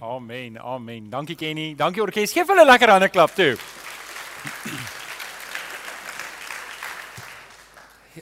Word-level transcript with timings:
Amen. 0.00 0.58
Amen. 0.58 1.10
Dankie 1.10 1.34
Kenny. 1.34 1.74
Dankie 1.74 2.02
orkes. 2.02 2.32
Geef 2.32 2.46
hulle 2.46 2.62
'n 2.62 2.66
lekker 2.66 2.88
hande 2.88 3.08
klap 3.08 3.34
toe. 3.34 3.56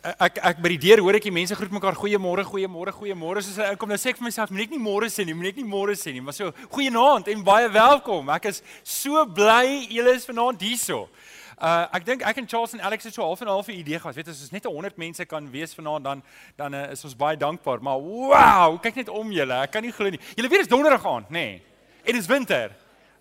Ek 0.03 0.39
ek 0.43 0.59
by 0.61 0.69
die 0.69 0.79
deur 0.79 1.01
hoor 1.01 1.17
ek 1.17 1.23
die 1.23 1.31
mense 1.31 1.55
groet 1.57 1.73
mekaar 1.73 1.97
goeiemôre, 1.97 2.45
goeiemôre, 2.45 2.93
goeiemôre. 2.93 3.43
Soos 3.43 3.59
ek 3.59 3.79
kom 3.79 3.89
nou 3.89 3.97
sê 3.97 4.11
ek 4.11 4.19
vir 4.19 4.25
myself, 4.29 4.51
moet 4.51 4.67
ek 4.67 4.71
nie 4.71 4.79
môre 4.79 5.09
sê 5.09 5.25
nie, 5.25 5.35
moet 5.35 5.49
ek 5.49 5.57
nie 5.57 5.65
môre 5.65 5.97
sê 5.97 6.13
nie, 6.13 6.21
maar 6.21 6.35
so 6.35 6.53
goeienaand 6.71 7.29
en 7.29 7.43
baie 7.43 7.69
welkom. 7.69 8.29
Ek 8.31 8.47
is 8.47 8.63
so 8.85 9.25
bly 9.25 9.87
julle 9.89 10.15
is 10.15 10.27
vanaand 10.27 10.61
hierso. 10.61 11.09
Uh 11.57 11.87
ek 11.97 12.05
dink 12.05 12.21
ek 12.29 12.37
en 12.37 12.49
Charles 12.49 12.75
en 12.77 12.83
Alex 12.85 13.07
het 13.09 13.15
so 13.15 13.25
half 13.25 13.41
en 13.41 13.49
half 13.49 13.69
'n 13.69 13.81
idee 13.81 13.99
gehad. 13.99 14.15
Weet 14.15 14.29
as 14.29 14.41
ons 14.41 14.51
net 14.51 14.65
100 14.65 14.97
mense 14.97 15.25
kan 15.25 15.51
wees 15.51 15.75
vanaand 15.75 16.05
dan 16.05 16.23
dan 16.57 16.75
uh, 16.75 16.91
is 16.91 17.05
ons 17.05 17.17
baie 17.17 17.37
dankbaar. 17.37 17.83
Maar 17.83 18.01
wow, 18.01 18.81
kyk 18.81 18.95
net 18.95 19.09
om 19.09 19.33
julle. 19.33 19.63
Ek 19.63 19.71
kan 19.71 19.83
nie 19.83 19.93
glo 19.93 20.11
nie. 20.11 20.21
Julle 20.35 20.49
weet 20.49 20.61
dit 20.61 20.69
is 20.69 20.69
donderdag 20.69 21.07
aand, 21.07 21.31
nê? 21.31 21.33
Nee. 21.33 21.63
En 22.05 22.13
dit 22.13 22.23
is 22.23 22.27
winter. 22.27 22.71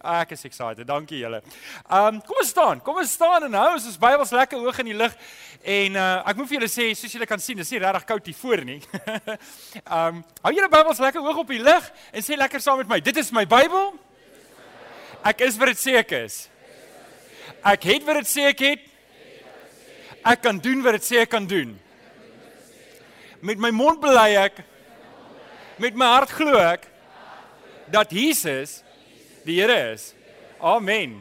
Ek 0.04 0.32
is 0.32 0.44
excited. 0.44 0.86
Dankie 0.88 1.18
julle. 1.18 1.42
Um 1.90 2.20
kom 2.22 2.38
ons 2.42 2.50
staan. 2.50 2.82
Kom 2.82 2.98
ons 2.98 3.12
staan 3.12 3.44
en 3.44 3.54
hou 3.54 3.70
ons 3.74 3.98
Bybels 3.98 4.32
lekker 4.32 4.60
hoog 4.60 4.80
in 4.80 4.86
die 4.86 4.98
lug. 4.98 5.16
En 5.64 5.96
uh 5.96 6.30
ek 6.30 6.36
moet 6.36 6.48
vir 6.50 6.60
julle 6.60 6.70
sê, 6.70 6.90
soos 6.94 7.16
julle 7.16 7.26
kan 7.26 7.40
sien, 7.40 7.58
dis 7.58 7.72
nie 7.72 7.80
regtig 7.80 8.06
koud 8.06 8.26
hier 8.26 8.36
voor 8.36 8.66
nie. 8.66 8.82
um 10.00 10.20
hou 10.44 10.52
julle 10.54 10.70
Bybels 10.70 11.00
lekker 11.00 11.22
hoog 11.22 11.38
op 11.46 11.56
die 11.56 11.64
lug 11.64 11.88
en 12.12 12.22
sê 12.22 12.36
lekker 12.36 12.60
saam 12.60 12.84
met 12.84 12.92
my. 12.92 13.00
Dit 13.00 13.18
is 13.18 13.32
my 13.32 13.46
Bybel. 13.48 13.94
Ek 15.24 15.40
is 15.42 15.56
wat 15.58 15.72
dit 15.72 15.88
ek 16.04 16.12
is. 16.20 16.50
Ek 17.66 17.84
het 17.84 18.06
wat 18.06 18.22
dit 18.22 18.30
sê 18.30 18.48
ek 18.52 18.64
het. 18.66 18.80
Ek 20.26 20.42
kan 20.42 20.58
doen 20.58 20.82
wat 20.86 20.98
dit 20.98 21.06
sê 21.06 21.22
ek 21.24 21.30
kan 21.30 21.46
doen. 21.46 21.76
Met 23.46 23.62
my 23.62 23.70
mond 23.70 24.02
bely 24.02 24.32
ek 24.42 24.64
met 25.78 25.96
my 25.98 26.08
hart 26.08 26.32
glo 26.32 26.58
ek 26.58 26.88
dat 27.92 28.14
Jesus 28.16 28.80
die 29.46 29.60
Here 29.60 29.92
is. 29.94 30.14
Amen. 30.60 31.20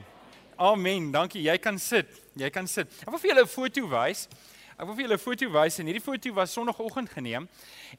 Amen. 0.57 1.11
Dankie. 1.13 1.43
Jy 1.45 1.59
kan 1.59 1.79
sit. 1.79 2.09
Jy 2.39 2.49
kan 2.51 2.67
sit. 2.71 2.89
Ek 3.03 3.11
wil 3.11 3.21
vir 3.21 3.31
julle 3.35 3.45
'n 3.45 3.51
foto 3.51 3.89
wys. 3.91 4.29
Ek 4.75 4.89
wil 4.89 4.97
vir 4.97 5.05
julle 5.05 5.15
'n 5.15 5.23
foto 5.23 5.47
wys 5.55 5.79
en 5.79 5.87
hierdie 5.87 6.03
foto 6.03 6.33
was 6.35 6.53
sonoggend 6.53 7.09
geneem. 7.09 7.49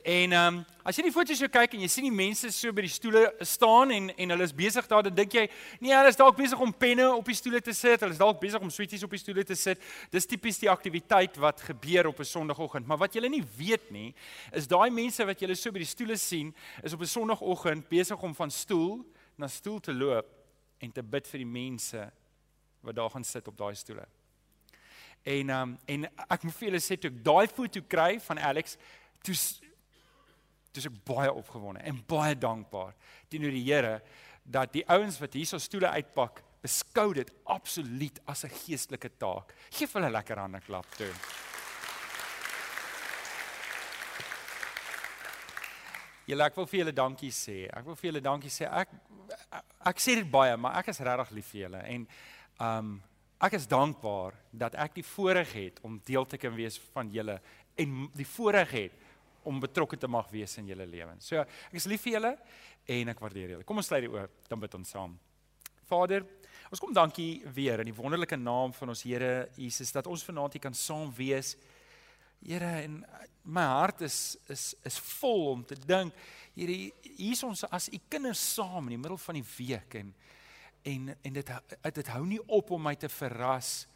En 0.04 0.32
ehm 0.34 0.56
um, 0.58 0.66
as 0.84 0.98
jy 0.98 1.04
die 1.04 1.12
foto 1.12 1.34
so 1.34 1.48
kyk 1.48 1.74
en 1.74 1.80
jy 1.80 1.88
sien 1.88 2.04
die 2.04 2.12
mense 2.12 2.52
so 2.52 2.74
by 2.74 2.82
die 2.84 2.92
stoele 2.92 3.32
staan 3.40 3.92
en 3.92 4.10
en 4.12 4.30
hulle 4.30 4.44
is 4.44 4.54
besig 4.54 4.86
daar, 4.88 5.04
dan 5.04 5.16
dink 5.16 5.32
jy, 5.32 5.48
nee, 5.80 5.96
hulle 5.96 6.10
is 6.10 6.20
dalk 6.20 6.36
besig 6.36 6.60
om 6.60 6.74
penne 6.74 7.08
op 7.16 7.26
die 7.26 7.36
stoele 7.36 7.62
te 7.62 7.72
sit. 7.74 8.02
Hulle 8.02 8.12
is 8.12 8.20
dalk 8.20 8.42
besig 8.42 8.60
om 8.60 8.70
sweeties 8.70 9.04
op 9.04 9.10
die 9.10 9.20
stoele 9.20 9.46
te 9.46 9.56
sit. 9.56 9.80
Dis 10.12 10.26
tipies 10.26 10.60
die 10.60 10.70
aktiwiteit 10.70 11.38
wat 11.38 11.62
gebeur 11.62 12.08
op 12.08 12.20
'n 12.20 12.26
Sondagoggend. 12.26 12.86
Maar 12.86 12.98
wat 12.98 13.14
julle 13.14 13.30
nie 13.30 13.44
weet 13.58 13.92
nie, 13.92 14.14
is 14.52 14.68
daai 14.68 14.90
mense 14.90 15.26
wat 15.26 15.40
julle 15.40 15.56
so 15.56 15.72
by 15.72 15.80
die 15.80 15.88
stoele 15.88 16.18
sien, 16.18 16.54
is 16.84 16.94
op 16.94 17.00
'n 17.00 17.08
Sondagoggend 17.08 17.88
besig 17.90 18.22
om 18.22 18.36
van 18.36 18.52
stoel 18.52 19.06
na 19.38 19.48
stoel 19.48 19.80
te 19.80 19.94
loop 19.94 20.28
en 20.80 20.92
te 20.92 21.04
bid 21.04 21.28
vir 21.28 21.38
die 21.38 21.52
mense 21.52 22.12
wat 22.82 22.96
daar 22.96 23.10
gaan 23.10 23.24
sit 23.24 23.48
op 23.48 23.58
daai 23.58 23.76
stoele. 23.76 24.06
En 25.26 25.50
um 25.50 25.78
en 25.90 26.06
ek 26.06 26.44
moet 26.46 26.58
vir 26.60 26.68
julle 26.70 26.82
sê 26.84 26.98
toe 27.02 27.10
ek 27.10 27.24
daai 27.26 27.48
foto 27.50 27.82
kry 27.90 28.20
van 28.28 28.42
Alex, 28.52 28.78
toe 29.26 29.36
toe 30.76 30.84
ek 30.90 31.00
baie 31.08 31.32
opgewonde 31.32 31.82
en 31.88 32.02
baie 32.08 32.36
dankbaar 32.38 32.94
teenoor 33.32 33.56
die 33.56 33.64
Here 33.66 33.96
dat 34.44 34.74
die 34.76 34.84
ouens 34.92 35.18
wat 35.18 35.34
hierso 35.34 35.58
stoele 35.58 35.90
uitpak, 35.98 36.44
beskou 36.62 37.08
dit 37.18 37.32
absoluut 37.50 38.20
as 38.30 38.46
'n 38.46 38.54
geestelike 38.54 39.10
taak. 39.18 39.54
Geef 39.72 39.94
hulle 39.94 40.10
lekker 40.10 40.38
hande 40.38 40.62
klap 40.62 40.86
toe. 40.98 41.12
Julle 46.26 46.44
ek 46.44 46.56
wil 46.56 46.66
vir 46.66 46.80
julle 46.80 46.94
dankie 46.94 47.32
sê. 47.32 47.66
Ek 47.70 47.86
wil 47.86 47.96
vir 47.96 48.12
julle 48.12 48.22
dankie 48.22 48.50
sê. 48.50 48.66
Ek 48.66 48.90
ek, 49.52 49.64
ek 49.86 49.98
sê 50.00 50.16
dit 50.16 50.32
baie, 50.32 50.58
maar 50.58 50.78
ek 50.78 50.88
is 50.88 51.00
regtig 51.00 51.32
lief 51.32 51.52
vir 51.52 51.62
julle 51.62 51.82
en 51.84 52.08
um 52.60 53.02
ek 53.44 53.58
is 53.58 53.68
dankbaar 53.68 54.36
dat 54.52 54.78
ek 54.80 54.96
die 55.00 55.06
voorreg 55.06 55.52
het 55.54 55.82
om 55.84 56.00
deel 56.08 56.26
te 56.26 56.40
kan 56.40 56.56
wees 56.56 56.78
van 56.94 57.12
julle 57.12 57.40
en 57.76 58.06
die 58.16 58.28
voorreg 58.28 58.72
het 58.72 59.04
om 59.46 59.60
betrokke 59.62 59.98
te 60.00 60.08
mag 60.10 60.30
wees 60.32 60.56
in 60.58 60.72
julle 60.72 60.88
lewens. 60.90 61.28
So 61.28 61.44
ek 61.44 61.78
is 61.78 61.88
lief 61.90 62.06
vir 62.08 62.18
julle 62.18 62.34
en 62.96 63.12
ek 63.14 63.22
waardeer 63.22 63.56
julle. 63.56 63.68
Kom 63.68 63.82
ons 63.82 63.90
sluit 63.92 64.06
die 64.06 64.12
oop, 64.12 64.42
dan 64.50 64.62
bid 64.62 64.78
ons 64.80 64.94
saam. 64.96 65.14
Vader, 65.86 66.26
ons 66.72 66.82
kom 66.82 66.96
dankie 66.96 67.44
weer 67.54 67.84
in 67.84 67.92
die 67.92 67.98
wonderlike 67.98 68.38
naam 68.40 68.74
van 68.74 68.94
ons 68.94 69.04
Here 69.06 69.50
Jesus 69.60 69.94
dat 69.94 70.08
ons 70.10 70.26
vanaand 70.26 70.58
hier 70.58 70.64
kan 70.64 70.78
saam 70.78 71.12
wees. 71.14 71.54
Here 72.42 72.72
en 72.86 73.04
my 73.46 73.66
hart 73.70 74.02
is 74.08 74.38
is 74.50 74.74
is 74.86 74.98
vol 75.20 75.52
om 75.52 75.66
te 75.68 75.78
dink, 75.78 76.14
Here, 76.56 76.72
hier 77.04 77.36
is 77.36 77.44
ons 77.44 77.66
as 77.68 77.90
u 77.92 78.00
kinders 78.10 78.42
saam 78.56 78.88
in 78.88 78.96
die 78.96 79.02
middel 79.04 79.20
van 79.20 79.38
die 79.38 79.46
week 79.58 80.00
en 80.00 80.14
en 80.86 81.16
en 81.22 81.34
dit 81.34 81.52
dit 81.94 82.08
hou 82.14 82.24
nie 82.26 82.42
op 82.48 82.72
om 82.76 82.82
my 82.82 82.96
te 82.96 83.10
verras 83.10 83.88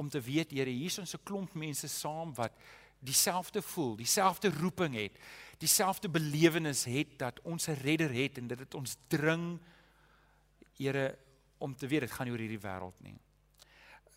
om 0.00 0.08
te 0.10 0.20
weet 0.20 0.50
Here 0.50 0.70
hier 0.70 0.90
is 0.90 0.98
ons 0.98 1.14
'n 1.14 1.22
klomp 1.22 1.54
mense 1.54 1.88
saam 1.88 2.34
wat 2.34 2.52
dieselfde 3.04 3.62
voel, 3.62 3.96
dieselfde 3.96 4.50
roeping 4.50 4.94
het, 4.94 5.18
dieselfde 5.58 6.08
belewenis 6.08 6.84
het 6.84 7.18
dat 7.18 7.40
ons 7.42 7.68
'n 7.68 7.80
redder 7.84 8.12
het 8.12 8.38
en 8.38 8.46
dit 8.46 8.58
het 8.58 8.74
ons 8.74 8.96
dring 9.08 9.60
Here 10.76 11.18
om 11.58 11.76
te 11.76 11.86
weet 11.86 12.00
dit 12.00 12.10
gaan 12.10 12.28
oor 12.28 12.38
hierdie 12.38 12.58
wêreld 12.58 13.00
nie. 13.00 13.14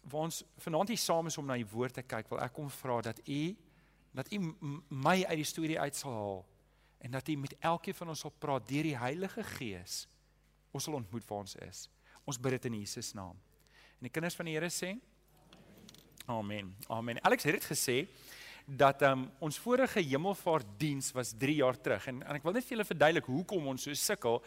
Waar 0.01 0.21
ons 0.21 0.43
vanaand 0.57 0.87
hier 0.87 0.97
saam 0.97 1.27
is 1.27 1.37
om 1.37 1.45
na 1.45 1.57
u 1.57 1.65
woord 1.65 1.93
te 1.93 2.01
kyk, 2.01 2.29
wil 2.29 2.41
ek 2.41 2.53
kom 2.53 2.69
vra 2.69 3.01
dat 3.01 3.19
u 3.27 3.55
dat 4.11 4.31
u 4.33 4.55
my 4.89 5.23
uit 5.23 5.37
die 5.37 5.45
storie 5.45 5.79
uit 5.79 5.95
sal 5.95 6.13
haal 6.13 6.45
en 6.97 7.11
dat 7.11 7.27
u 7.27 7.35
met 7.35 7.55
elkeen 7.59 7.93
van 7.93 8.09
ons 8.09 8.19
sal 8.19 8.33
praat 8.39 8.67
deur 8.67 8.83
die 8.83 8.97
Heilige 8.97 9.43
Gees. 9.43 10.07
Ons 10.71 10.83
sal 10.83 10.93
ontmoet 10.93 11.27
waar 11.27 11.39
ons 11.39 11.55
is. 11.55 11.89
Ons 12.27 12.39
bid 12.39 12.57
dit 12.57 12.65
in 12.69 12.81
Jesus 12.81 13.13
naam. 13.15 13.37
En 13.97 14.09
die 14.09 14.13
kinders 14.13 14.35
van 14.35 14.49
die 14.49 14.57
Here 14.57 14.69
sê 14.73 14.97
Amen. 16.27 16.73
Amen. 16.91 17.21
Alex 17.23 17.45
het 17.47 17.55
dit 17.55 17.65
gesê 17.65 18.01
dat 18.67 19.01
um, 19.07 19.29
ons 19.39 19.59
vorige 19.63 20.01
hemelvaartdiens 20.03 21.13
was 21.15 21.31
3 21.39 21.53
jaar 21.61 21.77
terug 21.79 22.09
en, 22.11 22.19
en 22.19 22.35
ek 22.35 22.43
wil 22.43 22.57
net 22.57 22.65
vir 22.67 22.75
julle 22.75 22.85
verduidelik 22.89 23.29
hoekom 23.31 23.69
ons 23.71 23.87
so 23.87 23.95
sukkel 23.95 24.41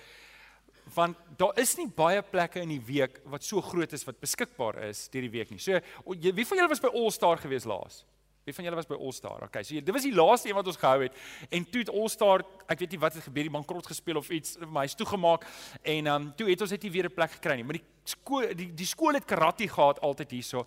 want 0.93 1.17
daar 1.41 1.57
is 1.63 1.73
nie 1.79 1.87
baie 1.89 2.21
plekke 2.21 2.61
in 2.61 2.75
die 2.75 2.83
week 2.85 3.17
wat 3.33 3.47
so 3.47 3.65
groot 3.65 3.97
is 3.97 4.05
wat 4.05 4.21
beskikbaar 4.21 4.83
is 4.91 5.07
deur 5.09 5.25
die 5.25 5.33
week 5.33 5.53
nie. 5.55 5.61
So 5.63 5.81
wie 6.05 6.45
van 6.45 6.61
julle 6.61 6.73
was 6.73 6.85
by 6.85 6.93
All 6.93 7.09
Star 7.17 7.41
gewees 7.41 7.65
laas? 7.69 8.03
Wie 8.45 8.55
van 8.55 8.65
julle 8.65 8.77
was 8.77 8.89
by 8.89 8.97
All 8.97 9.13
Star? 9.13 9.43
Okay, 9.45 9.63
so 9.63 9.75
dit 9.75 9.93
was 9.93 10.03
die 10.03 10.15
laaste 10.15 10.49
een 10.49 10.57
wat 10.57 10.67
ons 10.67 10.79
gehou 10.81 11.03
het. 11.03 11.17
En 11.51 11.65
toe 11.71 11.83
het 11.83 11.91
All 11.93 12.09
Star, 12.09 12.45
ek 12.73 12.79
weet 12.81 12.95
nie 12.97 13.01
wat 13.03 13.19
het 13.19 13.27
gebeur, 13.27 13.49
die 13.49 13.53
bankrot 13.53 13.87
gespeel 13.87 14.17
of 14.17 14.31
iets, 14.33 14.57
maar 14.65 14.87
hy's 14.87 14.97
toegemaak 14.97 15.45
en 15.83 16.07
ehm 16.07 16.15
um, 16.15 16.31
toe 16.37 16.49
het 16.49 16.65
ons 16.65 16.73
net 16.73 16.83
nie 16.83 16.93
weer 16.95 17.11
'n 17.11 17.15
plek 17.15 17.37
gekry 17.37 17.57
nie. 17.61 17.65
Maar 17.65 17.79
die 17.79 17.85
skool 18.05 18.55
die 18.57 18.71
die 18.75 18.87
skool 18.87 19.15
het 19.15 19.25
karate 19.25 19.69
gehad 19.69 20.01
altyd 20.01 20.31
hierso. 20.31 20.67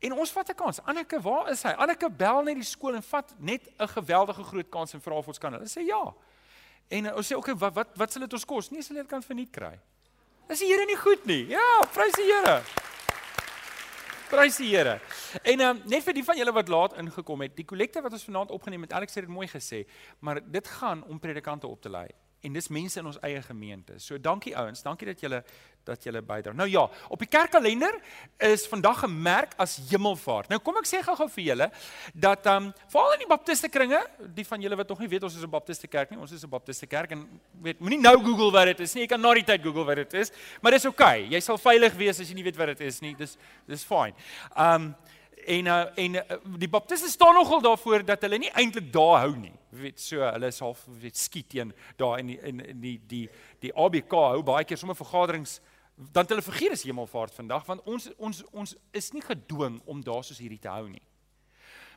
En 0.00 0.12
ons 0.12 0.32
vat 0.32 0.48
'n 0.48 0.54
kans. 0.54 0.80
Anneke, 0.80 1.20
waar 1.20 1.50
is 1.50 1.62
hy? 1.62 1.70
Anneke 1.76 2.10
bel 2.10 2.42
net 2.42 2.54
die 2.54 2.64
skool 2.64 2.94
en 2.94 3.02
vat 3.02 3.34
net 3.38 3.68
'n 3.78 3.88
geweldige 3.88 4.42
groot 4.42 4.68
kans 4.68 4.94
en 4.94 5.00
vra 5.00 5.14
of 5.14 5.28
ons 5.28 5.38
kan. 5.38 5.52
Hulle 5.52 5.68
sê 5.68 5.84
ja. 5.84 6.14
En 6.88 7.04
uh, 7.04 7.16
ons 7.16 7.26
sê 7.26 7.36
okay, 7.36 7.54
wat 7.54 7.74
wat 7.74 7.88
wat 7.96 8.12
sal 8.12 8.22
dit 8.22 8.32
ons 8.32 8.44
kos? 8.44 8.70
Nee, 8.70 8.82
sal 8.82 8.96
dit 8.96 9.06
kan 9.06 9.22
verniet 9.22 9.50
kry. 9.50 9.78
Is 10.48 10.58
die 10.58 10.66
Here 10.66 10.86
nie 10.86 10.96
goed 10.96 11.26
nie? 11.26 11.46
Ja, 11.46 11.84
prys 11.92 12.16
die 12.18 12.26
Here. 12.26 12.62
Prys 14.30 14.60
die 14.62 14.70
Here. 14.70 15.00
En 15.42 15.62
um, 15.66 15.82
net 15.90 16.04
vir 16.06 16.14
die 16.14 16.24
van 16.24 16.38
julle 16.38 16.52
wat 16.54 16.68
laat 16.70 16.96
ingekom 17.02 17.42
het, 17.42 17.56
die 17.58 17.66
kollekte 17.66 18.02
wat 18.04 18.14
ons 18.14 18.26
vanaand 18.28 18.52
opgeneem 18.54 18.86
het, 18.86 18.92
Alex 18.94 19.18
het 19.18 19.26
dit 19.26 19.34
mooi 19.34 19.48
gesê, 19.50 19.82
maar 20.22 20.38
dit 20.38 20.74
gaan 20.78 21.02
om 21.10 21.18
predikante 21.18 21.66
op 21.66 21.82
te 21.82 21.90
lei 21.90 22.06
en 22.40 22.52
dis 22.52 22.68
mense 22.72 22.98
in 22.98 23.06
ons 23.06 23.18
eie 23.26 23.42
gemeente. 23.42 23.98
So 24.00 24.18
dankie 24.18 24.54
ouens, 24.56 24.82
dankie 24.82 25.08
dat 25.10 25.20
julle 25.20 25.42
dat 25.84 26.04
julle 26.04 26.20
bydra. 26.22 26.52
Nou 26.52 26.68
ja, 26.68 26.82
op 27.08 27.20
die 27.22 27.28
kerkkalender 27.28 27.94
is 28.44 28.66
vandag 28.68 28.98
gemerk 29.00 29.54
as 29.60 29.78
Hemelvaart. 29.88 30.50
Nou 30.52 30.58
kom 30.62 30.76
ek 30.80 30.88
sê 30.88 31.00
gou-gou 31.04 31.26
vir 31.32 31.44
julle 31.44 31.70
dat 32.12 32.46
ehm 32.46 32.68
um, 32.68 32.72
veral 32.92 33.16
in 33.16 33.24
die 33.24 33.30
baptiste 33.30 33.70
kringe, 33.72 34.00
die 34.36 34.44
van 34.46 34.60
julle 34.60 34.76
wat 34.76 34.92
nog 34.92 35.00
nie 35.00 35.08
weet 35.08 35.24
ons 35.24 35.36
is 35.36 35.44
'n 35.46 35.50
baptiste 35.50 35.88
kerk 35.88 36.10
nie, 36.10 36.20
ons 36.20 36.32
is 36.32 36.44
'n 36.44 36.50
baptiste 36.52 36.86
kerk 36.86 37.12
en 37.12 37.26
weet 37.62 37.80
moenie 37.80 38.00
nou 38.00 38.16
Google 38.22 38.50
wat 38.52 38.66
dit 38.66 38.80
is 38.80 38.94
nie. 38.94 39.02
Jy 39.02 39.08
kan 39.08 39.20
na 39.20 39.34
die 39.34 39.44
tyd 39.44 39.62
Google 39.62 39.84
wat 39.84 39.96
dit 39.96 40.14
is, 40.14 40.32
maar 40.60 40.72
dis 40.72 40.84
oukei. 40.84 41.24
Okay. 41.24 41.34
Jy 41.34 41.40
sal 41.40 41.58
veilig 41.58 41.94
wees 41.94 42.20
as 42.20 42.28
jy 42.28 42.34
nie 42.34 42.44
weet 42.44 42.56
wat 42.56 42.76
dit 42.76 42.80
is 42.80 43.00
nie. 43.00 43.14
Dis 43.14 43.36
dis 43.66 43.84
fine. 43.84 44.14
Ehm 44.56 44.82
um, 44.82 44.94
en 45.46 45.66
uh, 45.66 45.80
en 45.96 46.14
uh, 46.14 46.38
die 46.58 46.68
baptiste 46.68 47.08
staan 47.08 47.34
nogal 47.34 47.60
daarvoor 47.60 48.04
dat 48.04 48.22
hulle 48.22 48.38
nie 48.38 48.52
eintlik 48.52 48.92
daar 48.92 49.20
hou 49.24 49.36
nie. 49.36 49.52
Jy 49.70 49.80
weet 49.80 50.00
so 50.00 50.22
hulle 50.24 50.46
is 50.46 50.60
half 50.60 50.84
weet 51.00 51.16
skiet 51.16 51.48
teen 51.48 51.74
daar 51.96 52.18
in 52.18 52.32
in, 52.38 52.60
in 52.60 52.80
die 52.80 52.96
die 53.06 53.26
die 53.60 53.74
ABK 53.74 54.12
hou 54.12 54.42
baie 54.42 54.64
keer 54.64 54.78
sommer 54.78 54.98
vergaderings 54.98 55.60
dan 56.12 56.26
hulle 56.28 56.42
vergeet 56.42 56.72
is 56.72 56.84
hemelvaart 56.88 57.34
vandag 57.34 57.66
want 57.68 57.84
ons 57.84 58.08
ons 58.16 58.42
ons 58.52 58.74
is 58.96 59.12
nie 59.12 59.22
gedwing 59.24 59.80
om 59.84 60.02
daar 60.02 60.24
soos 60.24 60.40
hierdie 60.40 60.60
te 60.60 60.72
hou 60.72 60.88
nie. 60.88 61.02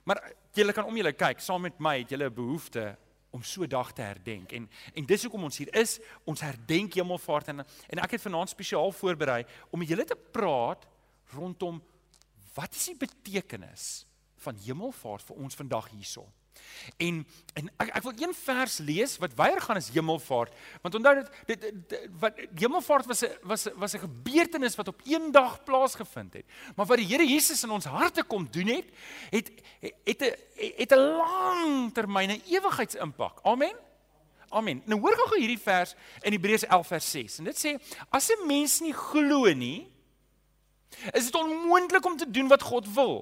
Maar 0.04 0.20
julle 0.52 0.74
kan 0.76 0.86
om 0.86 0.98
julle 0.98 1.14
kyk, 1.16 1.40
saam 1.40 1.64
met 1.64 1.80
my 1.80 1.98
het 2.02 2.12
julle 2.12 2.30
'n 2.30 2.34
behoefte 2.34 2.98
om 3.32 3.44
so 3.44 3.66
dag 3.68 3.92
te 3.94 4.02
herdenk. 4.02 4.52
En 4.52 4.70
en 4.94 5.06
dis 5.06 5.22
hoekom 5.22 5.44
ons 5.44 5.58
hier 5.58 5.74
is, 5.76 6.00
ons 6.24 6.42
herdenk 6.42 6.94
hemelvaart 6.94 7.48
en 7.48 7.66
en 7.90 8.00
ek 8.04 8.12
het 8.12 8.22
vanaand 8.22 8.50
spesiaal 8.50 8.92
voorberei 8.92 9.44
om 9.72 9.82
julle 9.82 10.06
te 10.06 10.16
praat 10.16 10.88
rondom 11.34 11.82
wat 12.54 12.76
is 12.76 12.86
die 12.86 12.98
betekenis 12.98 14.06
van 14.44 14.58
hemelvaart 14.66 15.24
vir 15.24 15.36
ons 15.36 15.56
vandag 15.56 15.90
hierso. 15.94 16.28
En 16.98 17.22
en 17.54 17.70
ek 17.82 17.92
ek 17.98 18.04
wil 18.06 18.14
een 18.18 18.34
vers 18.38 18.78
lees 18.86 19.16
wat 19.22 19.36
weier 19.38 19.62
gaan 19.62 19.80
is 19.80 19.90
hemelvaart. 19.94 20.54
Want 20.82 20.96
onthou 21.00 21.14
dit 21.20 21.30
dit, 21.50 21.66
dit 21.90 22.10
wat 22.22 22.40
hemelvaart 22.60 23.10
was 23.10 23.24
'n 23.24 23.32
was 23.44 23.68
was 23.76 23.94
'n 23.94 24.06
gebeurtenis 24.06 24.76
wat 24.76 24.88
op 24.88 25.02
een 25.06 25.32
dag 25.32 25.64
plaasgevind 25.64 26.34
het. 26.34 26.46
Maar 26.76 26.86
wat 26.86 26.98
die 26.98 27.08
Here 27.08 27.26
Jesus 27.26 27.64
in 27.64 27.70
ons 27.70 27.86
harte 27.86 28.24
kom 28.24 28.48
doen 28.52 28.68
het, 28.68 28.86
het 29.30 29.52
het 30.04 30.22
'n 30.22 30.36
het 30.78 30.92
'n 30.92 31.00
lang 31.00 31.94
termyn 31.94 32.32
'n 32.32 32.42
ewigheidsimpak. 32.46 33.40
Amen. 33.44 33.76
Amen. 34.50 34.82
Nou 34.86 35.00
hoor 35.00 35.18
gou 35.18 35.40
hierdie 35.40 35.60
vers 35.60 35.96
in 36.22 36.32
Hebreërs 36.32 36.66
11 36.66 36.88
vers 36.88 37.12
6. 37.12 37.38
En 37.38 37.44
dit 37.44 37.58
sê 37.66 37.98
as 38.10 38.30
'n 38.30 38.48
mens 38.48 38.80
nie 38.80 38.94
glo 38.94 39.54
nie, 39.54 39.93
is 41.14 41.30
dit 41.30 41.36
onmoontlik 41.36 42.06
om 42.06 42.18
te 42.18 42.30
doen 42.30 42.48
wat 42.48 42.62
God 42.62 42.88
wil. 42.96 43.16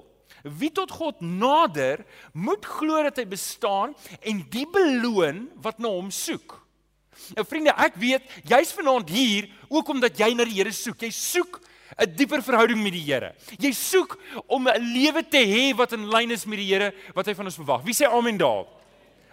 Wie 0.43 0.71
tot 0.71 0.91
God 0.91 1.21
nader, 1.21 2.05
moet 2.33 2.65
glo 2.65 3.03
dat 3.03 3.19
hy 3.21 3.25
bestaan 3.29 3.93
en 4.21 4.41
die 4.49 4.65
beloon 4.69 5.47
wat 5.61 5.79
na 5.79 5.91
hom 5.91 6.09
soek. 6.11 6.57
Nou 7.35 7.45
vriende, 7.45 7.73
ek 7.77 7.99
weet 8.01 8.39
jy's 8.49 8.71
vanaand 8.73 9.11
hier 9.11 9.49
ook 9.69 9.91
omdat 9.93 10.17
jy 10.17 10.31
na 10.33 10.47
die 10.47 10.57
Here 10.57 10.71
soek. 10.73 11.03
Jy 11.05 11.11
soek 11.11 11.61
'n 11.99 12.15
dieper 12.15 12.41
verhouding 12.41 12.81
met 12.81 12.93
die 12.93 13.03
Here. 13.03 13.33
Jy 13.59 13.71
soek 13.71 14.17
om 14.47 14.67
'n 14.67 14.79
lewe 14.93 15.23
te 15.23 15.37
hê 15.37 15.75
wat 15.75 15.93
in 15.93 16.09
lyn 16.09 16.31
is 16.31 16.45
met 16.45 16.57
die 16.57 16.73
Here 16.73 16.93
wat 17.13 17.25
hy 17.25 17.33
van 17.33 17.45
ons 17.45 17.55
verwag. 17.55 17.83
Wie 17.83 17.93
sê 17.93 18.07
amen 18.07 18.37
daar? 18.37 18.65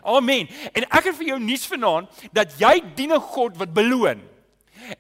Amen. 0.03 0.49
En 0.73 0.83
ek 0.83 1.05
het 1.05 1.17
vir 1.17 1.27
jou 1.27 1.39
nuus 1.41 1.67
vanaand 1.67 2.09
dat 2.33 2.59
jy 2.59 2.83
dien 2.95 3.13
'n 3.13 3.21
God 3.21 3.57
wat 3.57 3.73
beloon. 3.73 4.21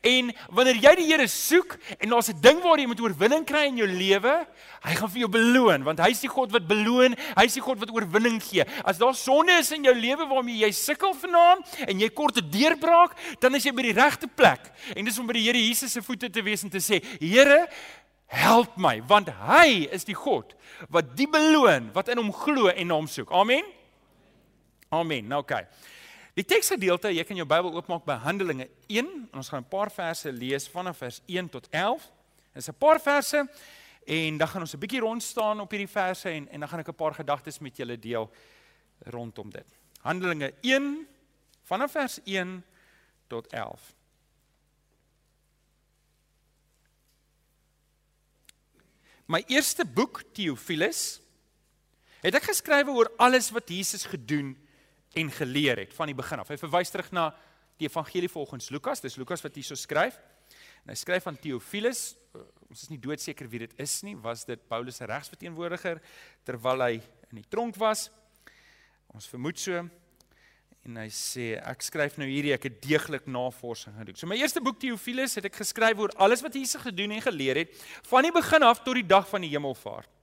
En 0.00 0.32
wanneer 0.54 0.80
jy 0.82 0.94
die 1.00 1.06
Here 1.08 1.26
soek 1.28 1.76
en 1.98 2.10
daar's 2.10 2.28
'n 2.28 2.40
ding 2.40 2.60
waar 2.62 2.78
jy 2.78 2.86
moet 2.86 3.00
oorwinning 3.00 3.44
kry 3.44 3.66
in 3.66 3.76
jou 3.76 3.86
lewe, 3.86 4.46
hy 4.82 4.94
gaan 4.94 5.10
vir 5.10 5.20
jou 5.20 5.28
beloon 5.28 5.84
want 5.84 5.98
hy 5.98 6.10
is 6.10 6.20
die 6.20 6.28
God 6.28 6.52
wat 6.52 6.66
beloon, 6.66 7.16
hy 7.36 7.44
is 7.44 7.54
die 7.54 7.62
God 7.62 7.78
wat 7.78 7.90
oorwinning 7.90 8.40
gee. 8.42 8.64
As 8.84 8.98
daar 8.98 9.14
sonde 9.14 9.52
is 9.52 9.72
in 9.72 9.84
jou 9.84 9.94
lewe 9.94 10.26
waarmee 10.26 10.58
jy 10.64 10.70
sukkel 10.70 11.14
vanaand 11.14 11.66
en 11.88 12.00
jy 12.00 12.08
kort 12.08 12.36
'n 12.36 12.50
deurbraak, 12.50 13.16
dan 13.40 13.54
is 13.54 13.64
jy 13.64 13.72
by 13.72 13.82
die 13.82 13.92
regte 13.92 14.26
plek. 14.26 14.72
En 14.96 15.04
dis 15.04 15.18
om 15.18 15.26
by 15.26 15.32
die 15.32 15.46
Here 15.48 15.58
Jesus 15.58 15.92
se 15.92 16.02
voete 16.02 16.30
te 16.30 16.42
wees 16.42 16.62
en 16.62 16.70
te 16.70 16.80
sê, 16.80 17.02
Here, 17.20 17.68
help 18.26 18.76
my 18.76 19.00
want 19.08 19.28
hy 19.28 19.88
is 19.90 20.04
die 20.04 20.16
God 20.16 20.54
wat 20.92 21.16
die 21.16 21.28
beloon 21.28 21.90
wat 21.94 22.08
in 22.08 22.20
hom 22.20 22.32
glo 22.32 22.68
en 22.68 22.86
na 22.86 22.94
hom 22.94 23.06
soek. 23.06 23.30
Amen. 23.32 23.64
Amen. 24.92 25.28
Nou 25.28 25.40
oké. 25.40 25.54
Okay. 25.54 25.97
Die 26.38 26.44
teksgedeelte, 26.46 27.10
jy 27.10 27.24
kan 27.26 27.34
jou 27.34 27.44
Bybel 27.50 27.72
oopmaak 27.74 28.04
by 28.06 28.14
Handelinge 28.22 28.68
1 28.86 29.08
en 29.32 29.40
ons 29.40 29.48
gaan 29.50 29.64
'n 29.64 29.68
paar 29.68 29.90
verse 29.90 30.30
lees 30.30 30.68
vanaf 30.70 30.98
vers 30.98 31.20
1 31.26 31.48
tot 31.48 31.66
11. 31.70 32.02
Dit 32.54 32.62
is 32.62 32.68
'n 32.68 32.78
paar 32.78 33.00
verse 33.00 33.48
en 34.06 34.38
dan 34.38 34.48
gaan 34.48 34.60
ons 34.60 34.74
'n 34.74 34.78
bietjie 34.78 35.00
rond 35.00 35.22
staan 35.22 35.60
op 35.60 35.70
hierdie 35.70 35.90
verse 35.90 36.30
en 36.30 36.48
en 36.48 36.60
dan 36.60 36.68
gaan 36.68 36.78
ek 36.78 36.88
'n 36.88 36.94
paar 36.94 37.14
gedagtes 37.14 37.58
met 37.58 37.76
julle 37.76 37.98
deel 37.98 38.30
rondom 39.10 39.50
dit. 39.50 39.66
Handelinge 40.00 40.54
1 40.60 41.08
vanaf 41.64 41.90
vers 41.90 42.20
1 42.24 42.64
tot 43.26 43.46
11. 43.52 43.94
My 49.26 49.42
eerste 49.46 49.84
boek 49.84 50.22
Theophilus 50.32 51.20
het 52.20 52.34
ek 52.34 52.42
geskrywe 52.42 52.90
oor 52.90 53.10
alles 53.16 53.50
wat 53.50 53.68
Jesus 53.68 54.04
gedoen 54.04 54.46
het 54.48 54.67
en 55.12 55.30
geleer 55.32 55.78
het 55.84 55.94
van 55.94 56.10
die 56.10 56.16
begin 56.16 56.42
af. 56.42 56.50
Hy 56.52 56.58
verwys 56.60 56.92
terug 56.92 57.10
na 57.16 57.30
die 57.78 57.88
evangelie 57.88 58.30
volgens 58.30 58.70
Lukas. 58.74 59.00
Dis 59.00 59.16
Lukas 59.16 59.44
wat 59.44 59.56
hierso 59.56 59.78
skryf. 59.78 60.18
En 60.84 60.92
hy 60.92 60.98
skryf 60.98 61.26
van 61.28 61.38
Theophilus. 61.38 62.16
Uh, 62.34 62.42
ons 62.68 62.82
is 62.84 62.90
nie 62.92 63.00
doodseker 63.00 63.48
wie 63.50 63.62
dit 63.66 63.78
is 63.80 64.00
nie. 64.06 64.16
Was 64.24 64.44
dit 64.48 64.60
Paulus 64.70 64.98
se 65.00 65.08
regsverteenwoordiger 65.08 66.02
terwyl 66.48 66.84
hy 66.84 66.92
in 67.30 67.40
die 67.40 67.48
tronk 67.48 67.78
was? 67.80 68.08
Ons 69.14 69.28
vermoed 69.30 69.60
so. 69.60 69.86
En 70.88 71.00
hy 71.00 71.08
sê 71.12 71.50
ek 71.58 71.82
skryf 71.84 72.18
nou 72.20 72.28
hierdie 72.28 72.54
ek 72.54 72.68
het 72.68 72.78
deeglik 72.84 73.26
navorsing 73.28 73.96
gedoen. 73.98 74.16
So 74.16 74.30
my 74.30 74.38
eerste 74.40 74.62
boek 74.64 74.78
Theophilus 74.80 75.36
het 75.38 75.48
ek 75.48 75.58
geskryf 75.60 75.98
oor 76.00 76.14
alles 76.22 76.44
wat 76.44 76.54
Jesus 76.56 76.80
gedoen 76.84 77.16
en 77.16 77.24
geleer 77.24 77.64
het 77.64 77.74
van 78.08 78.24
die 78.24 78.34
begin 78.34 78.64
af 78.64 78.84
tot 78.84 78.96
die 78.96 79.06
dag 79.06 79.26
van 79.28 79.44
die 79.44 79.52
hemelvaart 79.52 80.14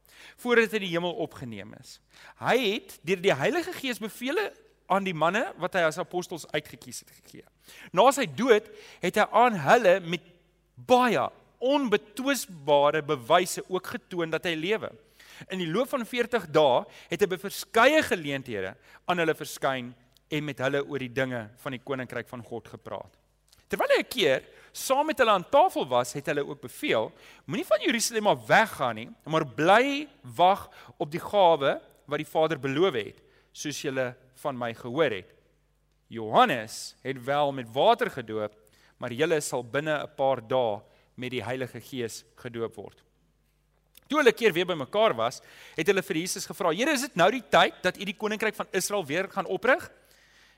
voordat 0.42 0.74
hy 0.74 0.80
die 0.82 0.94
hemel 0.96 1.14
opgeneem 1.22 1.76
is. 1.78 2.00
Hy 2.40 2.56
het 2.64 2.96
deur 3.06 3.20
die 3.22 3.36
Heilige 3.38 3.76
Gees 3.78 4.00
beveel 4.02 4.40
aan 4.88 5.06
die 5.08 5.16
manne 5.16 5.48
wat 5.62 5.78
hy 5.78 5.86
as 5.88 6.00
apostels 6.02 6.46
uitgekies 6.54 7.04
het 7.04 7.12
gegee. 7.22 7.46
Na 7.92 8.06
sy 8.14 8.26
dood 8.26 8.68
het 9.02 9.18
hy 9.18 9.26
aan 9.32 9.58
hulle 9.66 10.00
met 10.06 10.24
baie 10.76 11.26
onbetwisbare 11.66 13.02
bewyse 13.06 13.64
ook 13.68 13.94
getoon 13.96 14.34
dat 14.34 14.46
hy 14.46 14.56
lewe. 14.60 14.92
In 15.52 15.60
die 15.60 15.70
loop 15.70 15.90
van 15.92 16.06
40 16.08 16.48
dae 16.54 16.84
het 17.10 17.22
hy 17.22 17.30
by 17.32 17.40
verskeie 17.42 18.02
geleenthede 18.06 18.76
aan 19.10 19.22
hulle 19.24 19.36
verskyn 19.38 19.94
en 20.30 20.46
met 20.46 20.62
hulle 20.64 20.84
oor 20.86 21.02
die 21.02 21.14
dinge 21.14 21.46
van 21.64 21.76
die 21.76 21.84
koninkryk 21.84 22.30
van 22.30 22.44
God 22.46 22.70
gepraat. 22.76 23.14
Terwyl 23.70 23.96
hy 23.96 24.04
'n 24.04 24.10
keer 24.10 24.44
saam 24.72 25.08
met 25.08 25.18
hulle 25.18 25.32
aan 25.32 25.50
tafel 25.50 25.88
was, 25.88 26.14
het 26.14 26.26
hulle 26.26 26.46
ook 26.46 26.62
beveel: 26.62 27.12
Moenie 27.46 27.66
van 27.66 27.82
Jerusalem 27.82 28.28
af 28.28 28.46
weggaan 28.48 28.96
nie, 28.96 29.10
maar 29.24 29.46
bly 29.46 30.08
wag 30.22 30.70
op 30.98 31.12
die 31.12 31.20
gawe 31.20 31.82
wat 32.06 32.18
die 32.18 32.30
Vader 32.30 32.60
beloof 32.60 32.94
het, 32.94 33.22
soos 33.52 33.82
julle 33.82 34.16
van 34.46 34.58
my 34.58 34.74
gehoor 34.78 35.18
het. 35.18 35.34
Johannes 36.08 36.96
het 37.02 37.24
wel 37.26 37.52
met 37.52 37.72
water 37.74 38.12
gedoop, 38.14 38.54
maar 39.02 39.12
julle 39.12 39.42
sal 39.42 39.66
binne 39.66 39.96
'n 40.04 40.16
paar 40.16 40.42
dae 40.48 40.82
met 41.16 41.32
die 41.32 41.44
Heilige 41.44 41.82
Gees 41.82 42.24
gedoop 42.36 42.76
word. 42.76 43.02
Toe 44.08 44.20
hulle 44.20 44.32
keer 44.32 44.54
weer 44.54 44.66
bymekaar 44.66 45.16
was, 45.18 45.42
het 45.76 45.88
hulle 45.88 46.04
vir 46.04 46.18
Jesus 46.18 46.46
gevra: 46.46 46.70
"Here, 46.72 46.92
is 46.92 47.02
dit 47.02 47.16
nou 47.16 47.32
die 47.32 47.44
tyd 47.50 47.74
dat 47.82 47.98
U 47.98 48.06
die 48.06 48.18
koninkryk 48.18 48.56
van 48.56 48.68
Israel 48.72 49.06
weer 49.06 49.30
gaan 49.32 49.46
oprig?" 49.46 49.90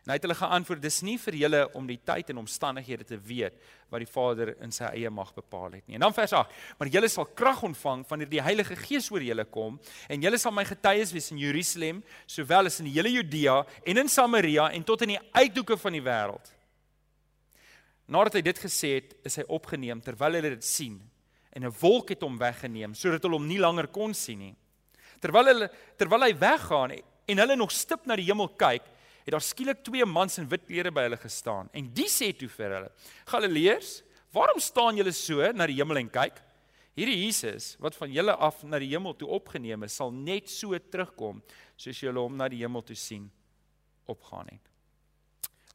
En 0.08 0.14
hy 0.14 0.16
het 0.22 0.24
hulle 0.24 0.38
geantwoord: 0.40 0.80
"Dis 0.82 1.02
nie 1.04 1.18
vir 1.20 1.36
julle 1.36 1.60
om 1.76 1.88
die 1.88 2.00
tyd 2.00 2.30
en 2.32 2.38
omstandighede 2.40 3.04
te 3.04 3.18
weet 3.20 3.58
wat 3.92 4.00
die 4.00 4.08
Vader 4.08 4.54
in 4.64 4.72
sy 4.72 4.86
eie 4.86 5.10
mag 5.12 5.34
bepaal 5.36 5.74
het 5.76 5.88
nie." 5.88 5.96
En 5.96 6.06
dan 6.06 6.14
vers 6.14 6.32
8: 6.32 6.54
"Maar 6.80 6.88
julle 6.88 7.10
sal 7.10 7.26
krag 7.26 7.64
ontvang 7.64 8.06
wanneer 8.08 8.30
die 8.30 8.42
Heilige 8.42 8.76
Gees 8.76 9.12
oor 9.12 9.22
julle 9.22 9.44
kom, 9.46 9.80
en 10.08 10.22
julle 10.22 10.38
sal 10.38 10.54
my 10.54 10.64
getuies 10.64 11.12
wees 11.12 11.32
in 11.32 11.38
Jerusalem, 11.38 12.04
sowel 12.26 12.66
as 12.66 12.80
in 12.80 12.86
die 12.86 12.94
hele 12.94 13.12
Judea 13.12 13.66
en 13.84 13.98
in 13.98 14.08
Samaria 14.08 14.72
en 14.72 14.84
tot 14.84 15.02
in 15.02 15.10
die 15.10 15.32
uithoeke 15.34 15.78
van 15.78 15.92
die 15.92 16.02
wêreld." 16.02 16.54
Nadat 18.08 18.34
hy 18.34 18.42
dit 18.42 18.60
gesê 18.60 18.96
het, 18.96 19.14
is 19.26 19.36
hy 19.36 19.44
opgeneem 19.50 20.02
terwyl 20.02 20.34
hulle 20.40 20.56
dit 20.56 20.64
sien, 20.64 21.02
en 21.52 21.66
'n 21.66 21.76
wolk 21.82 22.10
het 22.10 22.22
hom 22.22 22.38
weggeneem 22.38 22.94
sodat 22.94 23.24
hulle 23.24 23.36
hom 23.36 23.48
nie 23.48 23.60
langer 23.60 23.88
kon 23.88 24.14
sien 24.14 24.40
nie. 24.40 24.56
Terwyl 25.20 25.46
hulle 25.46 25.72
terwyl 25.98 26.24
hy 26.24 26.34
weggaan 26.34 26.92
en 27.28 27.38
hulle 27.38 27.56
nog 27.58 27.72
stip 27.72 28.06
na 28.06 28.16
die 28.16 28.24
hemel 28.24 28.48
kyk, 28.48 28.84
het 29.28 29.36
daar 29.36 29.44
skielik 29.44 29.82
twee 29.84 30.06
mans 30.08 30.38
in 30.40 30.48
wit 30.48 30.64
klere 30.70 30.92
by 30.96 31.04
hulle 31.04 31.20
gestaan 31.20 31.68
en 31.76 31.90
die 31.92 32.08
sê 32.08 32.32
toe 32.32 32.48
vir 32.48 32.78
hulle: 32.78 32.92
"Galileërs, 33.28 33.90
waarom 34.32 34.62
staan 34.64 34.96
julle 34.96 35.12
so 35.12 35.52
na 35.52 35.68
die 35.68 35.76
hemel 35.76 36.00
en 36.00 36.10
kyk? 36.10 36.40
Hierdie 36.96 37.26
Jesus 37.26 37.76
wat 37.84 37.96
van 38.00 38.12
julle 38.12 38.32
af 38.32 38.64
na 38.64 38.80
die 38.80 38.88
hemel 38.94 39.18
toe 39.20 39.28
opgeneem 39.28 39.84
is, 39.84 39.98
sal 40.00 40.12
net 40.16 40.48
so 40.50 40.72
terugkom 40.80 41.44
soos 41.76 42.00
julle 42.00 42.24
hom 42.24 42.38
na 42.40 42.48
die 42.48 42.64
hemel 42.64 42.82
toe 42.82 42.96
sien 42.96 43.28
opgaan 44.08 44.48
het." 44.48 44.72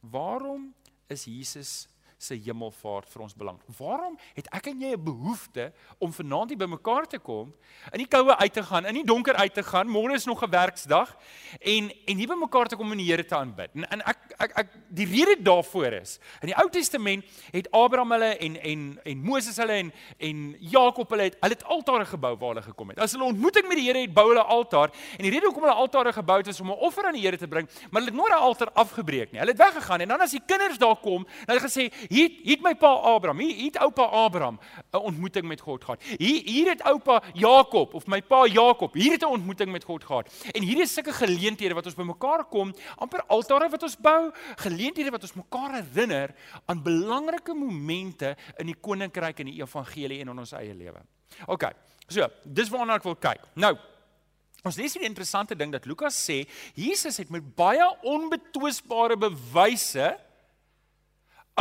Waarom 0.01 0.73
is 1.13 1.29
Jesus 1.29 1.89
se 2.23 2.37
hemelvaart 2.39 3.11
vir 3.11 3.25
ons 3.25 3.35
belang. 3.35 3.59
Waarom 3.79 4.15
het 4.37 4.49
ek 4.55 4.71
en 4.71 4.81
jy 4.81 4.93
'n 4.95 5.05
behoefte 5.05 5.73
om 5.99 6.13
vanaand 6.13 6.51
hier 6.51 6.59
bymekaar 6.59 7.07
te 7.07 7.19
kom, 7.19 7.53
in 7.93 7.99
die 7.99 8.07
koue 8.07 8.37
uit 8.37 8.53
te 8.53 8.63
gaan, 8.63 8.87
in 8.87 8.95
die 8.95 9.05
donker 9.05 9.35
uit 9.35 9.55
te 9.55 9.63
gaan, 9.63 9.89
môre 9.89 10.15
is 10.15 10.27
nog 10.27 10.43
'n 10.43 10.51
werksdag 10.51 11.17
en 11.61 11.91
en 12.07 12.17
hier 12.17 12.29
bymekaar 12.29 12.69
te 12.69 12.77
kom 12.77 12.93
en 12.93 12.99
die 12.99 13.11
Here 13.13 13.25
te 13.25 13.35
aanbid. 13.35 13.71
En, 13.75 13.85
en 13.91 14.01
ek 14.01 14.19
ek 14.39 14.53
ek 14.57 14.69
die 14.89 15.07
rede 15.07 15.43
daarvoor 15.43 15.93
is, 15.93 16.19
in 16.41 16.49
die 16.49 16.57
Ou 16.57 16.69
Testament 16.71 17.25
het 17.53 17.71
Abraham 17.73 18.13
hulle 18.13 18.37
en 18.39 18.57
en 18.57 19.01
en 19.05 19.19
Moses 19.19 19.57
hulle 19.57 19.73
en 19.73 19.93
en 20.19 20.57
Jakob 20.61 21.11
hulle 21.11 21.23
het 21.23 21.37
hulle 21.41 21.55
het 21.55 21.65
altare 21.65 22.05
gebou 22.05 22.37
waar 22.37 22.55
hulle 22.55 22.63
gekom 22.63 22.89
het. 22.89 22.99
As 22.99 23.13
hulle 23.13 23.25
ontmoeting 23.25 23.69
met 23.69 23.77
die 23.77 23.87
Here 23.87 24.01
het, 24.01 24.15
bou 24.15 24.29
hulle 24.29 24.45
altaar 24.45 24.91
en 25.19 25.25
die 25.25 25.31
rede 25.31 25.47
hoekom 25.47 25.63
hulle 25.63 25.75
altare 25.75 26.13
gebou 26.13 26.39
het 26.39 26.47
is 26.47 26.61
om 26.61 26.71
'n 26.71 26.79
offer 26.79 27.07
aan 27.07 27.15
die 27.15 27.23
Here 27.23 27.37
te 27.37 27.49
bring, 27.49 27.69
maar 27.91 28.03
hulle 28.03 28.13
het 28.13 28.21
nooit 28.21 28.33
'n 28.33 28.43
altaar 28.43 28.71
afgebreek 28.73 29.33
nie. 29.33 29.41
Hulle 29.41 29.51
het 29.51 29.59
weggegaan 29.59 30.01
en 30.01 30.09
dan 30.09 30.21
as 30.21 30.31
die 30.31 30.43
kinders 30.47 30.79
daar 30.79 30.97
kom, 30.97 31.27
dan 31.47 31.57
het 31.57 31.65
gesê 31.65 31.91
Hier 32.13 32.29
hier 32.43 32.59
het 32.59 32.65
my 32.65 32.75
pa 32.77 32.91
Abraham, 33.15 33.41
hier, 33.41 33.55
hier 33.57 33.71
het 33.73 33.79
oupa 33.81 34.05
Abraham 34.05 34.59
'n 34.93 34.97
ontmoeting 34.97 35.47
met 35.49 35.61
God 35.61 35.85
gehad. 35.85 36.03
Hier 36.03 36.43
hier 36.45 36.69
het 36.69 36.83
oupa 36.83 37.23
Jakob 37.33 37.95
of 37.95 38.07
my 38.07 38.21
pa 38.23 38.47
Jakob, 38.47 38.95
hier 38.95 39.13
het 39.13 39.23
'n 39.23 39.33
ontmoeting 39.33 39.73
met 39.73 39.85
God 39.85 40.05
gehad. 40.05 40.29
En 40.53 40.63
hierdie 40.63 40.83
is 40.83 40.93
sulke 40.93 41.13
geleenthede 41.13 41.75
wat 41.75 41.87
ons 41.87 41.95
bymekaar 41.95 42.45
kom, 42.45 42.75
amper 42.97 43.25
altare 43.27 43.69
wat 43.69 43.83
ons 43.83 43.97
bou, 43.97 44.31
geleenthede 44.57 45.11
wat 45.11 45.23
ons 45.23 45.33
mekaar 45.33 45.73
herinner 45.73 46.35
aan 46.67 46.83
belangrike 46.83 47.55
momente 47.55 48.37
in 48.57 48.67
die 48.67 48.77
koninkryk 48.81 49.39
en 49.39 49.47
die 49.47 49.63
evangelie 49.63 50.21
en 50.21 50.29
in 50.29 50.39
ons 50.39 50.53
eie 50.53 50.75
lewe. 50.75 51.01
OK. 51.47 51.73
So, 52.07 52.29
dis 52.45 52.69
waarna 52.69 52.95
ek 52.95 53.03
wil 53.03 53.17
kyk. 53.17 53.41
Nou, 53.55 53.77
Ons 54.65 54.77
lees 54.77 54.93
hier 54.95 55.03
'n 55.03 55.07
interessante 55.07 55.57
ding 55.57 55.73
dat 55.73 55.87
Lukas 55.87 56.15
sê 56.15 56.49
Jesus 56.75 57.17
het 57.17 57.31
met 57.31 57.55
baie 57.55 57.97
onbetwisbare 58.03 59.17
bewyse 59.17 60.19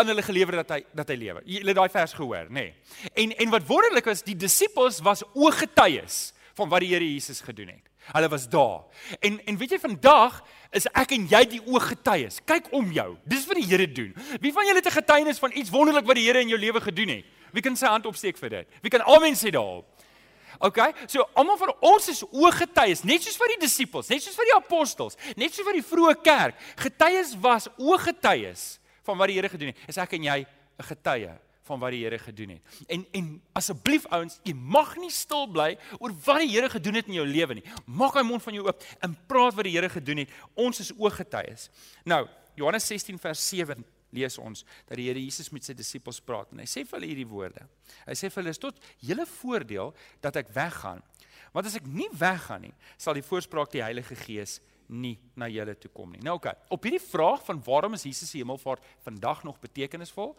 aan 0.01 0.11
hulle 0.11 0.25
gelewer 0.25 0.61
dat 0.61 0.73
hy 0.75 0.81
dat 0.97 1.13
hy 1.13 1.17
lewe. 1.21 1.43
Jy 1.45 1.61
het 1.63 1.77
daai 1.77 1.89
vers 1.93 2.13
gehoor, 2.17 2.49
nê? 2.49 2.67
Nee. 2.71 3.09
En 3.23 3.33
en 3.45 3.53
wat 3.53 3.67
wonderlik 3.69 4.09
is, 4.11 4.25
die 4.25 4.37
disippels 4.37 4.99
was 5.05 5.23
ooggetuies 5.33 6.31
van 6.57 6.69
wat 6.69 6.83
die 6.83 6.91
Here 6.93 7.07
Jesus 7.07 7.41
gedoen 7.45 7.73
het. 7.75 7.87
Hulle 8.11 8.29
was 8.29 8.47
daar. 8.49 8.83
En 9.19 9.39
en 9.45 9.57
weet 9.57 9.77
jy 9.77 9.79
vandag 9.79 10.41
is 10.75 10.87
ek 10.97 11.13
en 11.15 11.27
jy 11.29 11.43
die 11.57 11.61
ooggetuies. 11.67 12.41
Kyk 12.45 12.71
om 12.75 12.91
jou. 12.95 13.15
Dis 13.29 13.45
wat 13.49 13.59
die 13.61 13.67
Here 13.69 13.87
doen. 13.87 14.13
Wie 14.41 14.53
van 14.55 14.65
julle 14.65 14.81
het 14.81 14.89
'n 14.89 14.99
getuienis 14.99 15.39
van 15.39 15.51
iets 15.53 15.69
wonderlik 15.69 16.05
wat 16.05 16.15
die 16.15 16.25
Here 16.25 16.41
in 16.41 16.49
jou 16.49 16.59
lewe 16.59 16.81
gedoen 16.81 17.09
het? 17.09 17.25
Wie 17.51 17.61
kan 17.61 17.75
sy 17.75 17.85
hand 17.85 18.05
opsteek 18.05 18.37
vir 18.37 18.49
dit? 18.49 18.67
Wie 18.81 18.89
kan 18.89 19.01
amen 19.01 19.35
sê 19.35 19.51
daarop? 19.51 19.85
OK? 20.59 20.77
So 21.07 21.27
almal 21.33 21.57
van 21.57 21.73
ons 21.79 22.07
is 22.07 22.23
ooggetuies, 22.31 23.03
net 23.03 23.23
soos 23.23 23.37
vir 23.37 23.47
die 23.47 23.65
disippels, 23.65 24.07
net 24.07 24.23
soos 24.23 24.35
vir 24.35 24.45
die 24.45 24.55
apostels, 24.55 25.17
net 25.35 25.53
soos 25.53 25.65
vir 25.65 25.73
die 25.73 25.85
vroeë 25.85 26.21
kerk. 26.21 26.55
Getuies 26.75 27.35
was 27.39 27.67
ooggetuies 27.77 28.80
van 29.07 29.17
wat 29.17 29.31
die 29.31 29.37
Here 29.39 29.49
gedoen 29.49 29.73
het. 29.73 29.87
Is 29.87 29.97
ek 29.97 30.13
en 30.13 30.23
jy 30.23 30.39
'n 30.79 30.83
getuie 30.83 31.37
van 31.63 31.79
wat 31.79 31.93
die 31.93 32.03
Here 32.03 32.19
gedoen 32.19 32.55
het. 32.55 32.81
En 32.87 33.05
en 33.11 33.29
asseblief 33.57 34.05
ouens, 34.09 34.39
jy 34.43 34.53
mag 34.53 34.95
nie 34.99 35.11
stil 35.13 35.47
bly 35.51 35.77
oor 35.99 36.13
wat 36.25 36.43
die 36.43 36.51
Here 36.51 36.69
gedoen 36.69 36.99
het 36.99 37.07
in 37.07 37.19
jou 37.19 37.27
lewe 37.27 37.59
nie. 37.59 37.65
Maak 37.85 38.17
hy 38.19 38.25
mond 38.27 38.43
van 38.43 38.57
jou 38.57 38.65
oop 38.67 38.83
en 38.99 39.15
praat 39.27 39.57
wat 39.57 39.67
die 39.69 39.75
Here 39.77 39.89
gedoen 39.89 40.23
het. 40.23 40.29
Ons 40.53 40.79
is 40.79 40.93
ooggetuies. 40.97 41.69
Nou, 42.05 42.27
Johannes 42.55 42.87
16 42.87 43.19
vers 43.21 43.49
7 43.49 43.85
lees 44.11 44.37
ons 44.41 44.65
dat 44.89 44.97
die 44.99 45.07
Here 45.07 45.21
Jesus 45.21 45.51
met 45.55 45.63
sy 45.63 45.75
disippels 45.77 46.19
praat 46.23 46.51
en 46.51 46.59
hy 46.63 46.67
sê 46.69 46.83
vir 46.83 46.99
hulle 46.99 47.11
hierdie 47.13 47.29
woorde. 47.29 47.67
Hy 48.07 48.17
sê 48.17 48.29
vir 48.29 48.43
hulle 48.43 48.55
is 48.55 48.61
tot 48.61 48.81
julle 48.99 49.27
voordeel 49.37 49.95
dat 50.23 50.41
ek 50.41 50.51
weggaan. 50.55 50.99
Want 51.55 51.67
as 51.67 51.77
ek 51.79 51.87
nie 51.87 52.09
weggaan 52.15 52.67
nie, 52.67 52.75
sal 52.99 53.15
die 53.17 53.25
voorspraak 53.25 53.71
die 53.73 53.83
Heilige 53.83 54.15
Gees 54.15 54.59
nie 54.91 55.17
na 55.39 55.47
julle 55.47 55.75
toe 55.79 55.91
kom 55.93 56.11
nie. 56.11 56.21
Nou 56.21 56.35
oké, 56.35 56.51
okay, 56.51 56.67
op 56.75 56.83
hierdie 56.83 57.03
vraag 57.03 57.45
van 57.47 57.61
waarom 57.65 57.93
is 57.97 58.03
Jesus 58.03 58.29
se 58.29 58.37
hemelvaart 58.37 58.83
vandag 59.05 59.43
nog 59.43 59.59
betekenisvol? 59.59 60.35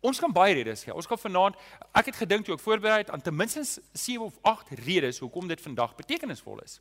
Ons 0.00 0.20
kan 0.20 0.32
baie 0.32 0.54
redes 0.56 0.84
gee. 0.84 0.94
Ons 0.96 1.06
gaan 1.06 1.20
vanaand 1.20 1.60
ek 1.92 2.08
het 2.08 2.22
gedink 2.22 2.46
toe 2.46 2.56
ek 2.56 2.64
voorberei 2.64 3.02
het 3.02 3.12
aan 3.12 3.20
ten 3.20 3.36
minste 3.36 3.64
7 3.92 4.24
of 4.24 4.38
8 4.48 4.72
redes 4.86 5.20
hoekom 5.20 5.48
dit 5.48 5.60
vandag 5.60 5.94
betekenisvol 5.98 6.62
is. 6.64 6.80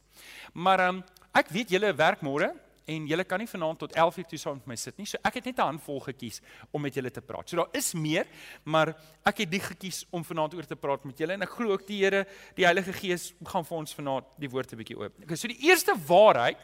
Maar 0.54 0.88
ehm 0.88 1.02
um, 1.02 1.04
ek 1.36 1.52
weet 1.54 1.70
julle 1.70 1.92
werk 1.94 2.24
môre 2.26 2.50
en 2.90 3.06
julle 3.06 3.26
kan 3.28 3.42
nie 3.42 3.50
vanaand 3.50 3.80
tot 3.84 3.94
11:00 3.94 4.30
toe 4.32 4.40
saam 4.40 4.58
met 4.58 4.72
my 4.72 4.76
sit 4.76 4.98
nie. 4.98 5.06
So 5.06 5.18
ek 5.24 5.40
het 5.40 5.46
net 5.46 5.60
'n 5.60 5.70
handvol 5.72 6.00
gekies 6.00 6.42
om 6.72 6.82
met 6.82 6.94
julle 6.94 7.12
te 7.12 7.22
praat. 7.22 7.50
So 7.50 7.56
daar 7.58 7.70
is 7.74 7.94
meer, 7.94 8.26
maar 8.64 8.96
ek 9.26 9.38
het 9.38 9.52
die 9.52 9.60
gekies 9.60 10.06
om 10.10 10.24
vanaand 10.24 10.54
oor 10.54 10.66
te 10.66 10.76
praat 10.76 11.06
met 11.06 11.18
julle 11.18 11.34
en 11.34 11.42
ek 11.42 11.50
glo 11.50 11.72
ook 11.72 11.88
die 11.88 12.00
Here, 12.04 12.26
die 12.56 12.66
Heilige 12.66 12.94
Gees 12.94 13.34
gaan 13.44 13.66
vir 13.66 13.78
ons 13.78 13.94
vanaand 13.94 14.26
die 14.38 14.50
woord 14.50 14.72
'n 14.74 14.78
bietjie 14.78 14.98
oop. 14.98 15.14
Okay, 15.24 15.36
so 15.36 15.48
die 15.48 15.62
eerste 15.70 15.94
waarheid 16.08 16.58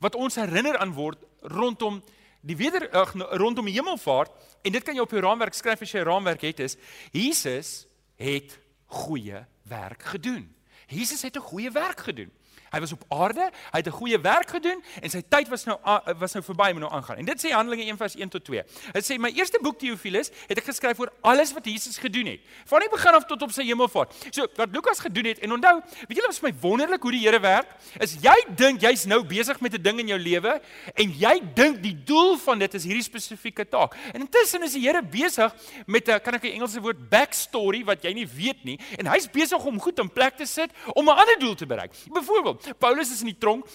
wat 0.00 0.14
ons 0.14 0.34
herinner 0.34 0.78
aan 0.78 0.92
word 0.92 1.18
rondom 1.40 2.02
die 2.40 2.56
weder 2.56 2.90
ag 2.90 3.14
rondom 3.14 3.66
die 3.66 3.74
hemelvaart 3.74 4.30
en 4.62 4.72
dit 4.72 4.84
kan 4.84 4.94
jy 4.94 5.02
op 5.02 5.10
jou 5.10 5.20
raamwerk 5.20 5.54
skryf 5.54 5.82
as 5.82 5.92
jy 5.92 6.00
'n 6.00 6.08
raamwerk 6.08 6.40
het 6.40 6.60
is 6.60 6.76
Jesus 7.12 7.86
het 8.16 8.58
goeie 8.86 9.46
werk 9.62 10.02
gedoen. 10.02 10.54
Jesus 10.86 11.22
het 11.22 11.36
'n 11.36 11.40
goeie 11.40 11.70
werk 11.70 12.00
gedoen. 12.00 12.30
Hy 12.70 12.80
was 12.82 12.92
op 12.92 13.04
aarde, 13.08 13.50
hy 13.72 13.78
het 13.78 13.86
'n 13.86 13.98
goeie 13.98 14.18
werk 14.20 14.50
gedoen 14.50 14.82
en 15.02 15.10
sy 15.10 15.22
tyd 15.28 15.48
was 15.48 15.64
nou 15.64 15.78
was 16.18 16.32
nou 16.32 16.42
verby 16.44 16.70
om 16.72 16.80
nou 16.80 16.92
aangaan. 16.92 17.16
En 17.16 17.24
dit 17.24 17.44
sê 17.44 17.50
Handelinge 17.50 17.84
1 17.84 17.96
vers 17.96 18.14
1 18.14 18.28
tot 18.28 18.44
2. 18.44 18.62
Dit 18.92 19.04
sê 19.04 19.18
my 19.18 19.30
eerste 19.30 19.58
boek 19.62 19.78
Theophilus 19.78 20.30
het 20.48 20.58
ek 20.58 20.64
geskryf 20.64 20.98
oor 20.98 21.12
alles 21.22 21.52
wat 21.52 21.64
Jesus 21.64 21.98
gedoen 21.98 22.26
het. 22.26 22.40
Van 22.66 22.80
die 22.80 22.88
begin 22.88 23.14
af 23.14 23.24
tot 23.24 23.42
op 23.42 23.52
sy 23.52 23.62
hemelvaart. 23.62 24.14
So 24.30 24.46
wat 24.56 24.68
Lukas 24.72 24.98
gedoen 24.98 25.24
het 25.24 25.38
en 25.38 25.52
onthou, 25.52 25.80
weet 26.08 26.16
julle 26.18 26.26
wat 26.26 26.38
vir 26.38 26.50
my 26.50 26.54
wonderlik 26.60 27.02
hoe 27.02 27.12
die 27.12 27.24
Here 27.26 27.40
werk? 27.40 27.66
Is 28.00 28.16
jy 28.22 28.34
dink 28.56 28.80
jy's 28.80 29.06
nou 29.06 29.24
besig 29.24 29.60
met 29.60 29.74
'n 29.74 29.82
ding 29.82 30.00
in 30.00 30.08
jou 30.08 30.18
lewe 30.18 30.60
en 30.94 31.10
jy 31.10 31.42
dink 31.54 31.82
die 31.82 31.96
doel 32.04 32.36
van 32.38 32.58
dit 32.58 32.74
is 32.74 32.84
hierdie 32.84 33.02
spesifieke 33.02 33.68
taak. 33.68 33.96
En 34.12 34.20
intussen 34.20 34.62
is 34.62 34.72
die 34.72 34.82
Here 34.82 35.02
besig 35.02 35.54
met 35.86 36.08
'n 36.08 36.20
kan 36.20 36.34
ek 36.34 36.44
'n 36.44 36.54
Engelse 36.56 36.80
woord 36.80 37.08
backstory 37.10 37.84
wat 37.84 38.02
jy 38.02 38.12
nie 38.12 38.26
weet 38.26 38.64
nie 38.64 38.78
en 38.98 39.06
hy's 39.06 39.28
besig 39.30 39.64
om 39.64 39.80
goed 39.80 39.98
in 39.98 40.10
plek 40.10 40.36
te 40.36 40.46
sit 40.46 40.70
om 40.94 41.08
'n 41.08 41.16
ander 41.16 41.38
doel 41.38 41.54
te 41.54 41.66
bereik. 41.66 41.92
Byvoorbeeld 42.12 42.55
Paulus 42.78 43.12
is 43.12 43.20
in 43.24 43.32
die 43.32 43.38
tronk. 43.38 43.68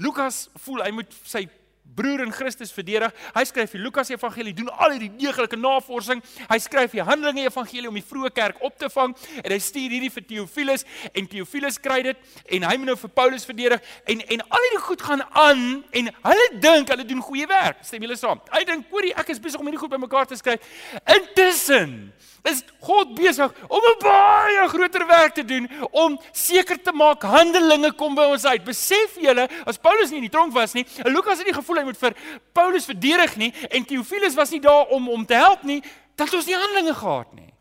Lukas 0.00 0.48
voel 0.64 0.84
hy 0.86 0.92
moet 0.96 1.16
sy 1.28 1.46
broer 1.94 2.22
in 2.24 2.32
Christus 2.32 2.72
verdedig. 2.72 3.12
Hy 3.34 3.42
skryf 3.48 3.74
die 3.74 3.80
Lukas 3.82 4.10
Evangelie, 4.12 4.52
doen 4.56 4.70
al 4.70 4.94
hierdie 4.94 5.10
deeglike 5.20 5.58
navorsing. 5.58 6.22
Hy 6.50 6.58
skryf 6.62 6.94
die 6.96 7.04
Handelinge 7.04 7.46
Evangelie 7.48 7.90
om 7.90 7.98
die 7.98 8.04
vroeë 8.06 8.32
kerk 8.36 8.62
op 8.66 8.76
te 8.80 8.90
vang 8.92 9.14
en 9.42 9.50
hy 9.54 9.58
stuur 9.62 9.96
hierdie 9.96 10.12
vir 10.14 10.26
Theophilus 10.28 10.86
en 11.10 11.28
Theophilus 11.30 11.80
kry 11.82 12.00
dit 12.06 12.30
en 12.56 12.68
hy 12.68 12.76
moet 12.78 12.92
nou 12.92 12.98
vir 13.02 13.14
Paulus 13.20 13.46
verdedig 13.48 13.92
en 14.06 14.24
en 14.36 14.44
al 14.46 14.66
hierdie 14.68 14.82
goed 14.86 15.04
gaan 15.06 15.24
aan 15.44 15.64
en 16.02 16.12
hulle 16.28 16.48
dink 16.62 16.94
hulle 16.94 17.06
doen 17.08 17.24
goeie 17.26 17.48
werk. 17.50 17.82
Stem 17.86 18.06
julle 18.06 18.18
saam? 18.18 18.40
Hy 18.52 18.64
dink, 18.64 18.86
"Oorie, 18.94 19.14
ek 19.14 19.30
is 19.30 19.40
besig 19.40 19.60
om 19.60 19.66
hierdie 19.66 19.82
goed 19.82 19.90
bymekaar 19.90 20.26
te 20.26 20.36
skryf." 20.36 20.60
Intussen 21.06 22.12
is 22.42 22.62
God 22.80 23.14
besig 23.14 23.52
om 23.68 23.80
'n 23.80 23.98
baie 24.00 24.68
groter 24.68 25.06
werk 25.06 25.34
te 25.34 25.44
doen 25.44 25.68
om 25.90 26.20
seker 26.32 26.82
te 26.82 26.92
maak 26.92 27.22
handelinge 27.22 27.92
kom 27.92 28.14
by 28.14 28.22
ons 28.22 28.44
uit. 28.44 28.64
Besef 28.64 29.16
julle, 29.20 29.48
as 29.66 29.78
Paulus 29.78 30.10
nie 30.10 30.16
in 30.16 30.28
die 30.28 30.30
tronk 30.30 30.52
was 30.52 30.72
nie, 30.72 30.86
en 31.04 31.12
Lukas 31.12 31.38
het 31.38 31.46
nie 31.46 31.54
gevoel 31.54 31.76
hy 31.76 31.84
moet 31.84 31.98
vir 31.98 32.14
Paulus 32.52 32.84
verdedig 32.84 33.36
nie 33.36 33.54
en 33.70 33.84
Theophilus 33.84 34.34
was 34.34 34.50
nie 34.50 34.60
daar 34.60 34.86
om 34.86 35.08
om 35.08 35.26
te 35.26 35.34
help 35.34 35.62
nie, 35.62 35.82
dat 36.16 36.34
ons 36.34 36.46
nie 36.46 36.56
handelinge 36.56 36.94
gehad 36.94 37.32
nie. 37.34 37.52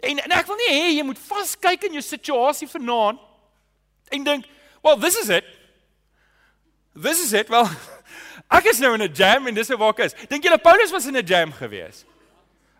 En, 0.00 0.18
en 0.18 0.30
ek 0.30 0.46
wil 0.46 0.56
nie 0.56 0.74
hê 0.74 0.96
jy 0.96 1.02
moet 1.02 1.18
vaskyk 1.18 1.84
in 1.84 1.92
jou 1.92 2.02
situasie 2.02 2.68
vanaand 2.68 3.18
en 4.10 4.24
dink, 4.24 4.44
"Well, 4.82 4.96
this 4.98 5.16
is 5.16 5.28
it." 5.28 5.44
This 6.94 7.24
is 7.24 7.32
it. 7.32 7.48
Well, 7.48 7.70
ek 8.58 8.68
is 8.68 8.78
nou 8.78 8.92
in 8.94 9.02
'n 9.02 9.14
jam 9.14 9.46
en 9.46 9.54
dis 9.54 9.68
waar 9.68 9.94
ek 9.96 10.12
is. 10.12 10.14
Dink 10.28 10.44
julle 10.44 10.58
Paulus 10.58 10.92
was 10.92 11.06
in 11.06 11.16
'n 11.16 11.26
jam 11.26 11.52
geweest? 11.52 12.04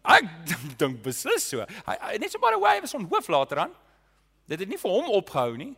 Ek 0.03 0.27
dink 0.81 1.03
beslis 1.03 1.47
so. 1.49 1.65
Hy, 1.87 1.97
hy 2.01 2.19
net 2.19 2.35
so 2.35 2.43
maar 2.43 2.59
hy 2.59 2.81
was 2.83 2.95
on 2.95 3.07
hoof 3.11 3.29
later 3.29 3.67
aan. 3.67 3.75
Dit 4.51 4.65
het 4.65 4.69
nie 4.69 4.81
vir 4.81 4.91
hom 4.91 5.11
opgehou 5.15 5.57
nie. 5.57 5.73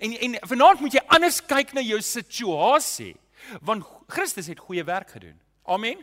En 0.00 0.12
en 0.12 0.36
vanaand 0.48 0.80
moet 0.80 0.96
jy 0.98 1.02
anders 1.14 1.42
kyk 1.46 1.76
na 1.76 1.84
jou 1.84 2.00
situasie 2.02 3.14
want 3.62 3.84
Christus 4.10 4.48
het 4.50 4.58
goeie 4.58 4.82
werk 4.84 5.12
gedoen. 5.12 5.36
Amen. 5.62 6.00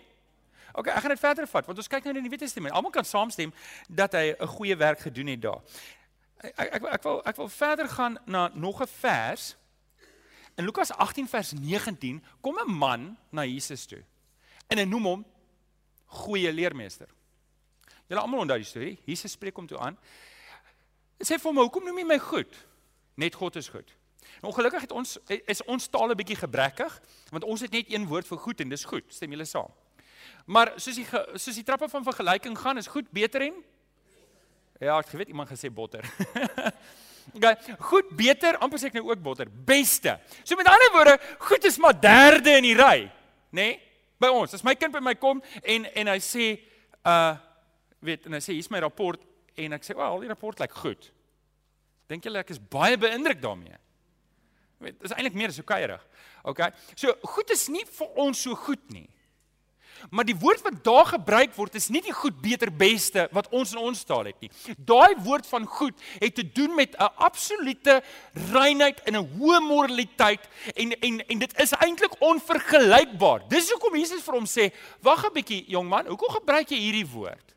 OK, 0.73 0.87
ek 0.87 1.01
gaan 1.03 1.11
dit 1.11 1.19
verder 1.19 1.47
vat 1.49 1.65
want 1.67 1.81
ons 1.81 1.89
kyk 1.91 2.05
nou 2.05 2.13
in 2.13 2.21
die 2.21 2.29
Nuwe 2.29 2.39
Testament. 2.39 2.75
Almal 2.77 2.93
kan 2.93 3.07
saamstem 3.07 3.51
dat 3.89 4.13
hy 4.13 4.35
'n 4.37 4.47
goeie 4.47 4.77
werk 4.77 4.99
gedoen 4.99 5.27
het 5.27 5.41
daar. 5.41 5.61
Ek 6.43 6.77
ek 6.77 6.83
ek 6.83 7.03
wil 7.03 7.21
ek 7.25 7.35
wil 7.35 7.49
verder 7.49 7.89
gaan 7.89 8.17
na 8.25 8.49
nog 8.53 8.81
'n 8.81 8.87
vers. 8.87 9.55
In 10.55 10.65
Lukas 10.65 10.91
18 10.91 11.27
vers 11.27 11.51
19 11.53 12.23
kom 12.41 12.55
'n 12.59 12.71
man 12.71 13.17
na 13.29 13.43
Jesus 13.43 13.85
toe. 13.85 14.03
En 14.67 14.77
hy 14.77 14.85
noem 14.85 15.03
hom 15.03 15.25
goeie 16.05 16.53
leermeester. 16.53 17.07
Julle 18.13 18.21
almal 18.21 18.43
onthou 18.43 18.59
die 18.61 18.69
storie. 18.69 18.93
Jesus 19.09 19.33
spreek 19.33 19.57
hom 19.57 19.65
toe 19.65 19.79
aan. 19.81 19.97
Hy 21.17 21.25
sê 21.25 21.39
vir 21.39 21.49
hom: 21.49 21.61
"Hoekom 21.63 21.87
noem 21.89 21.97
jy 22.03 22.05
my 22.05 22.19
goed? 22.21 22.57
Net 23.17 23.33
God 23.35 23.55
is 23.57 23.69
goed." 23.73 23.89
Nou 24.41 24.51
ongelukkig 24.51 24.85
het 24.85 24.91
ons 24.91 25.17
is 25.27 25.63
ons 25.65 25.87
taal 25.87 26.11
'n 26.11 26.17
bietjie 26.17 26.37
gebrekkig, 26.37 27.01
want 27.31 27.43
ons 27.43 27.61
het 27.61 27.71
net 27.71 27.89
een 27.89 28.05
woord 28.05 28.27
vir 28.27 28.37
goed 28.37 28.61
en 28.61 28.69
dis 28.69 28.85
goed. 28.85 29.03
Stem 29.07 29.31
julle 29.31 29.45
saam? 29.45 29.71
Maar 30.45 30.73
soos 30.77 30.95
die 30.95 31.07
soos 31.35 31.55
die 31.55 31.63
trappe 31.63 31.89
van 31.89 32.03
vergelyking 32.03 32.57
gaan, 32.57 32.77
is 32.77 32.87
goed 32.87 33.11
beter 33.11 33.41
en 33.41 33.63
Ja, 34.79 34.97
ek 34.99 35.07
weet 35.07 35.27
iemand 35.27 35.49
gesê 35.49 35.71
botter. 35.71 36.03
Okay, 37.31 37.55
goed, 37.79 38.09
beter, 38.09 38.57
amper 38.57 38.79
sê 38.79 38.89
ek 38.89 38.97
nou 38.97 39.05
ook 39.07 39.21
botter, 39.23 39.47
beste. 39.47 40.19
So 40.43 40.57
met 40.59 40.67
ander 40.67 40.91
woorde, 40.91 41.19
goed 41.39 41.63
is 41.63 41.77
maar 41.77 41.95
derde 41.95 42.57
in 42.57 42.63
die 42.63 42.75
ry, 42.75 43.11
nê? 43.55 43.67
Nee? 43.69 43.79
By 44.19 44.27
ons, 44.27 44.53
as 44.53 44.63
my 44.63 44.75
kind 44.75 44.91
by 44.91 44.99
my 44.99 45.15
kom 45.15 45.39
en 45.63 45.85
en 45.85 46.07
hy 46.07 46.19
sê, 46.19 46.59
uh 47.07 47.37
weet 48.03 48.27
en 48.27 48.37
hy 48.37 48.41
sê 48.43 48.57
hier's 48.57 48.71
my 48.73 48.81
rapport 48.83 49.21
en 49.55 49.73
ek 49.73 49.85
sê, 49.85 49.95
"O, 49.95 50.01
al 50.01 50.19
die 50.19 50.31
rapport 50.31 50.59
lyk 50.59 50.71
goed." 50.71 51.11
Dink 52.07 52.23
julle 52.23 52.39
ek 52.39 52.51
is 52.51 52.59
baie 52.59 52.97
beïndruk 52.97 53.41
daarmee? 53.41 53.77
Weet, 54.83 54.99
dis 55.01 55.11
eintlik 55.15 55.33
meer 55.33 55.51
so 55.51 55.63
kuierig. 55.63 56.01
Okay. 56.43 56.71
So 56.95 57.13
goed 57.23 57.49
is 57.49 57.67
nie 57.71 57.85
vir 57.85 58.07
ons 58.19 58.41
so 58.41 58.55
goed 58.55 58.83
nie. 58.91 59.07
Maar 60.11 60.25
die 60.27 60.35
woord 60.35 60.63
wat 60.65 60.81
daar 60.83 61.05
gebruik 61.13 61.53
word 61.55 61.77
is 61.79 61.87
nie 61.93 62.01
die 62.03 62.15
goed 62.15 62.41
beter 62.43 62.71
beste 62.75 63.27
wat 63.35 63.47
ons 63.55 63.71
in 63.71 63.79
ons 63.79 64.01
taal 64.07 64.27
het 64.27 64.41
nie. 64.43 64.49
Daai 64.75 65.15
woord 65.23 65.47
van 65.47 65.67
goed 65.69 66.01
het 66.19 66.35
te 66.35 66.43
doen 66.43 66.75
met 66.75 66.95
'n 66.97 67.09
absolute 67.17 68.01
reinheid 68.51 68.99
en 69.07 69.15
'n 69.15 69.29
hoë 69.37 69.59
moraliteit 69.61 70.43
en 70.75 70.91
en 70.91 71.27
en 71.27 71.39
dit 71.39 71.59
is 71.59 71.71
eintlik 71.71 72.19
onvergelykbaar. 72.19 73.47
Dis 73.47 73.71
hoekom 73.71 73.95
Jesus 73.95 74.23
vir 74.23 74.33
hom 74.33 74.45
sê, 74.45 74.73
"Wag 75.01 75.25
'n 75.25 75.33
bietjie, 75.33 75.65
jong 75.67 75.87
man, 75.87 76.05
hoekom 76.05 76.29
gebruik 76.29 76.69
jy 76.69 76.77
hierdie 76.77 77.07
woord?" 77.07 77.52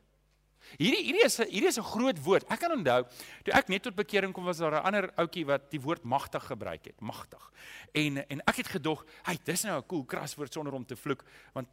Hierdie 0.77 1.05
hierdie 1.07 1.25
is 1.25 1.37
hierdie 1.41 1.71
is 1.71 1.79
'n 1.79 1.89
groot 1.89 2.19
woord. 2.23 2.45
Ek 2.51 2.61
kan 2.61 2.73
onthou 2.73 3.07
toe 3.45 3.55
ek 3.55 3.69
net 3.69 3.83
tot 3.83 3.95
bekering 3.95 4.33
kom 4.33 4.45
was 4.45 4.59
daar 4.59 4.73
'n 4.73 4.85
ander 4.85 5.11
ouetjie 5.17 5.47
wat 5.47 5.71
die 5.71 5.81
woord 5.81 6.05
magtig 6.05 6.45
gebruik 6.45 6.85
het, 6.85 7.01
magtig. 7.01 7.53
En 7.93 8.29
en 8.29 8.41
ek 8.47 8.57
het 8.57 8.69
gedog, 8.69 9.05
"Hey, 9.23 9.39
dis 9.45 9.63
nou 9.63 9.79
'n 9.79 9.87
cool 9.87 10.05
kraswoord 10.05 10.53
sonder 10.53 10.73
om 10.73 10.85
te 10.85 10.97
vloek, 10.97 11.25
want 11.53 11.69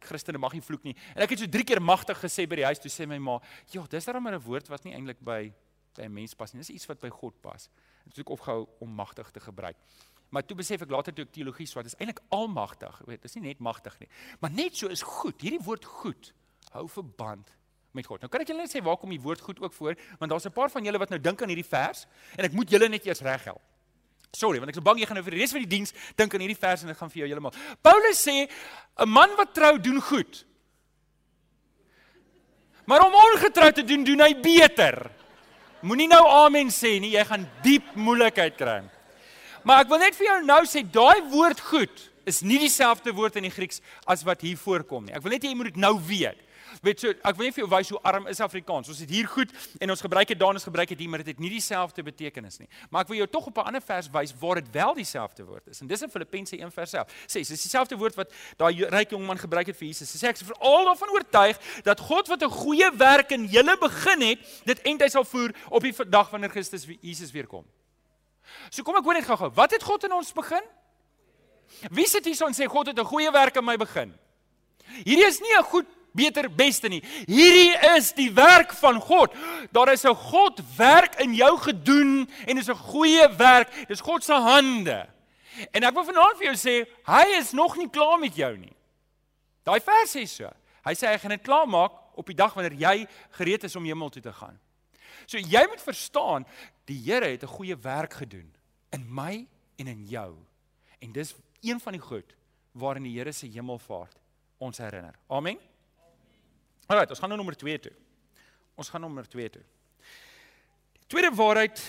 Christene 0.00 0.38
mag 0.38 0.52
nie 0.52 0.62
vloek 0.62 0.82
nie." 0.82 0.96
En 1.14 1.22
ek 1.22 1.30
het 1.30 1.38
so 1.38 1.46
3 1.46 1.64
keer 1.64 1.82
magtig 1.82 2.18
gesê 2.18 2.48
by 2.48 2.56
die 2.56 2.64
huis 2.64 2.78
toe 2.78 2.90
sê 2.90 3.06
my 3.06 3.18
ma, 3.18 3.40
"Ja, 3.70 3.84
dis 3.88 4.04
darem 4.04 4.26
'n 4.26 4.40
woord 4.40 4.68
wat 4.68 4.84
nie 4.84 4.94
eintlik 4.94 5.20
by 5.20 5.52
by 5.94 6.04
'n 6.04 6.12
mens 6.12 6.34
pas 6.34 6.52
nie. 6.52 6.60
Dis 6.60 6.70
iets 6.70 6.86
wat 6.86 7.00
by 7.00 7.08
God 7.08 7.40
pas." 7.40 7.68
En 8.04 8.12
toe 8.12 8.24
ek 8.24 8.30
opgehou 8.30 8.68
om 8.80 8.94
magtig 8.94 9.30
te 9.30 9.40
gebruik. 9.40 9.76
Maar 10.30 10.44
toe 10.44 10.56
besef 10.56 10.82
ek 10.82 10.90
later 10.90 11.14
toe 11.14 11.24
ek 11.24 11.32
teologie 11.32 11.66
swat, 11.66 11.84
dis 11.84 11.96
eintlik 11.96 12.20
almagtig. 12.28 13.00
Weet, 13.06 13.22
dis 13.22 13.34
nie 13.34 13.48
net 13.48 13.58
magtig 13.58 13.98
nie. 13.98 14.08
Maar 14.40 14.50
net 14.50 14.76
so 14.76 14.88
is 14.88 15.02
goed. 15.02 15.40
Hierdie 15.40 15.64
woord 15.64 15.84
goed 15.84 16.32
hou 16.72 16.88
verband 16.88 17.48
met 17.98 18.06
God. 18.06 18.22
Nou 18.22 18.30
kan 18.32 18.44
ek 18.44 18.52
julle 18.52 18.64
net 18.64 18.72
sê 18.72 18.82
waar 18.84 18.98
kom 19.00 19.10
die 19.12 19.20
woord 19.22 19.42
goed 19.44 19.60
ook 19.62 19.74
voor, 19.74 19.98
want 20.20 20.30
daar's 20.30 20.46
'n 20.46 20.54
paar 20.54 20.70
van 20.70 20.84
julle 20.84 20.98
wat 20.98 21.10
nou 21.10 21.20
dink 21.20 21.42
aan 21.42 21.50
hierdie 21.52 21.66
vers 21.66 22.06
en 22.36 22.44
ek 22.44 22.52
moet 22.52 22.70
julle 22.70 22.88
net 22.88 23.06
eers 23.06 23.20
reghelp. 23.20 23.62
Sorry, 24.32 24.58
want 24.60 24.68
ek 24.68 24.76
is 24.76 24.84
bang 24.84 24.98
jy 25.00 25.06
gaan 25.08 25.16
nou 25.16 25.24
vir 25.24 25.34
die 25.34 25.40
res 25.40 25.52
van 25.52 25.64
die 25.64 25.76
diens 25.76 25.94
dink 26.16 26.34
aan 26.34 26.40
hierdie 26.44 26.60
vers 26.60 26.82
en 26.82 26.88
dit 26.88 26.96
gaan 26.96 27.10
vir 27.10 27.20
jou 27.22 27.28
heeltemal. 27.28 27.54
Paulus 27.82 28.20
sê 28.20 28.48
'n 28.98 29.08
man 29.08 29.36
wat 29.36 29.54
trou 29.54 29.78
doen 29.78 30.00
goed. 30.00 30.44
Maar 32.84 33.04
om 33.04 33.14
ongetrou 33.14 33.72
te 33.72 33.84
doen, 33.84 34.04
doen 34.04 34.20
hy 34.20 34.34
beter. 34.40 35.10
Moenie 35.80 36.08
nou 36.08 36.24
amen 36.26 36.68
sê 36.68 36.98
nie, 37.00 37.12
jy 37.12 37.24
gaan 37.24 37.44
diep 37.62 37.94
moeilikheid 37.94 38.56
kry. 38.56 38.82
Maar 39.62 39.84
ek 39.84 39.88
wil 39.88 39.98
net 39.98 40.16
vir 40.16 40.26
jou 40.26 40.38
nou 40.44 40.62
sê, 40.64 40.82
daai 40.82 41.20
woord 41.28 41.60
goed 41.60 42.10
is 42.28 42.42
nie 42.42 42.58
dieselfde 42.58 43.12
woord 43.12 43.36
in 43.36 43.46
die 43.48 43.52
Grieks 43.52 43.82
as 44.06 44.24
wat 44.24 44.40
hier 44.44 44.56
voorkom 44.56 45.04
nie. 45.06 45.14
Ek 45.16 45.22
wil 45.24 45.32
net 45.32 45.44
hê 45.44 45.52
jy 45.52 45.58
moet 45.58 45.70
dit 45.72 45.80
nou 45.80 45.94
weet. 46.08 46.40
Weet 46.82 47.00
so, 47.02 47.10
ek 47.10 47.36
wil 47.38 47.48
net 47.48 47.56
vir 47.56 47.64
jou 47.64 47.70
wys 47.72 47.90
hoe 47.92 48.00
arm 48.06 48.28
is 48.30 48.40
Afrikaans. 48.44 48.88
Ons 48.92 49.00
het 49.02 49.10
hier 49.10 49.26
goed 49.30 49.52
en 49.82 49.90
ons 49.90 50.02
gebruik 50.04 50.30
dit 50.30 50.38
daar 50.38 50.52
en 50.54 50.60
ons 50.60 50.68
gebruik 50.68 50.92
dit 50.92 51.02
hier, 51.02 51.10
maar 51.10 51.22
dit 51.24 51.32
het 51.32 51.42
nie 51.42 51.50
dieselfde 51.50 52.04
betekenis 52.06 52.60
nie. 52.62 52.68
Maar 52.90 53.06
ek 53.06 53.12
wil 53.12 53.20
jou 53.22 53.28
tog 53.34 53.48
op 53.50 53.58
'n 53.58 53.66
ander 53.72 53.82
vers 53.82 54.10
wys 54.10 54.34
waar 54.38 54.60
dit 54.62 54.70
wel 54.72 54.94
dieselfde 54.94 55.44
woord 55.44 55.66
is. 55.68 55.80
En 55.80 55.86
dis 55.86 56.02
in 56.02 56.10
Filippense 56.10 56.56
1 56.56 56.72
vers 56.72 56.92
11. 56.92 57.06
Sê, 57.26 57.42
dis 57.42 57.48
dieselfde 57.48 57.96
woord 57.96 58.14
wat 58.14 58.32
daai 58.56 58.84
ryk 58.84 59.10
jong 59.10 59.26
man 59.26 59.38
gebruik 59.38 59.66
het 59.66 59.76
vir 59.76 59.88
Jesus. 59.88 60.12
Hy 60.12 60.18
sê 60.18 60.28
ek 60.28 60.40
is 60.40 60.46
veral 60.46 60.84
daarvan 60.84 61.08
oortuig 61.08 61.58
dat 61.82 62.00
God 62.00 62.28
wat 62.28 62.42
'n 62.42 62.50
goeie 62.50 62.90
werk 62.96 63.30
in 63.30 63.46
julle 63.46 63.76
begin 63.78 64.20
het, 64.20 64.38
dit 64.64 64.78
end 64.82 65.00
hy 65.00 65.08
sal 65.08 65.24
voer 65.24 65.54
op 65.70 65.82
die 65.82 65.94
dag 66.08 66.30
wanneer 66.30 66.50
Christus 66.50 66.86
Jesus 67.00 67.32
weer 67.32 67.46
kom. 67.46 67.64
So 68.70 68.82
kom 68.82 68.96
ek 68.96 69.04
hoor 69.04 69.14
net 69.14 69.24
gou-gou. 69.24 69.50
Wat 69.54 69.70
het 69.70 69.82
God 69.82 70.04
in 70.04 70.12
ons 70.12 70.32
begin? 70.32 70.62
Wie 71.90 72.06
sit 72.08 72.24
hier 72.24 72.46
en 72.46 72.54
sê 72.54 72.66
God 72.66 72.86
het 72.86 72.98
'n 72.98 73.04
goeie 73.04 73.30
werk 73.30 73.56
in 73.56 73.64
my 73.64 73.76
begin? 73.76 74.14
Hierdie 75.04 75.26
is 75.26 75.40
nie 75.40 75.54
'n 75.58 75.62
goed 75.64 75.86
beter 76.18 76.48
beste 76.50 76.90
nie. 76.90 77.00
Hierdie 77.28 77.76
is 77.94 78.10
die 78.16 78.30
werk 78.34 78.74
van 78.80 78.98
God. 79.00 79.34
Daar 79.72 79.92
is 79.92 80.04
'n 80.04 80.14
God 80.14 80.60
werk 80.76 81.20
in 81.22 81.34
jou 81.34 81.54
gedoen 81.58 82.28
en 82.46 82.54
dit 82.56 82.64
is 82.66 82.70
'n 82.70 82.84
goeie 82.90 83.28
werk. 83.36 83.88
Dis 83.88 84.00
God 84.00 84.24
se 84.24 84.34
hande. 84.34 85.06
En 85.72 85.82
ek 85.82 85.94
wil 85.94 86.04
vanaand 86.04 86.38
vir 86.38 86.52
jou 86.52 86.56
sê, 86.56 86.86
hy 87.06 87.38
is 87.38 87.52
nog 87.52 87.76
nie 87.76 87.90
klaar 87.90 88.18
met 88.18 88.36
jou 88.36 88.56
nie. 88.56 88.74
Daai 89.64 89.80
vers 89.80 90.16
sê 90.16 90.26
so. 90.26 90.50
Hy 90.84 90.94
sê 90.94 91.10
hy 91.10 91.18
gaan 91.18 91.34
dit 91.34 91.42
klaar 91.42 91.66
maak 91.68 91.92
op 92.16 92.26
die 92.26 92.36
dag 92.36 92.54
wanneer 92.54 92.78
jy 92.78 93.06
gereed 93.36 93.64
is 93.64 93.76
om 93.76 93.84
hemel 93.84 94.10
toe 94.10 94.22
te 94.22 94.32
gaan. 94.32 94.58
So 95.26 95.38
jy 95.38 95.66
moet 95.68 95.82
verstaan, 95.82 96.46
die 96.88 96.98
Here 97.04 97.26
het 97.26 97.42
'n 97.42 97.56
goeie 97.56 97.76
werk 97.76 98.14
gedoen 98.14 98.54
in 98.92 99.06
my 99.08 99.46
en 99.76 99.86
in 99.86 100.06
jou. 100.06 100.36
En 101.00 101.12
dis 101.12 101.34
een 101.60 101.80
van 101.80 101.92
die 101.92 102.00
goed 102.00 102.34
waarin 102.72 103.02
die 103.02 103.18
Here 103.18 103.32
se 103.32 103.46
hemelvaart 103.46 104.16
ons 104.58 104.78
herinner. 104.78 105.14
Amen. 105.28 105.58
Alraai, 106.88 107.10
ons 107.12 107.20
gaan 107.20 107.28
nou 107.28 107.36
nommer 107.36 107.56
2 107.60 107.80
toe. 107.84 107.92
Ons 108.80 108.88
gaan 108.88 109.02
nommer 109.04 109.26
2 109.28 109.50
toe. 109.58 109.64
Die 110.96 111.08
tweede 111.12 111.28
waarheid 111.36 111.82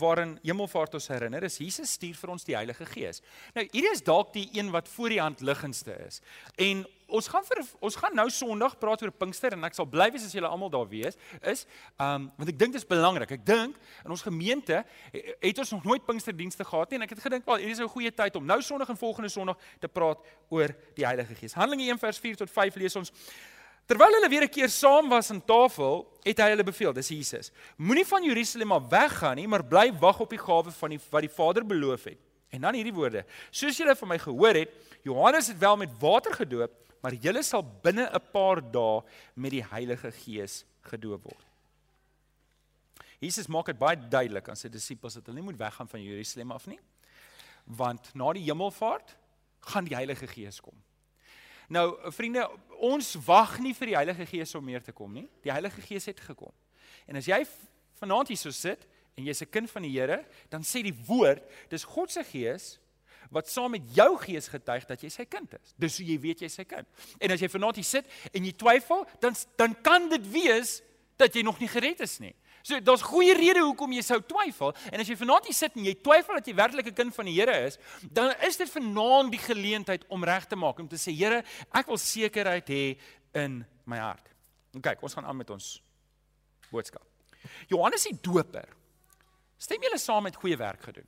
waarin 0.00 0.38
Hemelvaart 0.42 0.96
ons 0.96 1.06
herinner 1.12 1.44
is 1.46 1.58
Jesus 1.60 1.92
stuur 1.98 2.16
vir 2.18 2.32
ons 2.32 2.46
die 2.48 2.56
Heilige 2.56 2.86
Gees. 2.88 3.20
Nou, 3.54 3.66
hierdie 3.68 3.92
is 3.92 4.02
dalk 4.02 4.32
die 4.34 4.46
een 4.56 4.72
wat 4.74 4.88
voor 4.88 5.12
die 5.12 5.20
hand 5.20 5.44
liggendste 5.44 5.92
is. 6.06 6.22
En 6.56 6.80
ons 7.14 7.28
gaan 7.30 7.44
vir 7.46 7.60
ons 7.84 8.00
gaan 8.00 8.16
nou 8.16 8.26
Sondag 8.32 8.78
praat 8.80 9.04
oor 9.04 9.12
Pinkster 9.12 9.54
en 9.54 9.68
ek 9.68 9.76
sal 9.76 9.86
bly 9.92 10.08
wees 10.14 10.24
as 10.24 10.32
julle 10.34 10.48
almal 10.48 10.72
daar 10.72 10.88
wees 10.88 11.20
is, 11.44 11.66
um, 12.00 12.30
want 12.40 12.50
ek 12.50 12.58
dink 12.58 12.74
dit 12.74 12.80
is 12.80 12.88
belangrik. 12.88 13.36
Ek 13.36 13.44
dink 13.46 13.76
in 13.76 14.16
ons 14.16 14.24
gemeente 14.24 14.80
het 15.12 15.62
ons 15.62 15.76
nog 15.76 15.84
nooit 15.92 16.08
Pinksterdienste 16.08 16.64
gehad 16.64 16.90
nie 16.90 17.02
en 17.02 17.06
ek 17.06 17.12
het 17.12 17.26
gedink 17.28 17.44
wel 17.46 17.60
hierdie 17.60 17.76
is 17.76 17.84
'n 17.84 17.92
goeie 17.92 18.10
tyd 18.10 18.40
om 18.40 18.48
nou 18.48 18.62
Sondag 18.62 18.88
en 18.88 18.96
volgende 18.96 19.28
Sondag 19.28 19.60
te 19.78 19.88
praat 19.88 20.18
oor 20.48 20.72
die 20.96 21.04
Heilige 21.04 21.34
Gees. 21.34 21.52
Handelinge 21.52 21.92
1 21.92 21.98
vers 21.98 22.18
4 22.18 22.36
tot 22.36 22.50
5 22.50 22.80
lees 22.80 22.96
ons 22.96 23.12
Terwyl 23.86 24.14
hulle 24.16 24.28
weer 24.28 24.44
'n 24.44 24.48
keer 24.48 24.68
saam 24.68 25.08
was 25.08 25.30
aan 25.30 25.44
tafel, 25.44 26.06
het 26.24 26.38
hy 26.38 26.48
hulle 26.50 26.64
beveel, 26.64 26.92
dis 26.92 27.08
Jesus. 27.08 27.50
Moenie 27.76 28.06
van 28.06 28.24
Jerusalem 28.24 28.72
af 28.72 28.88
weggaan 28.88 29.36
nie, 29.36 29.48
maar 29.48 29.64
bly 29.64 29.92
wag 29.92 30.20
op 30.20 30.30
die 30.30 30.38
gawe 30.38 30.70
van 30.70 30.90
die 30.90 31.00
wat 31.10 31.20
die 31.20 31.30
Vader 31.30 31.66
beloof 31.66 32.04
het. 32.04 32.18
En 32.48 32.60
dan 32.60 32.74
hierdie 32.74 32.94
woorde: 32.94 33.24
Soos 33.50 33.76
julle 33.76 33.96
van 33.96 34.08
my 34.08 34.18
gehoor 34.18 34.54
het, 34.54 34.70
Johannes 35.02 35.46
het 35.46 35.58
wel 35.58 35.76
met 35.76 35.90
water 36.00 36.32
gedoop, 36.32 36.72
maar 37.02 37.12
julle 37.12 37.42
sal 37.42 37.62
binne 37.82 38.08
'n 38.08 38.30
paar 38.32 38.60
dae 38.72 39.02
met 39.34 39.50
die 39.50 39.64
Heilige 39.64 40.10
Gees 40.12 40.64
gedoop 40.80 41.22
word. 41.22 41.44
Jesus 43.18 43.46
maak 43.46 43.66
dit 43.66 43.78
baie 43.78 43.96
duidelik 43.96 44.48
aan 44.48 44.56
sy 44.56 44.68
disippels 44.68 45.14
dat 45.14 45.26
hulle 45.26 45.40
nie 45.40 45.44
moet 45.44 45.58
weggaan 45.58 45.88
van 45.88 46.02
Jerusalem 46.02 46.52
af 46.52 46.66
nie, 46.66 46.80
want 47.64 48.14
na 48.14 48.32
die 48.32 48.44
hemelvaart 48.44 49.16
gaan 49.60 49.84
die 49.84 49.94
Heilige 49.94 50.26
Gees 50.26 50.60
kom. 50.60 50.74
Nou 51.68 52.12
vriende, 52.12 52.44
ons 52.84 53.14
wag 53.26 53.58
nie 53.58 53.74
vir 53.74 53.92
die 53.92 53.96
Heilige 53.96 54.26
Gees 54.26 54.54
om 54.54 54.64
meer 54.64 54.82
te 54.82 54.92
kom 54.92 55.12
nie. 55.12 55.28
Die 55.42 55.52
Heilige 55.52 55.80
Gees 55.80 56.06
het 56.10 56.20
gekom. 56.20 56.52
En 57.08 57.16
as 57.16 57.28
jy 57.28 57.40
vanaand 58.00 58.28
hier 58.28 58.40
so 58.40 58.50
sit 58.50 58.86
en 59.16 59.24
jy's 59.24 59.42
'n 59.42 59.50
kind 59.50 59.70
van 59.70 59.82
die 59.82 59.94
Here, 59.94 60.24
dan 60.50 60.62
sê 60.62 60.82
die 60.82 60.96
woord, 61.06 61.42
dis 61.70 61.84
God 61.84 62.10
se 62.10 62.24
Gees 62.24 62.78
wat 63.30 63.48
saam 63.48 63.70
met 63.70 63.82
jou 63.94 64.16
gees 64.18 64.48
getuig 64.48 64.86
dat 64.86 65.02
jy 65.02 65.08
sy 65.08 65.24
kind 65.24 65.54
is. 65.54 65.74
Dis 65.76 65.98
hoe 65.98 66.06
jy 66.06 66.18
weet 66.20 66.40
jy 66.40 66.48
sy 66.48 66.64
kind. 66.64 66.86
En 67.18 67.30
as 67.30 67.40
jy 67.40 67.48
vanaand 67.48 67.80
hier 67.80 67.84
sit 67.88 68.06
en 68.32 68.44
jy 68.44 68.52
twyfel, 68.52 69.06
dan 69.20 69.34
dan 69.56 69.74
kan 69.82 70.08
dit 70.08 70.30
wees 70.30 70.82
dat 71.16 71.34
jy 71.34 71.42
nog 71.42 71.58
nie 71.58 71.68
gered 71.68 72.00
is 72.00 72.18
nie. 72.22 72.34
So 72.64 72.80
daar's 72.80 73.04
goeie 73.04 73.34
rede 73.36 73.60
hoekom 73.60 73.92
jy 73.92 74.02
sou 74.04 74.16
twyfel 74.24 74.72
en 74.88 75.02
as 75.02 75.08
jy 75.10 75.16
vanaand 75.20 75.50
hier 75.50 75.56
sit 75.56 75.74
en 75.76 75.84
jy 75.84 75.92
twyfel 76.00 76.38
dat 76.38 76.46
jy 76.48 76.54
werklik 76.56 76.86
'n 76.88 76.96
kind 76.96 77.14
van 77.14 77.26
die 77.28 77.36
Here 77.36 77.56
is, 77.66 77.76
dan 78.00 78.32
is 78.40 78.56
dit 78.56 78.70
vanaand 78.70 79.32
die 79.32 79.42
geleentheid 79.42 80.04
om 80.08 80.24
reg 80.24 80.46
te 80.48 80.56
maak 80.56 80.78
om 80.78 80.88
te 80.88 80.96
sê 80.96 81.12
Here, 81.12 81.44
ek 81.72 81.86
wil 81.86 81.98
sekerheid 81.98 82.66
hê 82.68 82.96
in 83.34 83.64
my 83.84 83.98
hart. 83.98 84.32
En 84.72 84.80
kyk, 84.80 85.02
ons 85.02 85.14
gaan 85.14 85.26
aan 85.26 85.36
met 85.36 85.50
ons 85.50 85.82
boodskap. 86.70 87.04
Johannes 87.68 88.02
die 88.02 88.16
Doper. 88.22 88.68
Stem 89.58 89.82
julle 89.82 89.98
saam 89.98 90.22
met 90.22 90.36
goeie 90.36 90.56
werk 90.56 90.82
gedoen? 90.82 91.06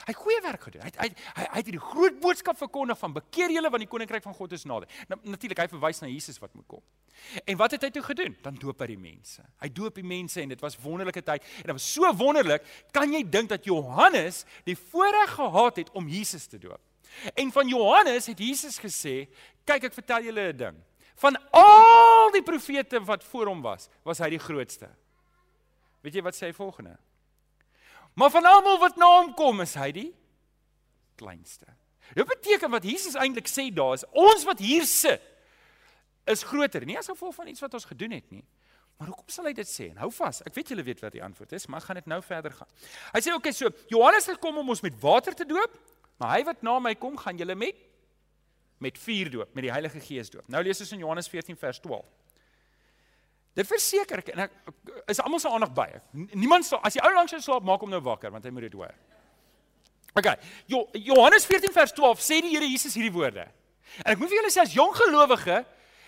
Hy 0.00 0.14
het 0.14 0.16
goeie 0.16 0.40
werk 0.42 0.62
gedoen. 0.62 0.82
Hy 0.82 0.90
het, 0.90 0.98
hy 1.00 1.08
hy 1.36 1.58
het 1.58 1.68
hierdie 1.68 1.82
groot 1.82 2.20
boodskap 2.22 2.58
verkondig 2.58 2.98
van 2.98 3.12
bekeer 3.12 3.52
julle 3.52 3.70
want 3.70 3.84
die 3.84 3.90
koninkryk 3.90 4.24
van 4.24 4.34
God 4.34 4.52
is 4.56 4.64
nader. 4.64 4.88
Nou 5.10 5.18
natuurlik 5.34 5.60
hy 5.60 5.66
verwys 5.72 6.00
na 6.00 6.08
Jesus 6.08 6.40
wat 6.40 6.54
moet 6.56 6.66
kom. 6.70 6.82
En 7.44 7.58
wat 7.60 7.74
het 7.76 7.84
hy 7.84 7.90
toe 7.94 8.02
gedoen? 8.02 8.36
Dan 8.42 8.56
doop 8.60 8.80
hy 8.80 8.86
die 8.94 9.00
mense. 9.00 9.44
Hy 9.60 9.68
doop 9.76 9.98
die 10.00 10.06
mense 10.06 10.40
en 10.40 10.54
dit 10.54 10.62
was 10.64 10.78
wonderlike 10.80 11.22
tyd. 11.26 11.44
En 11.60 11.70
dit 11.70 11.76
was 11.76 11.88
so 11.92 12.08
wonderlik, 12.16 12.64
kan 12.96 13.12
jy 13.12 13.22
dink 13.28 13.52
dat 13.52 13.68
Johannes 13.68 14.44
die 14.64 14.76
voorreg 14.78 15.36
gehad 15.36 15.82
het 15.82 15.92
om 15.98 16.08
Jesus 16.08 16.48
te 16.48 16.58
doop. 16.58 16.80
En 17.34 17.52
van 17.52 17.68
Johannes 17.68 18.30
het 18.30 18.38
Jesus 18.38 18.78
gesê, 18.80 19.26
kyk 19.68 19.90
ek 19.90 19.98
vertel 19.98 20.30
julle 20.30 20.52
'n 20.52 20.56
ding. 20.56 20.76
Van 21.20 21.36
al 21.52 22.30
die 22.32 22.42
profete 22.42 23.00
wat 23.04 23.24
voor 23.24 23.46
hom 23.46 23.60
was, 23.62 23.88
was 24.02 24.18
hy 24.18 24.30
die 24.30 24.40
grootste. 24.40 24.88
Weet 26.00 26.14
jy 26.14 26.22
wat 26.22 26.34
sê 26.34 26.48
hy 26.48 26.52
volgende? 26.56 26.96
Maar 28.14 28.30
van 28.30 28.46
almal 28.46 28.78
wat 28.82 28.96
na 28.96 29.08
hom 29.18 29.34
kom, 29.34 29.60
is 29.64 29.74
hy 29.78 29.90
die 29.96 30.08
kleinste. 31.20 31.68
Dit 32.14 32.26
beteken 32.26 32.72
wat 32.72 32.86
Jesus 32.86 33.14
eintlik 33.18 33.48
sê 33.50 33.68
daar 33.74 33.94
is, 33.98 34.06
ons 34.10 34.46
wat 34.48 34.62
hier 34.62 34.86
sit 34.88 35.22
is 36.30 36.42
groter, 36.46 36.84
nie 36.86 36.98
as 36.98 37.10
gevolg 37.10 37.34
van 37.34 37.48
iets 37.50 37.62
wat 37.62 37.74
ons 37.74 37.86
gedoen 37.88 38.14
het 38.14 38.26
nie. 38.30 38.44
Maar 39.00 39.08
hoekom 39.08 39.32
sal 39.32 39.48
hy 39.48 39.54
dit 39.56 39.68
sê? 39.68 39.88
En 39.94 40.02
hou 40.02 40.10
vas, 40.12 40.42
ek 40.46 40.54
weet 40.58 40.72
julle 40.74 40.84
weet 40.84 41.00
wat 41.00 41.14
die 41.14 41.22
antwoord 41.24 41.54
is, 41.56 41.64
maar 41.70 41.80
ek 41.80 41.88
gaan 41.88 41.98
dit 42.02 42.10
nou 42.12 42.18
verder 42.22 42.52
gaan. 42.52 42.68
Hy 43.14 43.22
sê 43.24 43.32
okay, 43.32 43.52
so 43.56 43.70
Johannes 43.92 44.28
het 44.28 44.40
kom 44.42 44.58
om 44.60 44.74
ons 44.74 44.82
met 44.84 44.98
water 45.00 45.36
te 45.38 45.46
doop, 45.48 45.78
maar 46.20 46.34
hy 46.36 46.42
wat 46.50 46.60
na 46.66 46.76
my 46.84 46.92
kom, 47.00 47.16
gaan 47.20 47.40
julle 47.40 47.56
met 47.58 47.86
met 48.80 48.96
vuur 48.96 49.28
doop, 49.28 49.50
met 49.52 49.66
die 49.66 49.72
Heilige 49.72 50.00
Gees 50.00 50.30
doop. 50.32 50.46
Nou 50.48 50.62
lees 50.64 50.78
ons 50.80 50.92
in 50.96 51.02
Johannes 51.02 51.26
14 51.28 51.56
vers 51.60 51.82
12. 51.84 52.04
Dit 53.58 53.66
verseker 53.66 54.22
ek 54.22 54.30
en 54.34 54.44
ek 54.46 54.52
is 55.10 55.20
almal 55.22 55.40
se 55.42 55.50
aandag 55.50 55.72
by. 55.74 55.88
Niemand 56.38 56.66
sal 56.66 56.80
as 56.86 56.94
jy 56.94 57.02
ou 57.02 57.14
langs 57.16 57.32
jou 57.34 57.40
slaap 57.42 57.66
maak 57.66 57.82
hom 57.82 57.90
nou 57.90 58.02
wakker 58.04 58.30
want 58.30 58.46
hy 58.46 58.52
moet 58.54 58.68
dit 58.68 58.76
hoor. 58.78 58.94
OK. 60.18 60.28
Jo, 60.70 60.84
Johannes 60.94 61.46
14 61.46 61.74
vers 61.74 61.92
12 61.96 62.22
sê 62.22 62.40
die 62.42 62.54
Here 62.54 62.66
Jesus 62.66 62.94
hierdie 62.98 63.14
woorde. 63.14 63.46
En 64.04 64.14
ek 64.14 64.22
moet 64.22 64.30
vir 64.30 64.40
julle 64.40 64.52
sê 64.54 64.62
as 64.62 64.74
jong 64.74 64.94
gelowige 64.98 65.60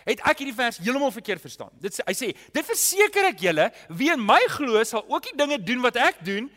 het 0.03 0.23
ek 0.27 0.43
hierdie 0.43 0.57
vers 0.57 0.81
heeltemal 0.83 1.15
verkeerd 1.15 1.43
verstaan. 1.43 1.71
Dit 1.83 1.99
hy 2.03 2.15
sê, 2.19 2.33
dit 2.35 2.67
verseker 2.67 3.29
ek 3.31 3.45
julle, 3.47 3.69
wie 3.95 4.11
in 4.15 4.23
my 4.23 4.41
glo 4.51 4.83
sal 4.87 5.05
ook 5.07 5.31
die 5.31 5.39
dinge 5.39 5.61
doen 5.63 5.83
wat 5.85 5.99
ek 6.03 6.23
doen 6.27 6.49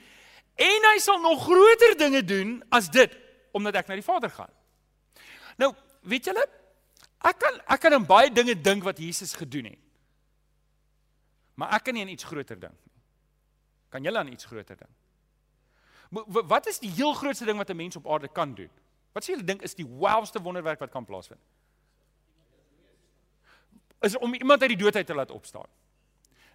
en 0.56 0.90
hy 0.90 0.98
sal 1.04 1.20
nog 1.22 1.44
groter 1.46 1.98
dinge 2.00 2.24
doen 2.26 2.58
as 2.74 2.90
dit 2.94 3.14
omdat 3.56 3.82
ek 3.82 3.90
na 3.90 3.98
die 4.00 4.06
Vader 4.06 4.32
gaan. 4.34 4.52
Nou, 5.62 5.72
weet 6.10 6.30
julle, 6.32 6.44
ek 7.26 7.42
kan 7.42 7.60
ek 7.64 7.84
kan 7.86 7.98
aan 7.98 8.08
baie 8.10 8.34
dinge 8.34 8.58
dink 8.58 8.84
wat 8.86 9.00
Jesus 9.00 9.36
gedoen 9.38 9.72
het. 9.72 9.85
Maar 11.56 11.76
ek 11.78 11.88
kan 11.88 11.94
nie 11.94 12.04
aan 12.04 12.12
iets 12.12 12.28
groter 12.28 12.60
dink 12.60 12.78
nie. 12.84 12.94
Kan 13.90 14.04
julle 14.04 14.20
aan 14.20 14.32
iets 14.32 14.46
groter 14.46 14.78
dink? 14.80 14.92
Wat 16.48 16.68
is 16.68 16.80
die 16.80 16.92
heel 16.92 17.14
grootste 17.14 17.46
ding 17.46 17.58
wat 17.58 17.70
'n 17.70 17.76
mens 17.76 17.96
op 17.96 18.08
aarde 18.08 18.28
kan 18.28 18.54
doen? 18.54 18.70
Wat 19.14 19.24
sê 19.24 19.34
julle 19.34 19.44
dink 19.44 19.62
is 19.62 19.76
die 19.76 19.88
wildste 19.88 20.42
wonderwerk 20.42 20.80
wat 20.80 20.92
kan 20.92 21.06
plaasvind? 21.06 21.40
Is 24.02 24.18
om 24.18 24.34
iemand 24.34 24.62
uit 24.62 24.70
die 24.70 24.78
dood 24.78 24.96
uit 24.96 25.08
te 25.08 25.14
laat 25.14 25.32
opstaan. 25.32 25.68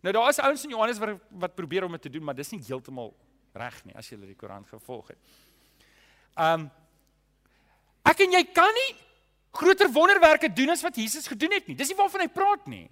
Nou 0.00 0.12
daar 0.14 0.28
is 0.28 0.38
ouens 0.38 0.64
in 0.64 0.70
Johannes 0.70 0.98
wat 0.98 1.18
wat 1.28 1.54
probeer 1.54 1.84
om 1.84 1.92
dit 1.92 2.02
te 2.02 2.10
doen, 2.10 2.24
maar 2.24 2.34
dis 2.34 2.50
nie 2.50 2.62
heeltemal 2.66 3.14
reg 3.52 3.84
nie 3.84 3.94
as 3.96 4.08
jy 4.08 4.16
die 4.16 4.34
Koran 4.34 4.66
gevolg 4.66 5.08
het. 5.08 5.18
Um 6.36 6.70
ek 8.04 8.20
en 8.20 8.32
jy 8.32 8.44
kan 8.52 8.72
nie 8.74 8.96
groter 9.50 9.90
wonderwerke 9.92 10.52
doen 10.52 10.70
as 10.70 10.82
wat 10.82 10.96
Jesus 10.96 11.26
gedoen 11.26 11.52
het 11.52 11.66
nie. 11.66 11.76
Dis 11.76 11.88
nie 11.88 11.96
waarvan 11.98 12.20
hy 12.20 12.28
praat 12.28 12.66
nie. 12.66 12.90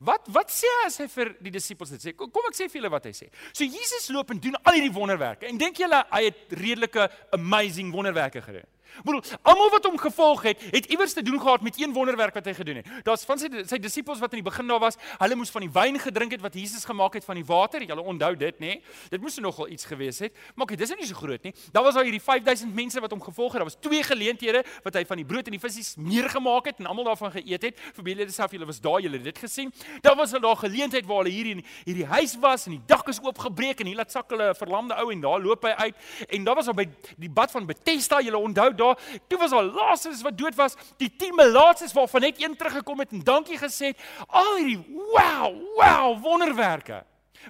Wat 0.00 0.26
wat 0.34 0.50
sê 0.50 0.70
hy 0.80 0.86
as 0.88 0.98
hy 1.02 1.06
vir 1.12 1.32
die 1.44 1.52
disippels 1.54 1.92
dit 1.94 2.02
sê? 2.02 2.14
Kom, 2.18 2.30
kom 2.34 2.48
ek 2.48 2.56
sê 2.58 2.68
vir 2.70 2.80
julle 2.80 2.90
wat 2.94 3.06
hy 3.08 3.12
sê. 3.16 3.28
So 3.52 3.66
Jesus 3.66 4.08
loop 4.14 4.32
en 4.34 4.40
doen 4.42 4.56
al 4.62 4.78
hierdie 4.78 4.94
wonderwerke. 4.94 5.46
En 5.50 5.60
dink 5.60 5.78
julle 5.78 6.00
hy 6.10 6.22
het 6.26 6.54
redelike 6.58 7.08
amazing 7.36 7.92
wonderwerke 7.94 8.42
gedoen? 8.44 8.66
Bedoel, 9.02 9.22
almal 9.42 9.70
wat 9.70 9.84
hom 9.84 9.98
gevolg 9.98 10.42
het, 10.42 10.62
het 10.70 10.86
iewers 10.86 11.12
te 11.12 11.22
doen 11.22 11.40
gehad 11.40 11.62
met 11.62 11.80
een 11.80 11.92
wonderwerk 11.92 12.34
wat 12.34 12.46
hy 12.46 12.54
gedoen 12.54 12.76
het. 12.76 12.90
Daar's 13.02 13.24
van 13.24 13.38
sy 13.38 13.50
sy 13.66 13.78
disippels 13.78 14.20
wat 14.22 14.32
in 14.32 14.42
die 14.42 14.46
begin 14.46 14.68
daar 14.70 14.82
was, 14.82 14.98
hulle 15.18 15.34
moes 15.38 15.50
van 15.50 15.64
die 15.66 15.72
wyn 15.72 15.98
gedrink 15.98 16.36
het 16.36 16.42
wat 16.44 16.54
Jesus 16.54 16.84
gemaak 16.84 17.14
het 17.18 17.24
van 17.24 17.38
die 17.40 17.44
water. 17.44 17.82
Julle 17.82 18.02
onthou 18.02 18.34
dit, 18.36 18.60
nê? 18.60 18.76
Nee? 18.76 18.82
Dit 19.10 19.20
moes 19.20 19.38
nogal 19.42 19.68
iets 19.68 19.84
gewees 19.84 20.18
het. 20.18 20.34
Maar 20.54 20.68
okay, 20.68 20.76
dis 20.76 20.92
nou 20.92 20.98
nie 21.00 21.08
so 21.08 21.18
groot 21.18 21.42
nie. 21.42 21.54
Daar 21.72 21.82
was 21.86 21.98
al 21.98 22.06
hierdie 22.06 22.22
5000 22.22 22.74
mense 22.74 23.00
wat 23.00 23.10
hom 23.10 23.22
gevolg 23.22 23.56
het. 23.56 23.62
Daar 23.62 23.70
was 23.70 23.78
twee 23.80 24.02
geleenthede 24.02 24.62
wat 24.84 24.94
hy 24.94 25.04
van 25.08 25.20
die 25.20 25.26
brood 25.26 25.50
en 25.50 25.56
die 25.56 25.62
visse 25.62 26.00
meer 26.00 26.28
gemaak 26.30 26.70
het 26.70 26.78
en 26.82 26.90
almal 26.90 27.10
daarvan 27.10 27.32
geëet 27.34 27.68
het. 27.68 27.82
Vir 27.98 28.10
julle 28.12 28.28
self, 28.30 28.54
julle 28.54 28.68
was 28.68 28.80
daar, 28.80 29.00
julle 29.04 29.20
het 29.20 29.28
dit 29.32 29.42
gesien. 29.46 29.72
Daar 30.02 30.16
was 30.16 30.32
'n 30.32 30.40
daar 30.40 30.56
geleentheid 30.56 31.06
waar 31.06 31.24
hulle 31.24 31.34
hier 31.34 31.46
in 31.46 31.64
hierdie 31.84 32.06
huis 32.06 32.36
was 32.40 32.66
en 32.66 32.72
die 32.72 32.82
dak 32.86 33.08
is 33.08 33.20
oopgebreek 33.22 33.80
en 33.80 33.86
hier 33.86 33.96
laat 33.96 34.10
sak 34.10 34.30
hulle 34.30 34.50
'n 34.50 34.54
verlamde 34.54 34.94
ou 34.94 35.10
en 35.12 35.20
daar 35.20 35.40
loop 35.40 35.62
hy 35.62 35.70
uit. 35.70 35.94
En 36.28 36.44
daar 36.44 36.54
was 36.54 36.68
op 36.68 36.76
by 36.76 36.88
die 37.16 37.30
bad 37.30 37.50
van 37.50 37.66
Bethesda, 37.66 38.20
julle 38.20 38.38
onthou 38.38 38.74
daar, 38.84 39.08
toe 39.28 39.38
was 39.40 39.54
daar 39.54 39.64
Lazarus 39.64 40.22
wat 40.26 40.38
dood 40.38 40.58
was, 40.58 40.76
die 41.00 41.10
10 41.10 41.34
melaatses 41.38 41.94
waarvan 41.96 42.28
net 42.28 42.42
een 42.42 42.56
teruggekom 42.56 43.02
het 43.04 43.12
en 43.16 43.24
dankie 43.24 43.58
gesê 43.58 43.92
het. 43.92 44.04
Al 44.28 44.56
hierdie 44.56 44.80
wow, 45.12 45.50
wow 45.78 46.22
wonderwerke. 46.22 47.02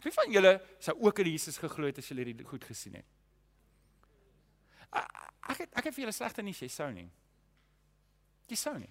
Wie 0.02 0.12
van 0.14 0.30
julle 0.32 0.56
sou 0.82 0.96
ook 1.00 1.18
in 1.22 1.30
Jesus 1.34 1.58
geglo 1.60 1.86
het 1.86 2.00
as 2.00 2.08
julle 2.10 2.24
dit 2.24 2.46
goed 2.48 2.64
gesien 2.64 2.98
het? 2.98 3.06
Ek 5.44 5.58
het, 5.64 5.70
ek 5.74 5.88
het 5.88 5.94
vir 5.94 6.06
julle 6.06 6.14
slegte 6.16 6.42
nuus, 6.42 6.60
jy 6.62 6.70
sou 6.72 6.88
nie. 6.94 7.08
Jy 8.48 8.58
sou 8.58 8.74
nie. 8.78 8.90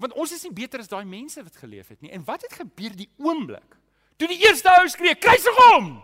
Want 0.00 0.16
ons 0.18 0.32
is 0.34 0.42
nie 0.44 0.52
beter 0.54 0.82
as 0.82 0.90
daai 0.90 1.04
mense 1.06 1.42
wat 1.42 1.56
geleef 1.56 1.92
het 1.94 2.02
nie. 2.02 2.12
En 2.12 2.24
wat 2.26 2.42
het 2.46 2.58
gebeur 2.60 2.96
die 2.98 3.10
oomblik 3.22 3.78
toe 4.18 4.28
die 4.30 4.42
eerste 4.46 4.70
ou 4.70 4.88
skree, 4.88 5.14
"Kruisig 5.18 5.56
hom!" 5.68 6.02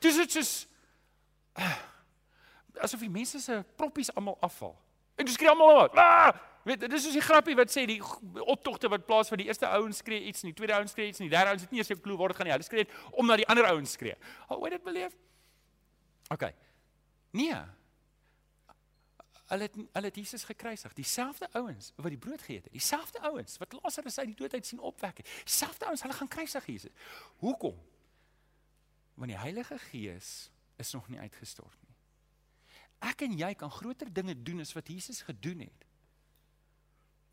Dis 0.00 0.16
dit 0.16 0.32
soos 0.32 0.52
uh, 1.58 1.76
asof 2.80 3.00
die 3.00 3.10
mense 3.10 3.40
se 3.40 3.64
proppies 3.76 4.14
almal 4.14 4.36
afval. 4.40 4.76
En 5.14 5.24
dis 5.24 5.34
skree 5.34 5.50
almal 5.50 5.80
uit. 5.80 5.98
Ah! 5.98 6.34
Weet, 6.68 6.84
dis 6.90 7.02
soos 7.06 7.16
die 7.16 7.24
grappie 7.24 7.54
wat 7.56 7.70
sê 7.72 7.86
die 7.88 7.98
optogte 8.44 8.90
wat 8.92 9.06
plaas 9.08 9.30
van 9.32 9.40
die 9.40 9.46
eerste 9.48 9.68
ouens 9.72 10.02
skree 10.02 10.26
iets 10.28 10.42
en 10.42 10.50
die 10.50 10.56
tweede 10.58 10.74
ouens 10.76 10.92
skree 10.92 11.08
iets 11.08 11.22
en 11.22 11.28
die 11.28 11.32
derde 11.32 11.54
ouens 11.54 11.64
het 11.64 11.70
nie 11.72 11.80
eens 11.80 11.90
'n 11.90 12.00
klou 12.00 12.16
waar 12.16 12.28
dit 12.28 12.36
gaan 12.36 12.46
nie. 12.46 12.52
Hulle 12.52 12.64
skree 12.64 12.86
omdat 13.10 13.36
die 13.36 13.48
ander 13.48 13.64
ouens 13.64 13.92
skree. 13.92 14.16
Hoe 14.48 14.64
het 14.64 14.72
dit 14.72 14.82
beleef? 14.82 15.16
OK. 16.28 16.52
Nee. 17.30 17.54
Hulle 19.48 19.62
het 19.62 19.74
hulle 19.74 20.06
het 20.06 20.16
Jesus 20.16 20.44
gekruisig. 20.44 20.92
Dieselfde 20.92 21.48
ouens 21.52 21.92
wat 21.96 22.08
die 22.08 22.18
brood 22.18 22.42
geëet 22.42 22.64
het. 22.64 22.72
Dieselfde 22.72 23.20
ouens 23.20 23.58
wat 23.58 23.72
Lazarus 23.82 24.18
uit 24.18 24.26
die 24.26 24.36
dood 24.36 24.52
uit 24.52 24.66
sien 24.66 24.80
opwek 24.80 25.16
het. 25.16 25.28
Dieselfde 25.44 25.84
ouens, 25.84 26.02
hulle 26.02 26.14
gaan 26.14 26.28
kruisig 26.28 26.66
Jesus. 26.66 26.90
Hoekom? 27.36 27.76
Want 29.14 29.30
die 29.30 29.38
Heilige 29.38 29.78
Gees 29.78 30.50
is 30.76 30.92
nog 30.92 31.08
nie 31.08 31.18
uitgestort 31.18 31.76
nie. 31.80 31.87
Ek 32.98 33.22
en 33.22 33.36
jy 33.38 33.54
kan 33.54 33.70
groter 33.70 34.12
dinge 34.12 34.34
doen 34.42 34.60
as 34.60 34.72
wat 34.72 34.88
Jesus 34.88 35.22
gedoen 35.22 35.60
het. 35.60 35.84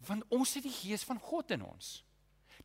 Want 0.06 0.24
ons 0.30 0.54
het 0.54 0.64
die 0.64 0.74
gees 0.74 1.04
van 1.04 1.20
God 1.20 1.52
in 1.52 1.64
ons. 1.66 2.06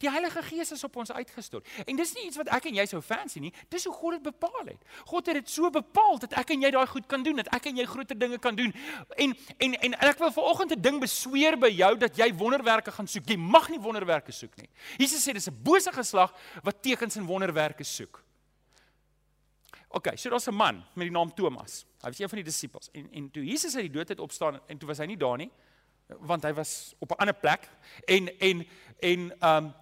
Die 0.01 0.09
Heilige 0.09 0.43
Gees 0.43 0.71
is 0.73 0.85
op 0.85 0.97
ons 0.97 1.13
uitgestort. 1.13 1.67
En 1.85 1.97
dis 1.97 2.13
nie 2.17 2.25
iets 2.29 2.39
wat 2.41 2.49
ek 2.57 2.71
en 2.71 2.79
jy 2.79 2.87
sou 2.89 3.01
fancy 3.05 3.43
nie. 3.43 3.51
Dis 3.73 3.85
hoe 3.89 3.93
God 3.93 4.17
dit 4.17 4.23
bepaal 4.31 4.71
het. 4.71 4.87
God 5.11 5.29
het 5.29 5.41
dit 5.43 5.51
so 5.53 5.69
bepaal 5.75 6.21
dat 6.23 6.37
ek 6.41 6.55
en 6.55 6.65
jy 6.65 6.71
daai 6.73 6.87
goed 6.89 7.09
kan 7.11 7.25
doen, 7.27 7.37
dat 7.43 7.51
ek 7.57 7.69
en 7.69 7.83
jy 7.83 7.87
groter 7.91 8.17
dinge 8.19 8.39
kan 8.41 8.57
doen. 8.57 8.73
En 9.21 9.35
en 9.59 9.77
en 9.91 9.99
ek 10.09 10.23
wil 10.23 10.33
vanoggend 10.33 10.73
'n 10.77 10.81
ding 10.81 11.01
besweer 11.01 11.59
by 11.59 11.69
jou 11.69 11.97
dat 11.99 12.17
jy 12.17 12.33
wonderwerke 12.35 12.93
gaan 12.93 13.07
soek. 13.07 13.29
Jy 13.29 13.37
mag 13.37 13.69
nie 13.69 13.81
wonderwerke 13.81 14.33
soek 14.33 14.57
nie. 14.57 14.69
Jesus 14.99 15.27
sê 15.27 15.33
dis 15.33 15.49
'n 15.49 15.63
bose 15.63 15.93
geslag 15.93 16.33
wat 16.63 16.83
tekens 16.83 17.17
en 17.17 17.27
wonderwerke 17.27 17.85
soek. 17.85 18.25
OK, 19.89 20.17
so 20.17 20.31
daar's 20.31 20.49
'n 20.49 20.55
man 20.55 20.85
met 20.95 21.05
die 21.05 21.11
naam 21.11 21.35
Thomas. 21.35 21.85
Hy 22.01 22.09
was 22.09 22.19
een 22.19 22.29
van 22.29 22.41
die 22.41 22.45
disippels. 22.45 22.89
En 22.97 23.13
en 23.13 23.31
toe 23.31 23.45
Jesus 23.45 23.75
uit 23.75 23.89
die 23.89 23.93
dood 23.93 24.09
het 24.09 24.21
opstaan 24.21 24.61
en 24.67 24.79
toe 24.79 24.89
was 24.89 24.99
hy 24.99 25.07
nie 25.11 25.19
daar 25.21 25.37
nie, 25.37 25.51
want 26.19 26.45
hy 26.45 26.53
was 26.57 26.95
op 26.99 27.11
'n 27.11 27.21
ander 27.27 27.35
plek 27.35 27.69
en 28.05 28.39
en 28.39 28.67
en 28.99 29.31
ehm 29.39 29.65
um, 29.65 29.73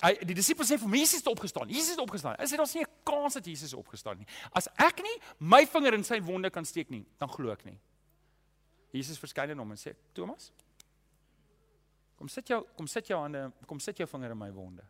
hy 0.00 0.12
die 0.24 0.34
disippels 0.34 0.70
sê 0.70 0.78
vir 0.78 0.96
Jesus 0.96 1.18
het 1.18 1.26
opgestaan. 1.26 1.68
Jesus 1.68 1.90
het 1.90 1.98
opgestaan. 1.98 2.36
Hy 2.38 2.46
sê 2.46 2.56
daar's 2.56 2.74
nie 2.74 2.82
'n 2.82 2.92
kans 3.04 3.34
dat 3.34 3.44
Jesus 3.44 3.74
opgestaan 3.74 4.18
nie. 4.18 4.26
As 4.52 4.68
ek 4.76 5.02
nie 5.02 5.20
my 5.38 5.66
vinger 5.66 5.94
in 5.94 6.04
sy 6.04 6.20
wonde 6.20 6.50
kan 6.50 6.64
steek 6.64 6.90
nie, 6.90 7.06
dan 7.18 7.28
glo 7.28 7.50
ek 7.52 7.64
nie. 7.64 7.78
Jesus 8.92 9.18
verskyn 9.18 9.50
aan 9.50 9.58
hom 9.58 9.70
en 9.70 9.76
sê: 9.76 9.94
"Thomas, 10.12 10.52
kom 12.16 12.28
sit 12.28 12.48
jou 12.48 12.66
kom 12.76 12.86
sit 12.86 13.06
jou 13.06 13.20
hande, 13.20 13.52
kom 13.66 13.80
sit 13.80 13.96
jou 13.96 14.06
vinger 14.06 14.30
in 14.30 14.38
my 14.38 14.52
wonde." 14.52 14.82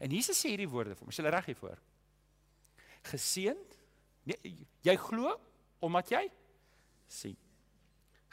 En 0.00 0.10
Jesus 0.10 0.44
sê 0.44 0.48
hierdie 0.48 0.68
woorde 0.68 0.94
vir 0.94 1.00
hom. 1.00 1.08
Is 1.08 1.16
jy 1.16 1.24
reg 1.24 1.44
hiervoor? 1.44 1.78
Geseend? 3.02 3.78
Nee, 4.24 4.66
jy 4.82 4.96
glo 4.96 5.38
omdat 5.78 6.10
jy 6.10 6.22
sien. 7.08 7.36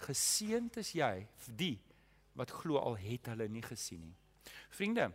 Geseend 0.04 0.78
is 0.82 0.94
jy 0.98 1.28
vir 1.46 1.58
die 1.58 1.78
wat 2.38 2.52
glo 2.52 2.80
al 2.82 2.98
het 2.98 3.30
hulle 3.30 3.48
nie 3.48 3.64
gesien 3.66 4.02
nie. 4.02 4.16
Vriende, 4.74 5.12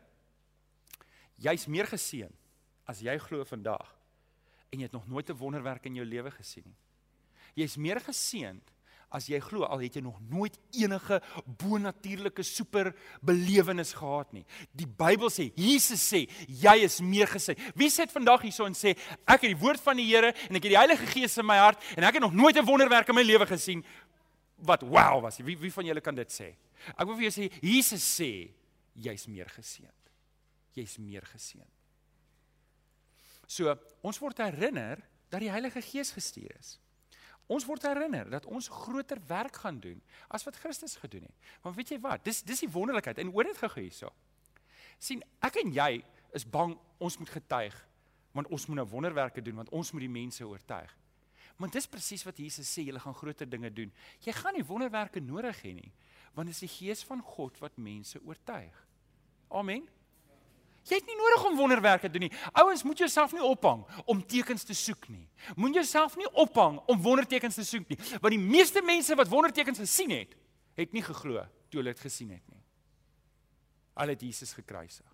jy's 1.42 1.66
meer 1.66 1.88
geseën 1.90 2.32
as 2.88 3.02
jy 3.04 3.16
glo 3.20 3.44
vandag 3.44 3.94
en 4.68 4.80
jy 4.80 4.86
het 4.86 4.96
nog 4.96 5.08
nooit 5.08 5.30
'n 5.30 5.38
wonderwerk 5.38 5.86
in 5.86 5.94
jou 5.94 6.06
lewe 6.06 6.30
gesien 6.30 6.64
nie. 6.66 6.78
Jy's 7.54 7.76
meer 7.76 8.00
geseënd 8.00 8.72
as 9.14 9.28
jy 9.30 9.38
glo 9.40 9.64
al 9.64 9.80
het 9.80 9.96
jy 9.96 10.02
nog 10.04 10.18
nooit 10.28 10.58
enige 10.76 11.20
bonatuurlike 11.60 12.44
super 12.44 12.90
belewenis 13.24 13.94
gehad 13.96 14.32
nie. 14.36 14.44
Die 14.76 14.88
Bybel 14.88 15.30
sê, 15.32 15.48
Jesus 15.56 16.02
sê, 16.04 16.26
jy 16.46 16.76
is 16.84 16.98
meer 17.00 17.30
gesê. 17.30 17.56
Wie 17.78 17.88
sê 17.92 18.04
dit 18.04 18.14
vandag 18.14 18.44
hierso 18.44 18.68
en 18.68 18.76
sê 18.76 18.94
ek 19.24 19.46
het 19.46 19.50
die 19.52 19.60
woord 19.60 19.80
van 19.84 19.96
die 20.00 20.08
Here 20.08 20.34
en 20.48 20.58
ek 20.58 20.68
het 20.68 20.74
die 20.74 20.80
Heilige 20.80 21.08
Gees 21.14 21.38
in 21.40 21.48
my 21.48 21.56
hart 21.60 21.82
en 21.96 22.04
ek 22.04 22.18
het 22.18 22.24
nog 22.24 22.36
nooit 22.36 22.56
'n 22.56 22.68
wonderwerk 22.68 23.08
in 23.08 23.14
my 23.14 23.24
lewe 23.24 23.46
gesien 23.46 23.84
wat 24.56 24.82
wow 24.82 25.22
was. 25.22 25.38
Wie 25.38 25.56
wie 25.56 25.72
van 25.72 25.84
julle 25.84 26.00
kan 26.00 26.14
dit 26.14 26.30
sê? 26.32 26.54
Ek 26.96 27.06
wil 27.06 27.16
vir 27.16 27.30
jou 27.30 27.34
sê, 27.42 27.52
Jesus 27.62 28.02
sê 28.02 28.50
jy's 28.94 29.26
meer 29.26 29.48
geseënd. 29.48 30.12
Jy's 30.74 30.98
meer 30.98 31.22
geseënd. 31.22 31.74
So, 33.46 33.72
ons 34.02 34.18
word 34.18 34.38
herinner 34.38 35.00
dat 35.30 35.40
die 35.40 35.50
Heilige 35.50 35.80
Gees 35.82 36.12
gestuur 36.12 36.52
is. 36.58 36.78
Ons 37.48 37.64
word 37.64 37.86
herinner 37.88 38.28
dat 38.30 38.46
ons 38.46 38.68
groter 38.68 39.20
werk 39.28 39.56
gaan 39.64 39.78
doen 39.80 40.00
as 40.28 40.44
wat 40.44 40.56
Christus 40.60 40.98
gedoen 41.00 41.24
het. 41.24 41.52
Want 41.64 41.76
weet 41.76 41.94
jy 41.94 42.00
wat? 42.04 42.24
Dis 42.24 42.42
dis 42.44 42.60
die 42.66 42.70
wonderlikheid 42.72 43.18
en 43.22 43.32
oor 43.32 43.48
dit 43.48 43.56
gehou 43.56 43.82
hierso. 43.82 44.12
sien 44.98 45.22
ek 45.40 45.56
en 45.62 45.72
jy 45.72 46.02
is 46.34 46.44
bang 46.44 46.74
ons 46.98 47.18
moet 47.18 47.30
getuig 47.30 47.74
want 48.34 48.48
ons 48.52 48.66
moet 48.66 48.76
nou 48.76 48.86
wonderwerke 48.90 49.42
doen 49.42 49.54
want 49.62 49.70
ons 49.70 49.92
moet 49.92 50.04
die 50.04 50.12
mense 50.12 50.44
oortuig. 50.44 50.90
Want 51.58 51.72
dis 51.72 51.88
presies 51.90 52.22
wat 52.26 52.38
Jesus 52.38 52.68
sê, 52.70 52.84
jy 52.86 52.98
gaan 53.02 53.16
groter 53.18 53.48
dinge 53.48 53.70
doen. 53.74 53.90
Jy 54.22 54.32
gaan 54.32 54.54
nie 54.54 54.66
wonderwerke 54.66 55.20
nodig 55.20 55.58
hê 55.64 55.72
nie, 55.74 55.92
want 56.34 56.46
dit 56.46 56.54
is 56.54 56.66
die 56.66 56.70
gees 56.70 57.02
van 57.08 57.22
God 57.34 57.58
wat 57.58 57.80
mense 57.82 58.20
oortuig. 58.22 58.74
Amen. 59.50 59.88
Jy 60.88 61.00
het 61.00 61.08
nie 61.08 61.16
nodig 61.18 61.44
om 61.50 61.58
wonderwerke 61.58 62.08
te 62.08 62.14
doen 62.14 62.26
nie. 62.28 62.32
Ouens, 62.62 62.82
moet 62.86 63.02
jouself 63.04 63.34
nie 63.36 63.44
ophang 63.44 63.84
om 64.08 64.22
tekens 64.24 64.64
te 64.64 64.76
soek 64.76 65.08
nie. 65.12 65.26
Moet 65.56 65.80
jouself 65.80 66.16
nie 66.16 66.28
ophang 66.32 66.78
om 66.88 67.02
wondertekens 67.02 67.58
te 67.60 67.66
soek 67.66 67.88
nie, 67.92 67.98
want 68.22 68.32
die 68.34 68.42
meeste 68.42 68.82
mense 68.84 69.16
wat 69.18 69.30
wondertekens 69.30 69.82
gesien 69.82 70.14
het, 70.14 70.34
het 70.78 70.94
nie 70.96 71.04
geglo 71.04 71.44
toe 71.68 71.82
hulle 71.82 71.92
dit 71.92 72.00
gesien 72.00 72.32
het 72.32 72.44
nie. 72.48 72.62
Hulle 73.98 74.14
het 74.14 74.24
Jesus 74.24 74.54
gekruisig. 74.56 75.06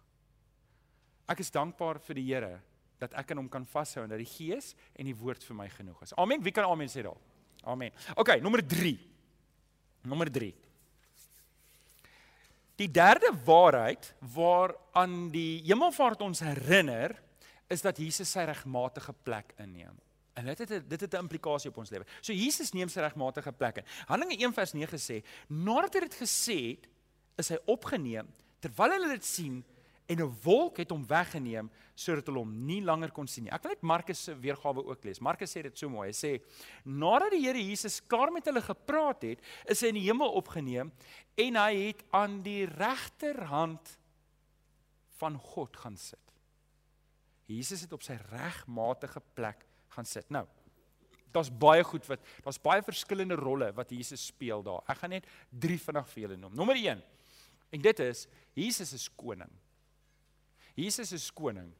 Ek 1.30 1.40
is 1.40 1.50
dankbaar 1.52 1.98
vir 2.04 2.20
die 2.20 2.26
Here 2.28 2.52
dat 3.00 3.14
ek 3.18 3.32
aan 3.32 3.42
hom 3.42 3.50
kan 3.52 3.64
vashou 3.68 4.04
en 4.04 4.12
dat 4.12 4.20
die 4.20 4.28
Gees 4.28 4.72
en 4.94 5.08
die 5.08 5.16
woord 5.16 5.44
vir 5.44 5.56
my 5.56 5.68
genoeg 5.72 6.04
is. 6.06 6.14
Amen. 6.20 6.42
Wie 6.44 6.52
kan 6.54 6.68
amen 6.68 6.90
sê 6.92 7.02
daar? 7.04 7.18
Amen. 7.64 7.92
OK, 8.20 8.36
nommer 8.44 8.62
3. 8.62 8.92
Nommer 10.04 10.30
3. 10.30 10.52
Die 12.80 12.90
derde 12.90 13.30
waarheid 13.44 14.14
waaraan 14.34 15.28
die 15.30 15.62
hemelvaart 15.66 16.24
ons 16.26 16.40
herinner 16.42 17.14
is 17.70 17.84
dat 17.84 17.98
Jesus 17.98 18.32
sy 18.34 18.46
regmatige 18.48 19.14
plek 19.22 19.54
inneem. 19.62 19.94
En 20.34 20.48
dit 20.50 20.58
het 20.58 20.88
dit 20.90 21.00
het 21.00 21.14
'n 21.14 21.22
implikasie 21.26 21.70
op 21.70 21.76
ons 21.78 21.90
lewe. 21.90 22.04
So 22.20 22.32
Jesus 22.32 22.72
neem 22.72 22.88
sy 22.88 23.00
regmatige 23.00 23.52
plek 23.52 23.76
in. 23.76 23.84
Handelinge 24.06 24.44
1 24.44 24.52
vers 24.52 24.72
9 24.72 24.98
sê, 24.98 25.24
nadat 25.46 25.94
hy 25.94 26.00
dit 26.00 26.14
gesê 26.14 26.70
het, 26.70 26.88
is 27.36 27.48
hy 27.48 27.58
opgeneem 27.66 28.26
terwyl 28.60 28.90
hulle 28.90 29.08
dit 29.08 29.24
sien 29.24 29.64
en 30.06 30.20
'n 30.20 30.36
wolk 30.42 30.76
het 30.76 30.90
hom 30.90 31.06
weggeneem 31.06 31.70
sodat 31.94 32.26
hulle 32.26 32.38
hom 32.38 32.66
nie 32.66 32.82
langer 32.82 33.10
kon 33.10 33.26
sien 33.26 33.44
nie. 33.44 33.52
Ek 33.52 33.62
wil 33.62 33.70
net 33.70 33.82
Markus 33.82 34.24
se 34.24 34.34
weergawe 34.34 34.84
ook 34.84 35.04
lees. 35.04 35.20
Markus 35.20 35.56
sê 35.56 35.62
dit 35.62 35.78
so 35.78 35.88
mooi. 35.88 36.08
Hy 36.08 36.12
sê 36.12 36.42
nadat 36.84 37.30
die 37.30 37.40
Here 37.46 37.62
Jesus 37.62 38.00
klaar 38.00 38.32
met 38.32 38.44
hulle 38.44 38.60
gepraat 38.60 39.22
het, 39.22 39.40
is 39.66 39.80
hy 39.80 39.88
in 39.88 39.94
die 39.94 40.08
hemel 40.08 40.30
opgeneem 40.32 40.92
en 41.36 41.56
hy 41.56 41.74
het 41.86 42.04
aan 42.10 42.42
die 42.42 42.66
regterhand 42.66 43.98
van 45.18 45.38
God 45.38 45.76
gaan 45.76 45.96
sit. 45.96 46.18
Jesus 47.46 47.80
het 47.80 47.92
op 47.92 48.02
sy 48.02 48.18
regmatige 48.30 49.20
plek 49.34 49.66
gaan 49.88 50.04
sit. 50.04 50.30
Nou, 50.30 50.46
daar's 51.32 51.50
baie 51.50 51.84
goed 51.84 52.06
wat 52.06 52.20
daar's 52.44 52.60
baie 52.62 52.82
verskillende 52.82 53.34
rolle 53.34 53.72
wat 53.72 53.90
Jesus 53.90 54.26
speel 54.26 54.62
daar. 54.62 54.82
Ek 54.88 54.98
gaan 54.98 55.10
net 55.10 55.26
3 55.50 55.78
vinnig 55.78 56.08
vir 56.08 56.22
julle 56.22 56.36
noem. 56.36 56.54
Nommer 56.54 56.76
1. 56.76 57.02
En 57.70 57.80
dit 57.80 58.00
is 58.00 58.26
Jesus 58.54 58.92
is 58.92 59.08
koning. 59.16 59.50
Jesus 60.76 61.12
is 61.12 61.30
koning. 61.30 61.70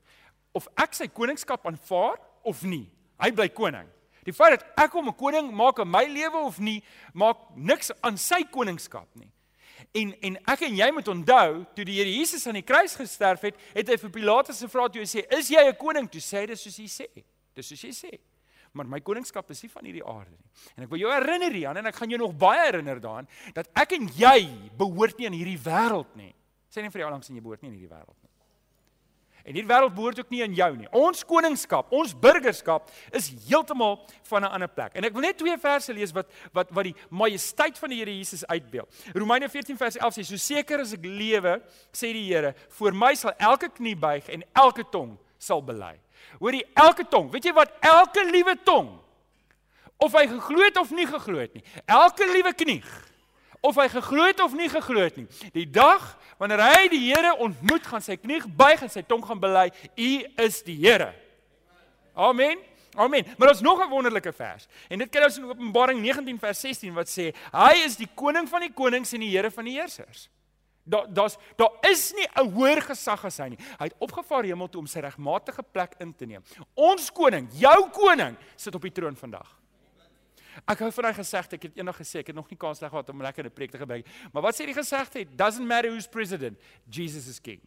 Of 0.55 0.69
ek 0.79 0.95
sy 0.95 1.09
koningskap 1.11 1.67
aanvaar 1.67 2.19
of 2.47 2.63
nie, 2.63 2.87
hy 3.21 3.31
bly 3.35 3.49
koning. 3.49 3.89
Die 4.25 4.33
feit 4.33 4.57
dat 4.57 4.85
ek 4.87 4.93
hom 4.97 5.09
'n 5.09 5.19
koning 5.19 5.53
maak 5.53 5.79
in 5.79 5.91
my 5.91 6.05
lewe 6.05 6.47
of 6.47 6.59
nie, 6.59 6.83
maak 7.13 7.37
niks 7.57 7.91
aan 8.03 8.17
sy 8.17 8.45
koningskap 8.45 9.09
nie. 9.17 9.31
En 9.93 10.15
en 10.23 10.37
ek 10.47 10.63
en 10.63 10.77
jy 10.77 10.91
moet 10.93 11.09
onthou, 11.09 11.65
toe 11.75 11.85
die 11.85 11.99
Here 11.99 12.11
Jesus 12.11 12.47
aan 12.47 12.55
die 12.55 12.63
kruis 12.63 12.95
gesterf 12.97 13.43
het, 13.43 13.57
het 13.75 13.89
hy 13.89 13.97
vir 13.97 14.11
Pilatus 14.11 14.61
gevra 14.61 14.89
toe 14.89 15.01
hy 15.01 15.07
sê, 15.07 15.25
"Is 15.31 15.51
jy 15.51 15.69
'n 15.69 15.77
koning?" 15.77 16.11
Toe 16.11 16.21
sê 16.21 16.41
hy 16.41 16.47
dis 16.47 16.63
soos 16.63 16.77
hy 16.77 16.87
sê. 16.87 17.25
Dis 17.55 17.67
soos 17.67 17.83
hy 17.83 17.91
sê. 17.91 18.19
Maar 18.73 18.87
my 18.87 19.01
koningskap 19.01 19.51
is 19.51 19.63
nie 19.63 19.71
van 19.71 19.85
hierdie 19.85 20.05
aarde 20.05 20.31
nie. 20.31 20.51
En 20.77 20.83
ek 20.85 20.91
wil 20.91 20.99
jou 20.99 21.11
herinner 21.13 21.53
hieraan 21.53 21.77
en 21.77 21.87
ek 21.87 21.95
gaan 21.95 22.11
jou 22.11 22.19
nog 22.19 22.35
baie 22.35 22.65
herinner 22.67 23.01
daaraan 23.01 23.29
dat 23.55 23.69
ek 23.77 23.93
en 23.93 24.09
jy 24.09 24.49
behoort 24.77 25.19
nie 25.19 25.27
aan 25.27 25.39
hierdie 25.39 25.59
wêreld 25.59 26.17
nie. 26.17 26.35
Sê 26.71 26.83
net 26.83 26.93
vir 26.93 27.03
jou 27.03 27.11
langs 27.11 27.29
en 27.31 27.37
jy 27.37 27.43
behoort 27.45 27.63
nie 27.63 27.71
aan 27.71 27.79
hierdie 27.79 27.95
wêreld 27.95 28.19
nie. 28.23 28.34
En 29.45 29.53
hierdie 29.53 29.69
wêreld 29.69 29.93
behoort 29.93 30.19
ook 30.23 30.31
nie 30.33 30.41
aan 30.43 30.55
jou 30.57 30.71
nie. 30.77 30.87
Ons 30.97 31.21
koningskap, 31.29 31.91
ons 31.93 32.15
burgerskap 32.17 32.89
is 33.13 33.29
heeltemal 33.45 33.99
van 34.31 34.43
'n 34.43 34.53
ander 34.57 34.69
plek. 34.69 34.95
En 34.97 35.05
ek 35.05 35.13
wil 35.13 35.21
net 35.21 35.39
twee 35.39 35.59
verse 35.59 35.93
lees 35.93 36.13
wat 36.13 36.27
wat 36.53 36.71
wat 36.71 36.85
die 36.85 36.97
majesteit 37.11 37.79
van 37.79 37.91
die 37.91 37.99
Here 37.99 38.17
Jesus 38.17 38.47
uitbeeld. 38.47 38.89
Romeine 39.13 39.49
14 39.49 39.77
vers 39.77 39.97
11 39.97 40.15
sê: 40.15 40.25
"So 40.25 40.37
seker 40.37 40.81
as 40.81 40.93
ek 40.93 41.05
lewe, 41.05 41.63
sê 41.93 42.13
die 42.13 42.33
Here, 42.33 42.55
voor 42.69 42.93
my 42.93 43.15
sal 43.15 43.33
elke 43.39 43.69
knie 43.69 43.97
buig 43.97 44.29
en 44.29 44.43
elke 44.55 44.85
tong 44.91 45.19
sal 45.39 45.63
bely." 45.63 46.01
Hoorie, 46.41 46.65
elke 46.75 47.05
tong. 47.09 47.31
Weet 47.31 47.45
jy 47.45 47.53
wat? 47.53 47.71
Elke 47.81 48.25
liewe 48.31 48.57
tong 48.65 49.05
of 49.97 50.13
hy 50.13 50.27
geglo 50.27 50.65
het 50.65 50.77
of 50.77 50.91
nie 50.91 51.07
geglo 51.07 51.39
het 51.39 51.55
nie. 51.55 51.63
Elke 51.87 52.27
liewe 52.33 52.53
knie 52.53 52.83
of 53.65 53.79
hy 53.81 53.89
geglo 53.89 54.27
het 54.29 54.41
of 54.45 54.53
nie 54.57 54.69
geglo 54.69 55.01
het 55.07 55.17
nie. 55.17 55.27
Die 55.57 55.67
dag 55.71 56.05
wanneer 56.41 56.61
hy 56.61 56.89
die 56.93 57.03
Here 57.07 57.33
ontmoet, 57.41 57.87
gaan 57.89 58.05
sy 58.05 58.19
knie 58.21 58.43
buig 58.45 58.85
en 58.85 58.93
sy 58.93 59.03
tong 59.09 59.25
gaan 59.25 59.41
bely, 59.41 59.71
U 59.97 60.11
is 60.45 60.61
die 60.67 60.77
Here. 60.83 61.15
Amen. 62.15 62.61
Amen. 62.95 63.27
Maar 63.39 63.49
ons 63.49 63.61
nog 63.61 63.81
'n 63.81 63.91
wonderlike 63.91 64.33
vers. 64.33 64.69
En 64.89 64.99
dit 64.99 65.11
kry 65.11 65.25
ons 65.25 65.39
in 65.39 65.45
Openbaring 65.45 66.01
19 66.01 66.39
vers 66.39 66.61
16 66.61 66.95
wat 66.95 67.09
sê 67.09 67.35
hy 67.53 67.85
is 67.85 67.97
die 67.97 68.09
koning 68.15 68.49
van 68.49 68.61
die 68.61 68.73
konings 68.73 69.13
en 69.13 69.21
die 69.21 69.31
Here 69.31 69.51
van 69.51 69.65
die 69.65 69.81
heersers. 69.81 70.29
Daar 70.85 71.07
daar's 71.09 71.37
daar 71.57 71.73
is 71.81 72.13
nie 72.13 72.27
'n 72.37 72.53
hoër 72.53 72.83
gesag 72.83 73.25
as 73.25 73.39
hy 73.39 73.49
nie. 73.49 73.59
Hy 73.79 73.85
het 73.85 73.95
opgevaar 73.99 74.45
hemel 74.45 74.69
toe 74.69 74.81
om 74.81 74.87
sy 74.87 75.01
regmatige 75.01 75.63
plek 75.63 75.95
in 75.99 76.15
te 76.15 76.27
neem. 76.27 76.43
Ons 76.75 77.11
koning, 77.11 77.49
jou 77.53 77.91
koning, 77.91 78.37
sit 78.57 78.75
op 78.75 78.83
die 78.83 78.93
troon 78.93 79.17
vandag. 79.17 79.64
Ek 80.67 80.79
hou 80.79 80.91
van 80.93 81.09
daai 81.09 81.15
gesegde, 81.15 81.57
ek 81.57 81.63
het 81.69 81.79
eendag 81.79 81.97
gesê, 81.99 82.23
ek 82.23 82.27
het 82.33 82.37
nog 82.37 82.51
nie 82.51 82.59
kans 82.59 82.79
gehad 82.79 83.09
om 83.09 83.23
lekker 83.23 83.47
'n 83.47 83.51
preek 83.51 83.71
te 83.71 83.79
gebruik. 83.79 84.07
Maar 84.33 84.43
wat 84.43 84.55
sê 84.55 84.67
die 84.67 84.75
gesegde? 84.75 85.25
Doesn't 85.37 85.67
matter 85.67 85.91
who's 85.91 86.07
president, 86.07 86.59
Jesus 86.89 87.27
is 87.27 87.41
king. 87.41 87.61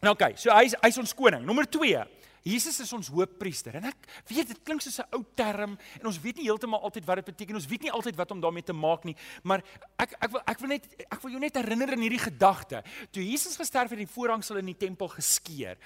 Nou 0.00 0.14
okay, 0.14 0.32
so 0.36 0.50
hy's 0.56 0.74
hy's 0.80 0.98
ons 0.98 1.14
koning. 1.14 1.44
Nommer 1.44 1.68
2. 1.68 2.06
Jesus 2.42 2.78
is 2.80 2.92
ons 2.96 3.10
hoofpriester. 3.12 3.76
En 3.76 3.90
ek 3.90 4.06
weet 4.30 4.54
dit 4.54 4.60
klink 4.64 4.80
soos 4.80 4.98
'n 5.00 5.08
ou 5.12 5.24
term 5.36 5.76
en 6.00 6.06
ons 6.06 6.20
weet 6.20 6.36
nie 6.36 6.48
heeltemal 6.48 6.80
altyd 6.80 7.04
wat 7.04 7.16
dit 7.16 7.24
beteken. 7.24 7.54
Ons 7.54 7.66
weet 7.66 7.82
nie 7.82 7.92
altyd 7.92 8.16
wat 8.16 8.30
om 8.30 8.40
daarmee 8.40 8.64
te 8.64 8.72
maak 8.72 9.04
nie, 9.04 9.16
maar 9.42 9.62
ek 9.98 10.16
ek 10.20 10.30
wil 10.30 10.40
ek 10.46 10.58
wil 10.58 10.68
net 10.68 10.84
ek 11.10 11.20
wil 11.20 11.30
jou 11.30 11.40
net 11.40 11.54
herinner 11.54 11.92
in 11.92 12.00
hierdie 12.00 12.30
gedagte. 12.30 12.82
Toe 13.12 13.22
Jesus 13.22 13.56
gesterf 13.56 13.90
het 13.90 13.98
die 13.98 14.06
voorhangsel 14.06 14.56
in 14.56 14.66
die 14.66 14.76
tempel 14.76 15.08
geskeur. 15.08 15.76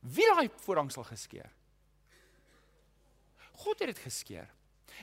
Wie 0.00 0.26
daai 0.34 0.50
voorhangsel 0.56 1.04
geskeur? 1.04 1.48
God 3.52 3.78
het 3.78 3.88
dit 3.88 3.98
geskeur. 3.98 4.48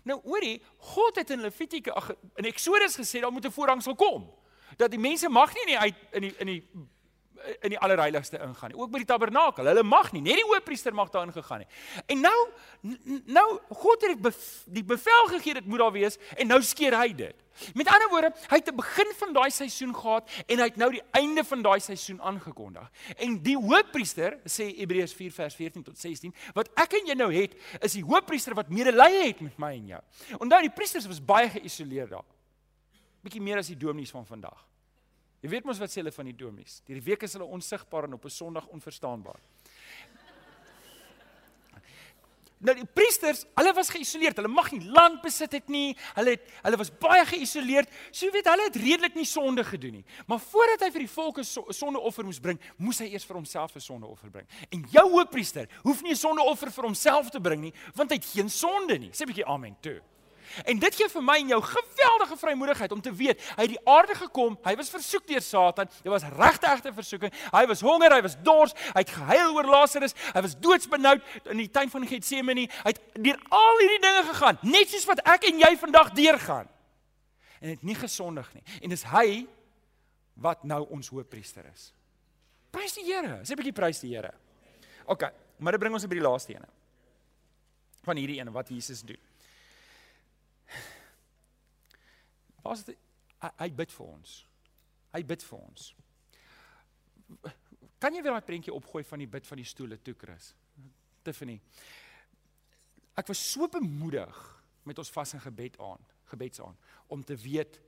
Nou 0.04 0.20
hoorie, 0.24 0.62
God 0.78 1.16
het 1.16 1.30
in 1.30 1.42
Levitikus 1.42 2.10
in 2.36 2.46
Eksodus 2.46 2.96
gesê 2.96 3.20
daar 3.20 3.32
moet 3.32 3.46
'n 3.46 3.52
voorhangsel 3.52 3.96
kom. 3.96 4.34
Dat 4.78 4.90
die 4.90 5.00
mense 5.00 5.30
mag 5.30 5.54
nie 5.54 5.62
in 5.62 5.68
die 5.68 5.80
uit 5.80 5.96
in 6.12 6.22
die 6.22 6.34
in 6.38 6.46
die 6.46 6.70
in 7.62 7.74
die 7.74 7.80
allerheiligste 7.80 8.40
ingaan 8.40 8.72
nie. 8.74 8.80
Ook 8.80 8.92
by 8.92 9.02
die 9.04 9.10
tabernakel. 9.10 9.66
Hulle 9.72 9.84
mag 9.84 10.12
nie, 10.12 10.22
net 10.22 10.40
die 10.42 10.48
hoofpriester 10.48 10.96
mag 10.96 11.12
daarin 11.14 11.34
gegaan 11.34 11.64
nie. 11.64 11.70
En 12.08 12.24
nou 12.26 12.38
nou 13.26 13.46
God 13.82 14.06
het 14.08 14.32
die, 14.66 14.84
bevel 14.84 15.30
gegee 15.36 15.54
dit 15.60 15.66
moet 15.66 15.80
daar 15.84 15.96
wees 15.96 16.18
en 16.38 16.48
nou 16.48 16.62
skeer 16.64 16.96
hy 16.98 17.12
dit. 17.14 17.46
Met 17.76 17.90
ander 17.92 18.08
woorde, 18.12 18.30
hy 18.48 18.60
het 18.62 18.70
'n 18.72 18.76
begin 18.76 19.12
van 19.20 19.34
daai 19.34 19.50
seisoen 19.52 19.96
gehad 19.96 20.30
en 20.48 20.58
hy 20.58 20.64
het 20.64 20.78
nou 20.78 20.92
die 20.92 21.04
einde 21.12 21.44
van 21.44 21.62
daai 21.62 21.80
seisoen 21.80 22.22
aangekondig. 22.22 22.92
En 23.18 23.42
die 23.44 23.58
hoofpriester, 23.58 24.40
sê 24.46 24.76
Hebreërs 24.78 25.14
4 25.14 25.32
vers 25.32 25.56
14 25.56 25.84
tot 25.84 25.98
16, 26.00 26.34
wat 26.54 26.70
ek 26.76 26.94
en 26.94 27.06
jy 27.06 27.14
nou 27.14 27.34
het, 27.34 27.56
is 27.82 27.94
die 27.94 28.04
hoofpriester 28.04 28.54
wat 28.54 28.70
medelee 28.70 29.28
het 29.28 29.42
met 29.42 29.58
my 29.58 29.74
en 29.74 29.88
jou. 29.88 30.02
Onthou 30.40 30.62
die 30.62 30.74
priesters 30.74 31.08
was 31.08 31.26
baie 31.26 31.50
geïsoleer 31.50 32.10
daar. 32.10 32.26
Bietjie 33.22 33.42
meer 33.42 33.58
as 33.58 33.68
die 33.68 33.78
dominees 33.78 34.12
van 34.12 34.26
vandag. 34.26 34.66
Jy 35.42 35.50
weet 35.50 35.66
mos 35.66 35.80
wat 35.80 35.92
sê 35.92 36.02
hulle 36.02 36.12
van 36.12 36.26
die 36.26 36.36
dominees. 36.36 36.82
Hierdie 36.86 37.06
week 37.06 37.24
is 37.24 37.34
hulle 37.34 37.46
onsigbaar 37.46 38.04
en 38.10 38.14
op 38.14 38.26
'n 38.26 38.30
Sondag 38.30 38.68
onverstaanbaar. 38.68 39.40
Nou 42.60 42.74
die 42.76 42.84
priesters, 42.84 43.46
hulle 43.56 43.72
was 43.74 43.88
geïsoleerd. 43.94 44.36
Hulle 44.42 44.52
mag 44.52 44.68
nie 44.76 44.82
land 44.92 45.22
besit 45.24 45.54
het 45.56 45.70
nie. 45.72 45.94
Hulle 46.18 46.34
het 46.36 46.50
hulle 46.66 46.80
was 46.82 46.92
baie 46.92 47.24
geïsoleerd. 47.30 47.88
So 48.12 48.28
weet 48.36 48.50
hulle 48.52 48.66
het 48.68 48.76
redelik 48.76 49.16
nie 49.16 49.28
sonde 49.28 49.64
gedoen 49.64 50.00
nie. 50.02 50.06
Maar 50.28 50.42
voordat 50.44 50.84
hy 50.84 50.92
vir 50.92 51.06
die 51.06 51.14
volke 51.14 51.46
sondeoffer 51.48 52.28
moes 52.28 52.42
bring, 52.44 52.60
moes 52.78 53.00
hy 53.00 53.08
eers 53.14 53.28
vir 53.30 53.40
homself 53.40 53.76
'n 53.76 53.80
sondeoffer 53.80 54.30
bring. 54.30 54.48
En 54.72 54.84
jou 54.92 55.10
hoofpriester 55.10 55.70
hoef 55.84 56.02
nie 56.02 56.12
'n 56.12 56.16
sondeoffer 56.16 56.72
vir 56.72 56.84
homself 56.84 57.30
te 57.30 57.40
bring 57.40 57.62
nie, 57.62 57.74
want 57.96 58.12
hy 58.12 58.16
het 58.16 58.26
geen 58.26 58.50
sonde 58.50 59.00
nie. 59.00 59.12
Sê 59.12 59.24
'n 59.24 59.32
bietjie 59.32 59.46
amen 59.46 59.78
toe. 59.80 60.02
En 60.66 60.80
dit 60.80 60.96
gee 60.96 61.10
vir 61.10 61.24
my 61.24 61.36
en 61.42 61.52
jou 61.54 61.60
geweldige 61.62 62.38
vrymoedigheid 62.38 62.92
om 62.92 63.02
te 63.02 63.14
weet 63.14 63.42
hy 63.56 63.66
het 63.66 63.74
die 63.74 63.82
aarde 63.90 64.16
gekom, 64.16 64.58
hy 64.66 64.74
was 64.80 64.90
versoek 64.94 65.28
deur 65.28 65.44
Satan, 65.44 65.90
dit 66.04 66.12
was 66.12 66.26
regte 66.38 66.68
egte 66.68 66.94
versoeking. 66.94 67.34
Hy 67.52 67.66
was 67.70 67.84
honger, 67.86 68.16
hy 68.16 68.22
was 68.26 68.38
dors, 68.46 68.74
hy 68.94 69.04
het 69.04 69.14
gehuil 69.14 69.54
oor 69.56 69.70
Lazarus, 69.70 70.16
hy 70.34 70.44
was 70.46 70.58
doodsbenoud 70.60 71.22
in 71.54 71.64
die 71.64 71.70
tuin 71.74 71.92
van 71.92 72.08
Getsemane. 72.08 72.68
Hy 72.82 72.94
het 72.94 73.02
deur 73.14 73.40
al 73.50 73.84
hierdie 73.84 74.02
dinge 74.08 74.26
gegaan, 74.34 74.60
net 74.64 74.92
soos 74.92 75.08
wat 75.10 75.24
ek 75.28 75.50
en 75.52 75.62
jy 75.62 75.72
vandag 75.78 76.12
deurgaan. 76.18 76.70
En 77.60 77.74
het 77.74 77.84
nie 77.84 77.96
gesondig 77.96 78.48
nie. 78.56 78.64
En 78.82 78.94
dis 78.94 79.04
hy 79.12 79.30
wat 80.40 80.64
nou 80.64 80.86
ons 80.96 81.12
hoofpriester 81.12 81.66
is. 81.74 81.90
Prys 82.72 82.96
die 82.96 83.08
Here. 83.10 83.42
Sê 83.44 83.54
'n 83.54 83.60
bietjie 83.60 83.76
prys 83.76 84.00
die 84.00 84.16
Here. 84.16 84.32
OK, 85.06 85.24
maar 85.58 85.74
dit 85.74 85.82
bring 85.82 85.94
ons 85.94 86.06
by 86.06 86.16
die 86.16 86.24
laaste 86.24 86.54
ene. 86.54 86.68
Van 88.06 88.16
hierdie 88.16 88.40
ene 88.40 88.52
wat 88.52 88.70
Jesus 88.70 89.02
doen. 89.02 89.20
Pas 92.64 92.84
dit 92.86 92.98
hy, 93.58 93.70
bid 93.72 93.92
vir 93.92 94.06
ons. 94.06 94.36
Hy 95.16 95.24
bid 95.24 95.44
vir 95.44 95.60
ons. 95.60 95.90
Kan 98.00 98.16
jy 98.16 98.24
weer 98.24 98.36
daai 98.36 98.48
prentjie 98.48 98.74
opgooi 98.74 99.04
van 99.04 99.20
die 99.20 99.30
bid 99.30 99.48
van 99.48 99.62
die 99.62 99.68
stoele 99.68 100.00
toe, 100.02 100.16
Chris? 100.18 100.54
Tiffany. 101.24 101.60
Ek 103.20 103.28
was 103.28 103.42
so 103.52 103.68
bemoedig 103.72 104.36
met 104.88 105.00
ons 105.00 105.12
vas 105.12 105.34
en 105.36 105.44
gebed 105.44 105.78
aan, 105.84 106.04
gebedsaan 106.32 106.78
om 107.08 107.24
te 107.24 107.36
weet 107.36 107.80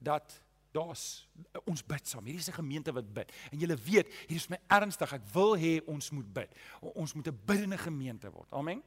dat 0.00 0.34
daar's 0.74 1.28
ons 1.66 1.82
bid 1.86 2.08
saam. 2.08 2.24
Hierdie 2.24 2.40
is 2.40 2.48
'n 2.48 2.62
gemeente 2.62 2.92
wat 2.92 3.12
bid. 3.12 3.32
En 3.50 3.58
julle 3.58 3.76
weet, 3.76 4.08
hier 4.28 4.36
is 4.36 4.48
my 4.48 4.58
ernstig. 4.66 5.12
Ek 5.12 5.26
wil 5.32 5.56
hê 5.56 5.84
ons 5.86 6.10
moet 6.10 6.32
bid. 6.32 6.54
Ons 6.80 7.12
moet 7.12 7.26
'n 7.26 7.40
biddende 7.44 7.78
gemeente 7.78 8.30
word. 8.30 8.52
Amen. 8.52 8.82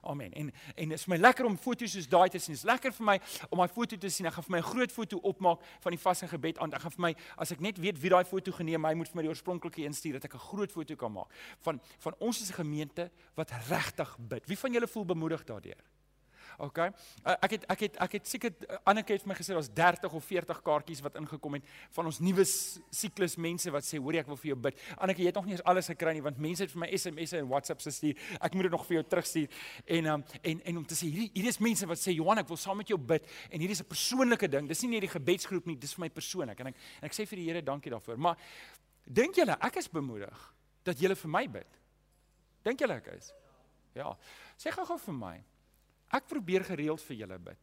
Amen. 0.00 0.32
En 0.32 0.52
en 0.74 0.88
dit 0.88 0.98
is 0.98 1.06
my 1.06 1.16
lekker 1.16 1.44
om 1.44 1.56
foto's 1.58 1.92
soos 1.92 2.08
daai 2.08 2.28
te 2.28 2.38
sien. 2.38 2.54
Dit 2.54 2.62
is 2.62 2.70
lekker 2.70 2.92
vir 2.92 3.04
my 3.04 3.18
om 3.50 3.58
daai 3.58 3.68
foto 3.68 3.96
te 3.96 4.08
sien. 4.08 4.26
Ek 4.26 4.32
gaan 4.32 4.44
vir 4.44 4.52
my 4.52 4.58
'n 4.58 4.70
groot 4.70 4.92
foto 4.92 5.18
opmaak 5.18 5.60
van 5.80 5.92
die 5.92 6.00
vaste 6.00 6.28
gebed 6.28 6.58
aan. 6.58 6.72
Ek 6.72 6.80
gaan 6.80 6.90
vir 6.90 7.00
my 7.00 7.14
as 7.36 7.52
ek 7.52 7.60
net 7.60 7.78
weet 7.78 8.00
wie 8.00 8.10
daai 8.10 8.24
foto 8.24 8.52
geneem, 8.52 8.84
hy 8.84 8.94
moet 8.94 9.08
vir 9.08 9.16
my 9.16 9.22
die 9.22 9.28
oorspronklike 9.28 9.84
instuur 9.84 10.12
dat 10.12 10.24
ek 10.24 10.34
'n 10.34 10.38
groot 10.38 10.72
foto 10.72 10.96
kan 10.96 11.12
maak 11.12 11.28
van 11.60 11.80
van 11.98 12.14
ons 12.18 12.42
as 12.42 12.50
'n 12.50 12.62
gemeente 12.64 13.10
wat 13.34 13.50
regtig 13.68 14.16
bid. 14.18 14.46
Wie 14.46 14.58
van 14.58 14.72
julle 14.72 14.86
voel 14.86 15.04
bemoedig 15.04 15.44
daardeur? 15.44 15.97
OK. 16.58 16.78
Uh, 16.78 17.34
ek 17.42 17.50
het 17.56 17.64
ek 17.68 17.80
het 17.86 17.96
ek 18.04 18.16
het 18.18 18.28
seker 18.28 18.52
uh, 18.66 18.78
Anneke 18.90 19.12
het 19.12 19.24
vir 19.24 19.32
my 19.32 19.36
gesê 19.38 19.54
daar's 19.56 19.70
30 19.70 20.12
of 20.12 20.24
40 20.24 20.62
kaartjies 20.66 21.02
wat 21.04 21.18
ingekom 21.20 21.58
het 21.58 21.68
van 21.96 22.08
ons 22.10 22.20
nuwe 22.24 22.44
siklus 22.44 23.36
mense 23.36 23.70
wat 23.70 23.86
sê 23.86 24.00
hoorie 24.00 24.20
ek 24.22 24.30
wil 24.30 24.40
vir 24.40 24.52
jou 24.52 24.58
bid. 24.68 24.80
Anneke, 24.98 25.22
jy 25.22 25.30
het 25.30 25.38
nog 25.38 25.48
nie 25.48 25.56
eens 25.56 25.64
alles 25.68 25.90
gekry 25.92 26.14
nie 26.16 26.24
want 26.24 26.40
mense 26.42 26.64
het 26.64 26.74
vir 26.74 26.82
my 26.84 26.90
SMS'e 26.96 27.42
en 27.42 27.50
WhatsApp's 27.52 27.88
gestuur. 27.90 28.18
Ek 28.40 28.54
moet 28.56 28.68
dit 28.68 28.74
nog 28.74 28.86
vir 28.88 28.98
jou 28.98 29.04
terugstuur. 29.14 29.62
En 29.98 30.12
um, 30.14 30.26
en 30.42 30.62
en 30.72 30.82
om 30.82 30.86
te 30.88 30.98
sê 30.98 31.10
hierdie 31.10 31.30
hier 31.34 31.50
is 31.52 31.60
mense 31.62 31.86
wat 31.88 32.00
sê 32.00 32.14
Johan 32.16 32.42
ek 32.42 32.50
wil 32.50 32.60
saam 32.60 32.80
met 32.82 32.88
jou 32.90 32.98
bid 32.98 33.26
en 33.50 33.58
hierdie 33.60 33.76
is 33.76 33.82
'n 33.82 33.90
persoonlike 33.92 34.48
ding. 34.48 34.68
Dis 34.68 34.82
nie 34.82 34.96
net 34.96 35.06
die 35.06 35.14
gebedsgroep 35.14 35.66
nie, 35.66 35.76
dis 35.76 35.94
vir 35.94 36.06
my 36.06 36.10
persoonlik. 36.10 36.60
En 36.60 36.72
ek 36.72 36.76
en 37.00 37.08
ek 37.10 37.12
sê 37.12 37.26
vir 37.26 37.38
die 37.38 37.46
Here 37.48 37.62
dankie 37.62 37.90
daarvoor. 37.90 38.18
Maar 38.18 38.36
dink 39.04 39.36
julle 39.36 39.56
ek 39.60 39.76
is 39.76 39.88
bemoedig 39.88 40.54
dat 40.84 40.98
julle 40.98 41.16
vir 41.16 41.30
my 41.30 41.46
bid? 41.48 41.78
Dink 42.64 42.80
julle 42.80 42.98
ek 43.00 43.12
is? 43.16 43.32
Ja. 43.94 44.12
Sê 44.58 44.72
gou-gou 44.74 44.98
vir 44.98 45.14
my. 45.14 45.36
Ek 46.14 46.28
probeer 46.28 46.64
gereeld 46.64 47.02
vir 47.04 47.16
julle 47.16 47.38
bid. 47.38 47.58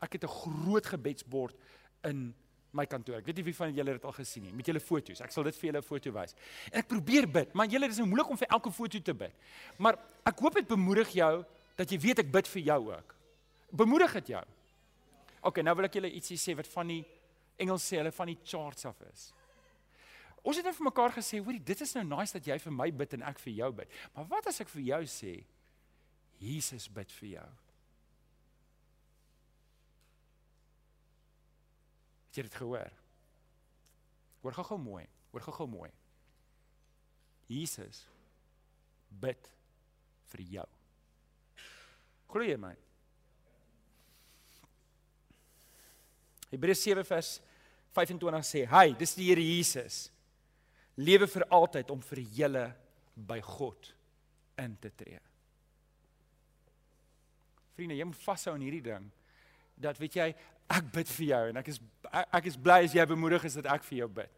Ek 0.00 0.12
het 0.12 0.24
'n 0.24 0.28
groot 0.28 0.86
gebedsbord 0.86 1.56
in 2.04 2.34
my 2.72 2.84
kantoor. 2.86 3.18
Ek 3.18 3.26
weet 3.26 3.36
nie 3.36 3.46
wie 3.48 3.56
van 3.56 3.74
julle 3.74 3.92
dit 3.96 4.04
al 4.04 4.12
gesien 4.12 4.44
het 4.44 4.54
met 4.54 4.66
julle 4.66 4.80
foto's. 4.80 5.20
Ek 5.24 5.32
sal 5.32 5.46
dit 5.48 5.56
vir 5.56 5.70
julle 5.70 5.78
'n 5.78 5.86
foto 5.86 6.12
wys. 6.12 6.34
En 6.72 6.78
ek 6.78 6.88
probeer 6.88 7.26
bid, 7.26 7.54
maar 7.54 7.66
julle 7.66 7.88
is 7.88 7.98
nou 7.98 8.06
moeilik 8.06 8.30
om 8.30 8.36
vir 8.36 8.48
elke 8.48 8.70
foto 8.70 8.98
te 9.00 9.14
bid. 9.14 9.34
Maar 9.78 9.98
ek 10.26 10.38
hoop 10.38 10.54
dit 10.54 10.66
bemoedig 10.66 11.08
jou 11.08 11.44
dat 11.76 11.90
jy 11.90 11.98
weet 11.98 12.18
ek 12.18 12.32
bid 12.32 12.48
vir 12.48 12.62
jou 12.62 12.92
ook. 12.92 13.14
Bemoedig 13.72 14.12
dit 14.12 14.26
jou. 14.26 14.44
OK, 15.42 15.62
nou 15.62 15.74
wil 15.74 15.84
ek 15.84 15.94
julle 15.94 16.10
ietsie 16.10 16.36
sê 16.36 16.56
wat 16.56 16.66
van 16.66 16.86
die 16.86 17.04
Engels 17.58 17.92
sê 17.92 17.96
hulle 17.96 18.12
van 18.12 18.26
die 18.26 18.38
charts 18.44 18.84
af 18.84 19.00
is. 19.12 19.32
ons 20.42 20.56
het 20.56 20.64
net 20.64 20.76
vir 20.76 20.84
mekaar 20.84 21.12
gesê, 21.12 21.44
hoorie, 21.44 21.60
dit 21.60 21.80
is 21.80 21.94
nou 21.94 22.04
nice 22.04 22.32
dat 22.32 22.46
jy 22.46 22.58
vir 22.58 22.72
my 22.72 22.90
bid 22.90 23.12
en 23.14 23.22
ek 23.22 23.38
vir 23.38 23.52
jou 23.52 23.72
bid. 23.72 23.88
Maar 24.14 24.24
wat 24.24 24.46
as 24.46 24.60
ek 24.60 24.68
vir 24.68 24.82
jou 24.82 25.02
sê 25.04 25.44
Jesus 26.40 26.88
bid 26.88 27.10
vir 27.12 27.28
jou? 27.28 27.48
Het 32.28 32.40
jy 32.40 32.44
dit 32.48 32.58
gehoor? 32.60 32.92
Hoor 34.42 34.56
gou-gou 34.60 34.78
mooi. 34.80 35.04
Hoor 35.32 35.44
gou-gou 35.48 35.68
mooi. 35.70 35.90
Jesus 37.48 38.04
bid 39.08 39.48
vir 40.32 40.44
jou. 40.58 40.66
Glo 42.28 42.44
jy 42.44 42.58
my? 42.60 42.74
Hebreë 46.52 46.76
7 46.76 47.04
vers 47.08 47.38
25 47.96 48.44
sê: 48.44 48.64
"Hy, 48.68 48.92
dis 48.96 49.14
die 49.14 49.28
Here 49.28 49.42
Jesus, 49.42 50.10
lewe 50.96 51.26
vir 51.26 51.44
altyd 51.50 51.90
om 51.90 52.00
vir 52.00 52.20
julle 52.20 52.66
by 53.16 53.40
God 53.40 53.94
in 54.58 54.76
te 54.76 54.90
tree." 54.90 55.20
Vriende, 57.76 57.96
jy 57.96 58.04
moet 58.04 58.16
vashou 58.24 58.54
aan 58.54 58.64
hierdie 58.64 58.82
ding 58.82 59.10
dat 59.78 59.98
weet 59.98 60.16
jy, 60.18 60.34
ek 60.68 60.90
bid 60.92 61.08
vir 61.08 61.26
jou 61.26 61.42
en 61.50 61.60
ek 61.62 61.70
is 61.72 61.80
ek 62.12 62.46
is 62.50 62.56
bly 62.56 62.82
as 62.84 62.94
jy 62.94 63.04
bemoedig 63.08 63.44
is 63.44 63.56
dat 63.60 63.66
ek 63.72 63.84
vir 63.88 63.98
jou 64.02 64.08
bid. 64.20 64.30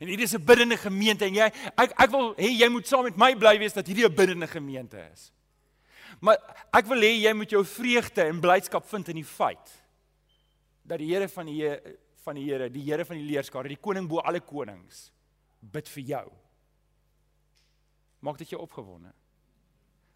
En 0.00 0.08
hierdie 0.08 0.26
is 0.26 0.34
'n 0.34 0.44
biddende 0.44 0.76
gemeente 0.76 1.24
en 1.24 1.34
jy 1.34 1.46
ek 1.76 1.92
ek 1.98 2.10
wil 2.10 2.34
hê 2.34 2.50
jy 2.50 2.68
moet 2.68 2.86
saam 2.86 3.04
met 3.04 3.16
my 3.16 3.34
bly 3.34 3.58
wees 3.58 3.72
dat 3.72 3.86
hierdie 3.86 4.06
'n 4.06 4.14
biddende 4.14 4.46
gemeente 4.46 4.98
is. 5.12 5.32
Maar 6.20 6.38
ek 6.72 6.86
wil 6.86 7.00
hê 7.00 7.22
jy 7.22 7.32
moet 7.32 7.50
jou 7.50 7.64
vreugde 7.64 8.22
en 8.22 8.40
blydskap 8.40 8.86
vind 8.86 9.08
in 9.08 9.16
die 9.16 9.24
feit 9.24 9.84
dat 10.84 10.98
die 10.98 11.14
Here 11.14 11.28
van 11.28 11.46
die 11.46 11.78
van 12.24 12.34
die 12.34 12.44
Here, 12.44 12.70
die 12.70 12.82
Here 12.82 13.04
van 13.04 13.16
die 13.16 13.24
leerskare, 13.24 13.68
die 13.68 13.80
koning 13.80 14.08
bo 14.08 14.18
alle 14.18 14.40
konings 14.40 15.10
bid 15.60 15.88
vir 15.88 16.02
jou. 16.02 16.32
Maak 18.20 18.38
dit 18.38 18.48
jou 18.48 18.60
opgewonde. 18.60 19.12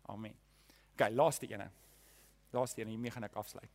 Amen. 0.09 0.35
OK, 0.95 1.11
laaste 1.11 1.47
ene. 1.47 1.71
Laaste 2.53 2.81
ene, 2.81 2.91
hiermee 2.91 3.11
gaan 3.11 3.25
ek 3.29 3.37
afsluit. 3.37 3.71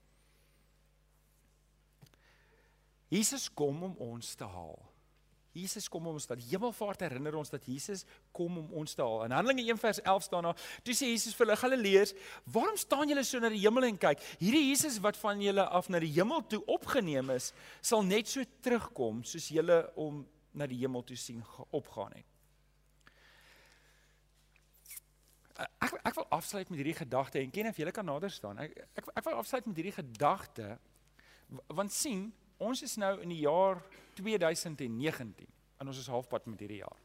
Jesus 3.13 3.49
kom 3.53 3.83
om 3.85 3.95
ons 4.01 4.33
te 4.35 4.47
haal. 4.47 4.79
Jesus 5.53 5.85
kom 5.91 6.07
om 6.09 6.15
ons 6.17 6.25
dat 6.25 6.41
hemelvaart 6.41 7.03
herinner 7.05 7.35
ons 7.37 7.51
dat 7.53 7.65
Jesus 7.69 8.01
kom 8.33 8.55
om 8.57 8.71
ons 8.81 8.95
te 8.97 9.03
haal. 9.05 9.27
In 9.27 9.35
Handelinge 9.35 9.67
1 9.67 9.77
vers 9.77 10.01
11 10.01 10.25
staan 10.25 10.47
daar: 10.47 10.61
"Toe 10.81 10.95
sê 10.97 11.11
Jesus 11.11 11.35
vir 11.35 11.45
hulle 11.45 11.57
Galileërs, 11.57 12.13
waarom 12.45 12.77
staan 12.77 13.07
julle 13.07 13.23
so 13.23 13.39
na 13.39 13.49
die 13.53 13.61
hemel 13.61 13.83
en 13.83 13.97
kyk? 13.97 14.19
Hierdie 14.39 14.69
Jesus 14.69 14.97
wat 14.97 15.17
van 15.17 15.41
julle 15.41 15.67
af 15.69 15.89
na 15.89 15.99
die 15.99 16.11
hemel 16.11 16.41
toe 16.47 16.63
opgeneem 16.65 17.29
is, 17.29 17.53
sal 17.81 18.01
net 18.01 18.27
so 18.27 18.41
terugkom 18.61 19.23
soos 19.23 19.47
julle 19.47 19.91
om 19.95 20.25
na 20.53 20.65
die 20.65 20.81
hemel 20.81 21.03
toe 21.03 21.17
sien 21.17 21.43
opgaan 21.69 22.13
het." 22.17 22.25
Ek 25.53 25.93
ek 26.03 26.15
wil 26.15 26.27
afsluit 26.29 26.69
met 26.69 26.79
hierdie 26.81 26.97
gedagte 27.05 27.39
en 27.39 27.51
ken 27.51 27.67
of 27.67 27.77
julle 27.77 27.91
kan 27.91 28.05
nader 28.05 28.31
staan. 28.31 28.57
Ek 28.57 28.87
ek 28.95 29.05
ek 29.15 29.23
wil 29.23 29.33
afsluit 29.33 29.65
met 29.65 29.75
hierdie 29.75 29.99
gedagte 30.01 30.79
want 31.69 31.91
sien 31.91 32.33
ons 32.63 32.83
is 32.85 32.95
nou 33.01 33.15
in 33.23 33.33
die 33.33 33.43
jaar 33.43 33.81
2019 34.17 35.47
en 35.79 35.89
ons 35.91 35.99
is 35.99 36.11
halfpad 36.11 36.45
met 36.47 36.61
hierdie 36.63 36.81
jaar. 36.83 36.99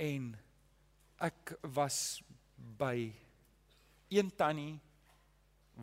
En 0.00 0.32
ek 1.22 1.54
was 1.74 2.22
by 2.78 3.12
een 4.12 4.30
tannie 4.36 4.80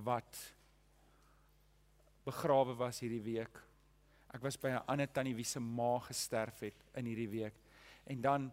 wat 0.06 0.40
begrawe 2.28 2.76
was 2.78 3.02
hierdie 3.04 3.24
week. 3.24 3.62
Ek 4.34 4.44
was 4.46 4.58
by 4.58 4.70
'n 4.70 4.86
ander 4.86 5.08
tannie 5.08 5.36
wie 5.36 5.46
se 5.46 5.60
ma 5.60 6.00
gesterf 6.00 6.60
het 6.60 6.84
in 6.96 7.06
hierdie 7.06 7.30
week. 7.30 7.56
En 8.06 8.22
dan 8.22 8.52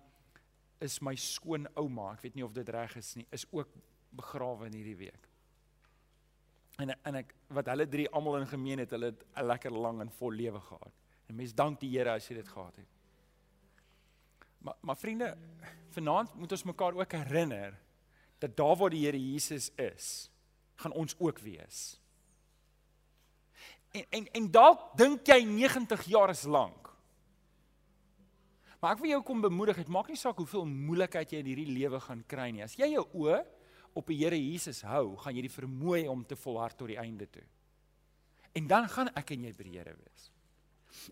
is 0.80 1.00
my 1.00 1.14
skoonouma, 1.14 2.12
ek 2.12 2.22
weet 2.22 2.35
nie 2.35 2.44
of 2.44 2.52
dit 2.52 2.68
reg 2.68 2.96
is 2.96 3.14
nie, 3.16 3.26
is 3.30 3.46
ook 3.50 3.68
begrawe 4.11 4.66
in 4.66 4.72
hierdie 4.72 4.96
week. 4.96 5.25
En 6.76 6.92
en 6.92 7.18
ek 7.22 7.32
wat 7.56 7.70
hulle 7.72 7.86
drie 7.88 8.06
almal 8.12 8.42
in 8.42 8.50
gemeen 8.50 8.82
het, 8.84 8.92
hulle 8.92 9.12
het 9.12 9.24
'n 9.36 9.46
lekker 9.46 9.72
lang 9.72 10.00
en 10.00 10.10
vol 10.10 10.32
lewe 10.32 10.60
gehad. 10.60 10.92
En 11.26 11.34
mens 11.34 11.54
dank 11.54 11.80
die 11.80 11.90
Here 11.90 12.10
as 12.10 12.28
jy 12.28 12.34
dit 12.34 12.48
gehad 12.48 12.76
het. 12.76 12.88
Maar 14.58 14.76
maar 14.80 14.96
vriende, 14.96 15.36
vanaand 15.90 16.34
moet 16.34 16.52
ons 16.52 16.62
mekaar 16.62 16.94
ook 16.94 17.12
herinner 17.12 17.78
dat 18.38 18.56
daar 18.56 18.76
waar 18.76 18.90
die 18.90 19.04
Here 19.04 19.32
Jesus 19.32 19.70
is, 19.74 20.30
gaan 20.74 20.92
ons 20.92 21.14
ook 21.18 21.38
wees. 21.38 22.00
En 23.90 24.04
en 24.10 24.26
en 24.32 24.50
dalk 24.50 24.96
dink 24.96 25.26
jy 25.26 25.44
90 25.44 26.04
jaar 26.04 26.30
is 26.30 26.42
lank. 26.42 26.86
Maar 28.80 28.92
ek 28.92 28.98
wil 29.00 29.10
jou 29.10 29.22
kom 29.22 29.40
bemoedig, 29.40 29.76
dit 29.76 29.88
maak 29.88 30.08
nie 30.08 30.16
saak 30.16 30.36
hoeveel 30.36 30.66
moeilikheid 30.66 31.32
jy 31.32 31.38
in 31.38 31.46
hierdie 31.46 31.72
lewe 31.78 32.00
gaan 32.00 32.24
kry 32.28 32.50
nie. 32.50 32.62
As 32.62 32.76
jy 32.76 32.90
jou 32.92 33.06
oë 33.14 33.40
op 33.96 34.12
die 34.12 34.18
Here 34.20 34.37
Jesus 34.38 34.82
hou, 34.87 35.16
gaan 35.22 35.37
jy 35.37 35.46
die 35.46 35.52
vermoë 35.52 36.06
om 36.12 36.24
te 36.28 36.37
volhard 36.37 36.76
tot 36.76 36.90
die 36.92 37.00
einde 37.00 37.28
toe. 37.32 37.44
En 38.56 38.68
dan 38.68 38.88
gaan 38.92 39.11
ek 39.16 39.32
en 39.35 39.48
jy 39.48 39.52
by 39.56 39.66
die 39.66 39.78
Here 39.78 39.96
wees. 39.96 40.30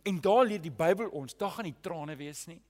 En 0.05 0.21
daar 0.21 0.45
leer 0.49 0.63
die 0.63 0.73
Bybel 0.73 1.11
ons, 1.17 1.37
daar 1.37 1.53
gaan 1.57 1.69
nie 1.69 1.77
trane 1.85 2.17
wees 2.17 2.45
nie. 2.49 2.61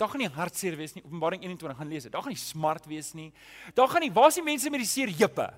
Daar 0.00 0.10
gaan 0.10 0.22
nie 0.24 0.30
hartseer 0.32 0.76
wees 0.78 0.94
nie. 0.96 1.02
Openbaring 1.04 1.42
21 1.44 1.78
gaan 1.78 1.90
lees 1.90 2.06
dit. 2.06 2.12
Daar 2.12 2.24
gaan 2.24 2.34
nie 2.34 2.40
smart 2.40 2.86
wees 2.90 3.12
nie. 3.14 3.28
Daar 3.76 3.90
gaan 3.92 4.02
nie 4.02 4.12
waar 4.14 4.30
is 4.32 4.38
die 4.40 4.46
mense 4.46 4.70
met 4.72 4.82
die 4.82 4.88
seer 4.88 5.12
heupe? 5.18 5.48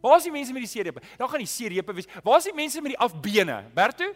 Waar 0.00 0.16
is 0.16 0.28
die 0.28 0.32
mense 0.32 0.54
met 0.56 0.64
die 0.64 0.70
seer 0.70 0.88
heupe? 0.88 1.02
Daar 1.20 1.28
gaan 1.28 1.42
nie 1.42 1.50
seer 1.50 1.74
heupe 1.76 1.96
wees. 1.98 2.08
Waar 2.24 2.38
is 2.40 2.48
die 2.48 2.56
mense 2.56 2.80
met 2.80 2.94
die 2.94 3.00
afbene? 3.04 3.58
Berto, 3.76 4.08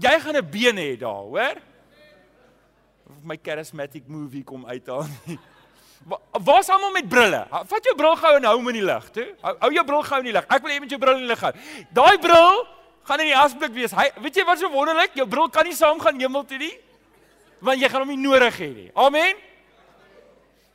jy 0.00 0.14
gaan 0.20 0.36
'n 0.36 0.50
been 0.50 0.76
hê 0.76 0.96
daar, 0.96 1.26
hoor? 1.28 1.60
My 3.22 3.36
charismatic 3.36 4.08
movie 4.08 4.42
kom 4.44 4.64
uithaal. 4.66 5.06
Waar's 6.04 6.68
almal 6.70 6.92
met 6.94 7.08
brille? 7.08 7.42
Vat 7.50 7.88
jou 7.88 7.94
bril 7.98 8.16
gou 8.20 8.32
en 8.36 8.44
hou 8.46 8.56
hom 8.58 8.68
in 8.70 8.78
die 8.78 8.86
lig, 8.86 9.06
toe. 9.14 9.26
Hou, 9.42 9.54
hou 9.64 9.70
jou 9.74 9.84
bril 9.88 10.02
gou 10.06 10.18
in 10.22 10.28
die 10.28 10.34
lig. 10.36 10.48
Ek 10.54 10.62
wil 10.62 10.70
hê 10.70 10.76
jy 10.76 10.82
moet 10.84 10.94
jou 10.94 11.00
bril 11.02 11.18
in 11.18 11.24
die 11.24 11.30
lig 11.30 11.44
hou. 11.46 11.52
Daai 11.98 12.18
bril 12.22 12.60
gaan 13.08 13.22
in 13.24 13.30
die 13.30 13.38
asblik 13.38 13.74
wees. 13.74 13.94
Hy 13.96 14.06
weet 14.22 14.40
jy 14.40 14.44
wat 14.46 14.60
so 14.60 14.70
wonderlik? 14.70 15.16
Jou 15.18 15.26
bril 15.30 15.48
kan 15.54 15.66
nie 15.66 15.76
saam 15.78 16.02
gaan 16.02 16.20
hemel 16.20 16.44
toe 16.46 16.60
nie. 16.62 16.74
Want 17.64 17.80
jy 17.82 17.90
gaan 17.90 18.04
hom 18.04 18.12
nie 18.12 18.20
nodig 18.20 18.58
hê 18.60 18.70
nie. 18.74 18.88
Amen. 19.06 19.40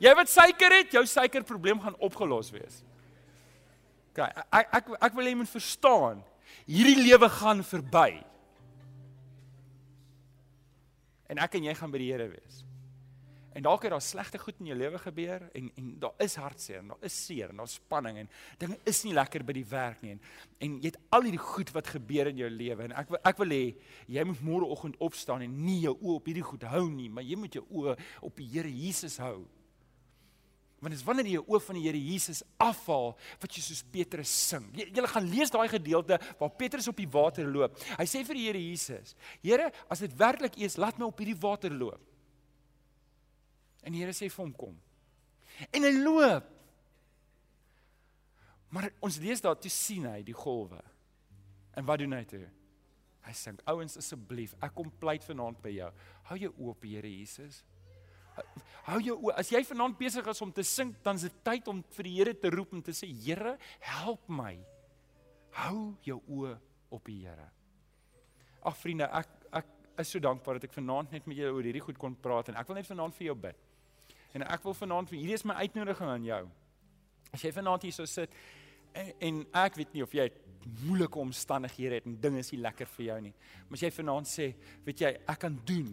Jy 0.02 0.16
wat 0.18 0.32
suiker 0.34 0.74
het, 0.80 0.96
jou 0.98 1.04
suikerprobleem 1.06 1.80
gaan 1.84 1.96
opgelos 2.02 2.50
wees. 2.56 2.82
OK, 4.12 4.26
ek 4.26 4.76
ek 4.80 4.92
ek 4.98 5.16
wil 5.16 5.28
hê 5.28 5.36
jy 5.36 5.40
moet 5.44 5.52
verstaan. 5.54 6.26
Hierdie 6.68 6.98
lewe 7.00 7.30
gaan 7.32 7.62
verby. 7.64 8.10
En 11.32 11.40
ek 11.40 11.56
en 11.56 11.70
jy 11.70 11.78
gaan 11.78 11.94
by 11.94 12.02
die 12.02 12.12
Here 12.12 12.28
wees. 12.28 12.66
En 13.54 13.66
dalk 13.66 13.84
het 13.84 13.92
daar 13.92 14.02
slegte 14.02 14.40
goed 14.40 14.60
in 14.60 14.72
jou 14.72 14.78
lewe 14.80 15.00
gebeur 15.00 15.50
en 15.54 15.72
en 15.76 15.94
daar 16.00 16.14
is 16.24 16.36
hartseer 16.40 16.80
en 16.80 16.94
daar 16.94 17.08
is 17.08 17.26
seer 17.26 17.50
en 17.50 17.60
daar's 17.60 17.74
spanning 17.74 18.18
en 18.18 18.30
dinge 18.58 18.78
is 18.88 19.04
nie 19.04 19.14
lekker 19.14 19.44
by 19.44 19.54
die 19.58 19.68
werk 19.68 20.02
nie 20.02 20.16
en 20.16 20.22
en 20.62 20.78
jy 20.80 20.92
het 20.94 21.00
al 21.10 21.28
hierdie 21.28 21.42
goed 21.42 21.74
wat 21.76 21.90
gebeur 21.92 22.32
in 22.32 22.40
jou 22.40 22.50
lewe 22.50 22.88
en 22.88 22.96
ek 23.04 23.12
ek 23.28 23.42
wil 23.44 23.52
hê 23.52 23.64
jy 24.08 24.24
moet 24.28 24.44
môreoggend 24.46 25.00
opstaan 25.04 25.44
en 25.44 25.58
nie 25.66 25.82
jou 25.84 25.98
oë 26.00 26.20
op 26.20 26.30
hierdie 26.30 26.46
goed 26.46 26.68
hou 26.72 26.86
nie, 26.92 27.10
maar 27.12 27.26
jy 27.26 27.40
moet 27.40 27.58
jou 27.60 27.64
oë 27.82 27.98
op 28.28 28.38
die 28.40 28.48
Here 28.52 28.72
Jesus 28.72 29.18
hou. 29.22 29.42
Want 30.82 30.96
dis 30.96 31.04
wanneer 31.06 31.28
jy 31.30 31.36
jou 31.38 31.46
oë 31.54 31.62
van 31.68 31.78
die 31.78 31.84
Here 31.86 32.02
Jesus 32.02 32.42
afhaal 32.62 33.12
wat 33.42 33.58
jy 33.58 33.64
soos 33.64 33.84
Petrus 33.94 34.32
sing. 34.50 34.66
Jy, 34.78 34.88
jy 34.90 35.10
gaan 35.14 35.28
lees 35.30 35.54
daai 35.54 35.68
gedeelte 35.70 36.18
waar 36.40 36.54
Petrus 36.58 36.90
op 36.90 36.98
die 36.98 37.10
water 37.12 37.50
loop. 37.50 37.78
Hy 38.00 38.08
sê 38.10 38.24
vir 38.26 38.40
die 38.40 38.48
Here 38.48 38.64
Jesus: 38.64 39.16
"Here, 39.44 39.70
as 39.90 40.02
dit 40.02 40.16
werklik 40.18 40.58
is, 40.58 40.80
laat 40.82 40.98
my 40.98 41.06
op 41.10 41.22
hierdie 41.22 41.38
water 41.38 41.74
loop." 41.74 42.11
En 43.82 43.94
die 43.94 44.02
Here 44.04 44.14
sê 44.16 44.30
vir 44.30 44.44
hom 44.44 44.54
kom. 44.58 44.78
En 45.72 45.86
hy 45.86 45.92
loop. 45.98 46.48
Maar 48.72 48.90
ons 49.04 49.20
lees 49.20 49.44
daar 49.44 49.58
toe 49.60 49.72
sien 49.74 50.06
hy 50.08 50.22
die 50.24 50.38
golwe. 50.38 50.80
En 51.76 51.88
wat 51.88 52.00
doen 52.00 52.16
hy 52.16 52.24
toe? 52.28 52.46
Hy 53.22 53.34
sê: 53.38 53.54
"Ouens 53.70 53.98
asseblief, 54.00 54.56
ek 54.64 54.74
kom 54.76 54.90
pleit 55.00 55.24
vanaand 55.28 55.60
by 55.62 55.74
jou. 55.76 55.92
Hou 56.30 56.38
jou 56.38 56.54
oop, 56.58 56.84
Here 56.84 57.10
Jesus. 57.10 57.64
Hou 58.88 59.00
jou 59.04 59.18
oop. 59.18 59.34
As 59.38 59.52
jy 59.52 59.62
vanaand 59.68 59.98
besig 59.98 60.28
is 60.28 60.42
om 60.42 60.52
te 60.52 60.64
sing, 60.64 60.96
dan 61.04 61.16
is 61.16 61.28
dit 61.28 61.44
tyd 61.44 61.68
om 61.68 61.84
vir 61.84 62.04
die 62.04 62.16
Here 62.16 62.34
te 62.34 62.50
roep 62.50 62.74
en 62.74 62.82
te 62.82 62.92
sê: 62.92 63.08
Here, 63.08 63.58
help 63.80 64.30
my. 64.30 64.58
Hou 65.52 65.98
jou 66.02 66.22
oë 66.28 66.58
op 66.90 67.06
die 67.06 67.26
Here." 67.26 67.50
Ag 68.64 68.78
vriende, 68.78 69.10
ek 69.12 69.28
ek 69.52 69.68
is 70.00 70.08
so 70.08 70.20
dankbaar 70.20 70.58
dat 70.58 70.70
ek 70.70 70.74
vanaand 70.74 71.12
net 71.12 71.28
met 71.28 71.38
julle 71.38 71.54
oor 71.54 71.64
hierdie 71.64 71.84
goed 71.84 71.98
kon 72.00 72.16
praat 72.16 72.50
en 72.50 72.56
ek 72.56 72.68
wil 72.68 72.76
net 72.76 72.88
vanaand 72.88 73.16
vir 73.18 73.26
jou 73.28 73.36
bid. 73.36 73.71
En 74.36 74.46
ek 74.48 74.64
wil 74.64 74.76
vanaand 74.78 75.12
vir 75.12 75.20
hierdie 75.20 75.38
is 75.38 75.46
my 75.48 75.58
uitnodiging 75.64 76.10
aan 76.10 76.28
jou. 76.28 76.42
As 77.32 77.44
jy 77.44 77.52
vanaand 77.56 77.88
hier 77.88 77.96
so 77.96 78.08
sit 78.10 78.34
en, 78.94 79.12
en 79.20 79.42
ek 79.64 79.80
weet 79.80 79.94
nie 79.96 80.04
of 80.06 80.14
jy 80.16 80.28
moeilike 80.84 81.20
omstandighede 81.20 82.00
het 82.00 82.08
en 82.08 82.18
dinge 82.22 82.42
is 82.44 82.52
nie 82.54 82.62
lekker 82.62 82.90
vir 82.96 83.06
jou 83.08 83.20
nie. 83.28 83.34
Maar 83.68 83.80
as 83.80 83.84
jy 83.86 83.92
vanaand 83.96 84.30
sê, 84.30 84.52
weet 84.86 85.04
jy, 85.04 85.12
ek 85.34 85.42
kan 85.42 85.58
doen 85.68 85.92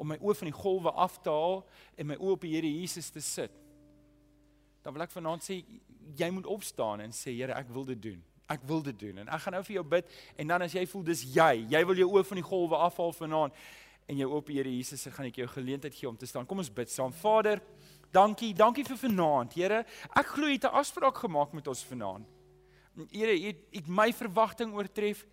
om 0.00 0.10
my 0.10 0.18
oë 0.18 0.34
van 0.40 0.50
die 0.50 0.56
golwe 0.56 0.92
af 0.98 1.20
te 1.22 1.30
haal 1.30 1.60
en 2.00 2.10
my 2.10 2.18
oë 2.18 2.36
op 2.36 2.46
die 2.46 2.56
Here 2.56 2.72
Jesus 2.72 3.12
te 3.14 3.22
sit. 3.22 3.54
Dan 4.82 4.96
wil 4.96 5.04
ek 5.06 5.14
vanaand 5.14 5.46
sê 5.46 5.60
jy 6.18 6.28
moet 6.34 6.48
opstaan 6.50 7.04
en 7.04 7.14
sê 7.14 7.36
Here, 7.36 7.54
ek 7.54 7.70
wil 7.72 7.86
dit 7.92 8.02
doen. 8.10 8.18
Ek 8.50 8.64
wil 8.68 8.82
dit 8.84 8.98
doen 8.98 9.22
en 9.22 9.30
ek 9.32 9.44
gaan 9.44 9.56
nou 9.56 9.62
vir 9.64 9.78
jou 9.78 9.84
bid 9.94 10.10
en 10.42 10.50
dan 10.50 10.66
as 10.66 10.74
jy 10.74 10.82
voel 10.90 11.06
dis 11.06 11.22
jy, 11.36 11.52
jy 11.70 11.84
wil 11.88 12.02
jou 12.02 12.10
oë 12.16 12.24
van 12.32 12.40
die 12.40 12.48
golwe 12.48 12.80
afhaal 12.88 13.14
vanaand 13.16 13.62
en 14.06 14.18
jou 14.18 14.28
oop 14.32 14.50
Here 14.52 14.70
Jesus, 14.70 15.06
gaan 15.14 15.28
ek 15.28 15.40
jou 15.42 15.48
geleentheid 15.54 15.94
gee 15.94 16.08
om 16.08 16.18
te 16.18 16.26
staan. 16.26 16.46
Kom 16.48 16.62
ons 16.62 16.72
bid 16.72 16.90
saam. 16.90 17.14
Vader, 17.22 17.62
dankie, 18.14 18.52
dankie 18.54 18.84
vir 18.86 18.98
vanaand. 19.06 19.56
Here, 19.56 19.84
ek 20.10 20.34
glo 20.34 20.46
jy 20.46 20.58
het 20.58 20.68
'n 20.68 20.78
afspraak 20.82 21.16
gemaak 21.16 21.52
met 21.52 21.68
ons 21.68 21.84
vanaand. 21.84 22.26
Here, 23.10 23.32
jy 23.32 23.56
het 23.72 23.88
my 23.88 24.12
verwagting 24.12 24.74
oortref 24.74 25.24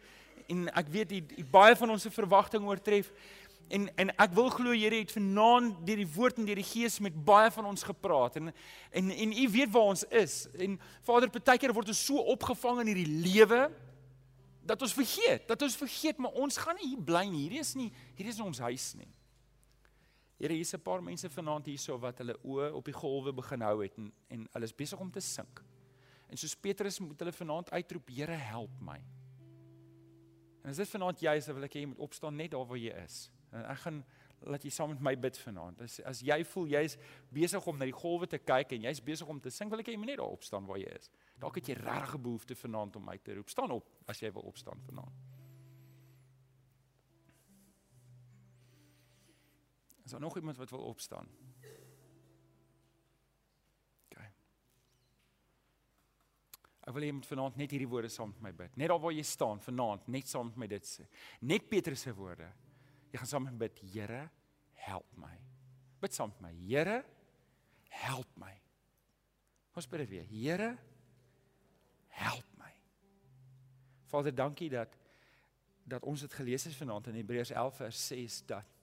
en 0.47 0.69
ek 0.69 0.87
weet 0.87 1.11
jy 1.11 1.23
het 1.37 1.51
baie 1.51 1.75
van 1.75 1.89
ons 1.89 2.01
se 2.01 2.09
verwagting 2.09 2.63
oortref. 2.65 3.11
En 3.69 3.89
en 3.95 4.09
ek 4.17 4.31
wil 4.33 4.49
glo 4.49 4.71
Here 4.71 4.95
het 4.95 5.11
vanaand 5.11 5.85
deur 5.85 5.97
die 5.97 6.13
woord 6.15 6.37
en 6.37 6.45
deur 6.45 6.55
die 6.55 6.63
gees 6.63 6.99
met 6.99 7.13
baie 7.13 7.51
van 7.51 7.65
ons 7.65 7.83
gepraat 7.83 8.35
en 8.35 8.53
en 8.91 9.11
en 9.11 9.33
u 9.33 9.49
weet 9.49 9.71
waar 9.71 9.91
ons 9.93 10.03
is. 10.03 10.47
En 10.57 10.79
Vader, 11.01 11.29
partykeer 11.29 11.73
word 11.73 11.87
ons 11.87 12.05
so 12.05 12.17
opgevang 12.17 12.79
in 12.81 12.87
hierdie 12.87 13.13
lewe 13.27 13.69
dat 14.69 14.81
ons 14.85 14.93
vergeet, 14.93 15.47
dat 15.49 15.61
ons 15.65 15.77
vergeet 15.77 16.19
maar 16.21 16.35
ons 16.37 16.57
gaan 16.61 16.77
nie 16.77 16.91
hier 16.91 17.05
bly 17.05 17.25
nie. 17.29 17.45
Hierdie 17.47 17.63
is 17.63 17.73
nie 17.79 17.89
hierdie 18.15 18.33
is 18.35 18.41
ons 18.43 18.61
huis 18.67 18.91
nie. 18.99 19.09
Here, 20.39 20.53
hier's 20.55 20.73
'n 20.73 20.79
paar 20.79 21.01
mense 21.03 21.29
vanaand 21.29 21.65
hierso 21.65 21.97
wat 21.99 22.17
hulle 22.21 22.37
oë 22.43 22.71
op 22.73 22.85
die 22.85 22.93
golwe 22.93 23.33
begin 23.33 23.61
hou 23.61 23.81
het 23.83 23.97
en 23.97 24.11
en 24.29 24.47
hulle 24.53 24.65
is 24.65 24.75
besig 24.75 24.99
om 24.99 25.11
te 25.11 25.19
sink. 25.21 25.63
En 26.29 26.37
soos 26.37 26.55
Petrus 26.55 26.99
moet 26.99 27.19
hulle 27.19 27.31
vanaand 27.31 27.71
uitroep, 27.71 28.09
Here, 28.09 28.31
help 28.31 28.71
my. 28.79 29.01
En 30.63 30.69
as 30.69 30.77
dit 30.77 30.89
vanaand 30.89 31.19
jy 31.19 31.35
is, 31.35 31.45
dan 31.45 31.55
wil 31.55 31.63
ek 31.63 31.73
hê 31.73 31.79
jy 31.79 31.87
moet 31.87 31.97
opstaan 32.05 32.35
net 32.35 32.51
daar 32.51 32.65
waar 32.67 32.77
jy 32.77 32.93
is. 33.03 33.31
En 33.51 33.65
ek 33.65 33.77
gaan 33.77 34.03
laat 34.41 34.63
jy 34.63 34.69
saam 34.69 34.89
met 34.93 35.01
my 35.01 35.15
bid 35.19 35.37
vanaand. 35.37 35.81
As 35.81 35.99
as 35.99 36.21
jy 36.21 36.43
voel 36.45 36.67
jy's 36.67 36.97
besig 37.33 37.67
om 37.67 37.77
na 37.77 37.85
die 37.85 37.95
golwe 37.95 38.27
te 38.27 38.37
kyk 38.37 38.71
en 38.77 38.81
jy's 38.87 39.01
besig 39.03 39.27
om 39.27 39.39
te 39.39 39.49
sing, 39.49 39.69
wil 39.69 39.79
ek 39.79 39.87
hê 39.87 39.91
jy 39.91 39.97
moet 39.97 40.13
net 40.13 40.21
daar 40.21 40.35
opstaan 40.37 40.67
waar 40.69 40.79
jy 40.79 40.91
is. 40.95 41.09
Dalk 41.39 41.55
het 41.55 41.67
jy 41.71 41.75
regtig 41.79 42.15
'n 42.15 42.21
behoefte 42.21 42.55
vanaand 42.55 42.95
om 42.95 43.03
my 43.03 43.17
te 43.17 43.33
roep. 43.33 43.49
Staan 43.49 43.71
op 43.71 43.87
as 44.05 44.19
jy 44.19 44.31
wil 44.31 44.41
opstaan 44.41 44.81
vanaand. 44.85 45.29
Is 50.03 50.11
daar 50.11 50.19
nog 50.19 50.35
iemand 50.35 50.57
wat 50.57 50.69
wil 50.69 50.79
opstaan? 50.79 51.27
OK. 54.05 54.17
Ek 56.79 56.93
wil 56.93 57.01
hê 57.01 57.05
jy 57.05 57.13
moet 57.13 57.29
vanaand 57.29 57.55
net 57.55 57.71
hierdie 57.71 57.87
woorde 57.87 58.09
saam 58.09 58.33
met 58.33 58.41
my 58.41 58.53
bid. 58.63 58.75
Net 58.75 58.89
daar 58.89 58.99
waar 58.99 59.13
jy 59.13 59.23
staan 59.23 59.61
vanaand, 59.61 60.07
net 60.07 60.27
saam 60.27 60.47
met 60.47 60.57
my 60.57 60.67
dit 60.67 60.87
sê. 60.89 61.05
Net 61.41 61.69
Petrus 61.69 62.01
se 62.01 62.13
woorde. 62.13 62.49
Jy 63.11 63.17
gaan 63.21 63.27
saam 63.27 63.43
met 63.43 63.53
my 63.53 63.59
bid, 63.59 63.79
Here, 63.79 64.29
help 64.73 65.05
my. 65.15 65.37
Bid 66.01 66.13
saam 66.13 66.33
met 66.33 66.41
my, 66.41 66.53
Here, 66.65 67.05
help 67.89 68.35
my. 68.35 68.55
Ons 69.77 69.87
bid 69.87 70.09
weer, 70.09 70.25
Here, 70.25 70.77
help 72.19 72.45
my. 72.59 72.71
Vader, 74.11 74.35
dankie 74.35 74.69
dat 74.73 74.97
dat 75.89 76.05
ons 76.05 76.21
dit 76.21 76.33
gelees 76.37 76.67
het 76.67 76.75
vanaand 76.77 77.07
in 77.09 77.15
Hebreërs 77.17 77.49
11 77.49 77.75
vers 77.81 78.07
6 78.11 78.41
dat 78.45 78.75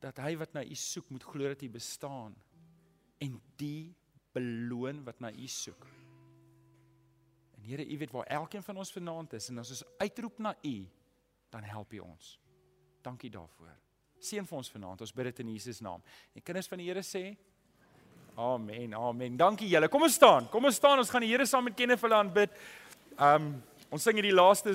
dat 0.00 0.18
hy 0.22 0.32
wat 0.40 0.54
na 0.56 0.64
U 0.64 0.74
soek 0.74 1.10
moet 1.12 1.24
glo 1.26 1.50
dat 1.52 1.62
U 1.62 1.68
bestaan 1.70 2.34
en 3.20 3.36
die 3.60 3.92
beloon 4.32 5.04
wat 5.04 5.20
na 5.20 5.30
U 5.32 5.46
soek. 5.46 5.86
En 7.58 7.62
Here, 7.68 7.84
U 7.84 7.98
weet 7.98 8.10
waar 8.10 8.26
elkeen 8.26 8.62
van 8.62 8.76
ons 8.76 8.92
vanaand 8.92 9.32
is 9.32 9.48
en 9.48 9.58
as 9.58 9.70
ons 9.70 9.84
uitroep 9.98 10.38
na 10.38 10.54
U, 10.64 10.88
dan 11.50 11.62
help 11.62 11.92
U 11.92 11.98
ons. 11.98 12.38
Dankie 13.02 13.30
daarvoor. 13.30 13.76
Seën 14.20 14.46
vir 14.46 14.56
ons 14.56 14.70
vanaand. 14.70 15.00
Ons 15.00 15.12
bid 15.16 15.30
dit 15.30 15.42
in 15.44 15.52
Jesus 15.54 15.80
naam. 15.80 16.02
En 16.36 16.42
kinders 16.44 16.68
van 16.68 16.80
die 16.80 16.88
Here 16.88 17.02
sê 17.04 17.24
Amen. 18.40 18.94
Amen. 18.94 19.36
Dankie 19.36 19.68
julle. 19.68 19.88
Kom 19.92 20.06
ons 20.06 20.14
staan. 20.16 20.46
Kom 20.48 20.64
ons 20.64 20.78
staan. 20.80 20.98
Ons 21.02 21.10
gaan 21.12 21.20
die 21.20 21.28
Here 21.28 21.44
saam 21.44 21.66
met 21.68 21.76
Kenneth 21.76 22.00
vir 22.00 22.14
aanbid. 22.16 22.54
Um 23.20 23.50
ons 23.92 24.06
sing 24.06 24.16
hierdie 24.16 24.32
laaste 24.32 24.72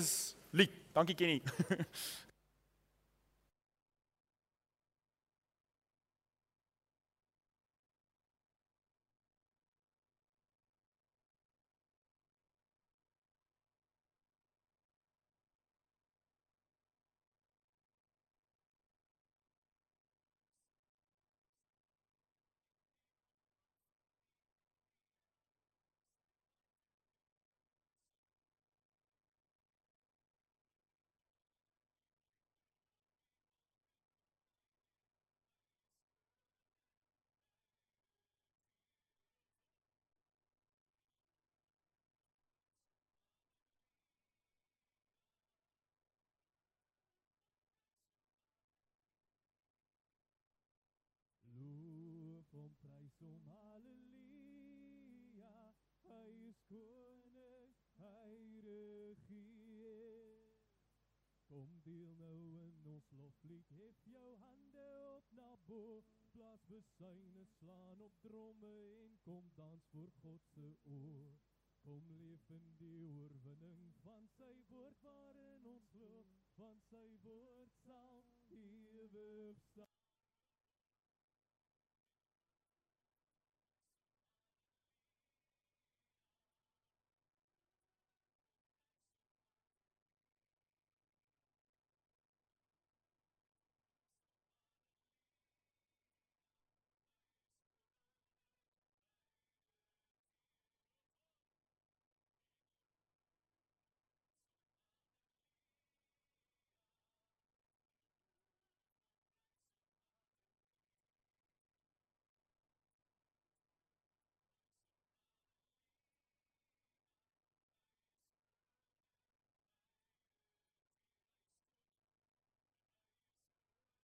lied. 0.53 0.73
Dankie 0.93 1.17
Kenny. 1.17 1.41
som 53.19 53.35
halleluja 53.47 55.51
hy 56.07 56.31
is 56.49 56.59
koning 56.69 57.71
hy 57.99 58.33
regeer. 58.65 60.49
Kom 61.47 61.69
deel 61.85 62.11
nou 62.19 62.39
in 62.63 62.73
ons 62.93 63.07
loflied. 63.19 63.67
Hef 63.79 63.97
jou 64.11 64.29
hande 64.43 64.87
op 65.13 65.25
na 65.39 65.49
bo. 65.69 65.81
Plaas 66.35 66.63
besyne 66.67 67.43
slaan 67.53 67.99
op 68.07 68.15
dromme 68.25 68.73
en 69.03 69.11
kom 69.27 69.45
dans 69.55 69.83
voor 69.91 70.11
God 70.21 70.41
se 70.53 70.67
oor. 70.83 71.33
Kom 71.85 72.03
leef 72.19 72.43
in 72.57 72.65
die 72.81 73.03
oorwinning 73.15 73.93
van 74.01 74.23
sy 74.37 74.51
woord 74.71 74.97
waarin 75.07 75.63
ons 75.75 75.85
glo 75.93 76.11
van 76.57 76.77
sy 76.89 77.05
woord 77.23 77.71
sal 77.85 78.17
ewig 78.49 79.61
staan 79.69 80.04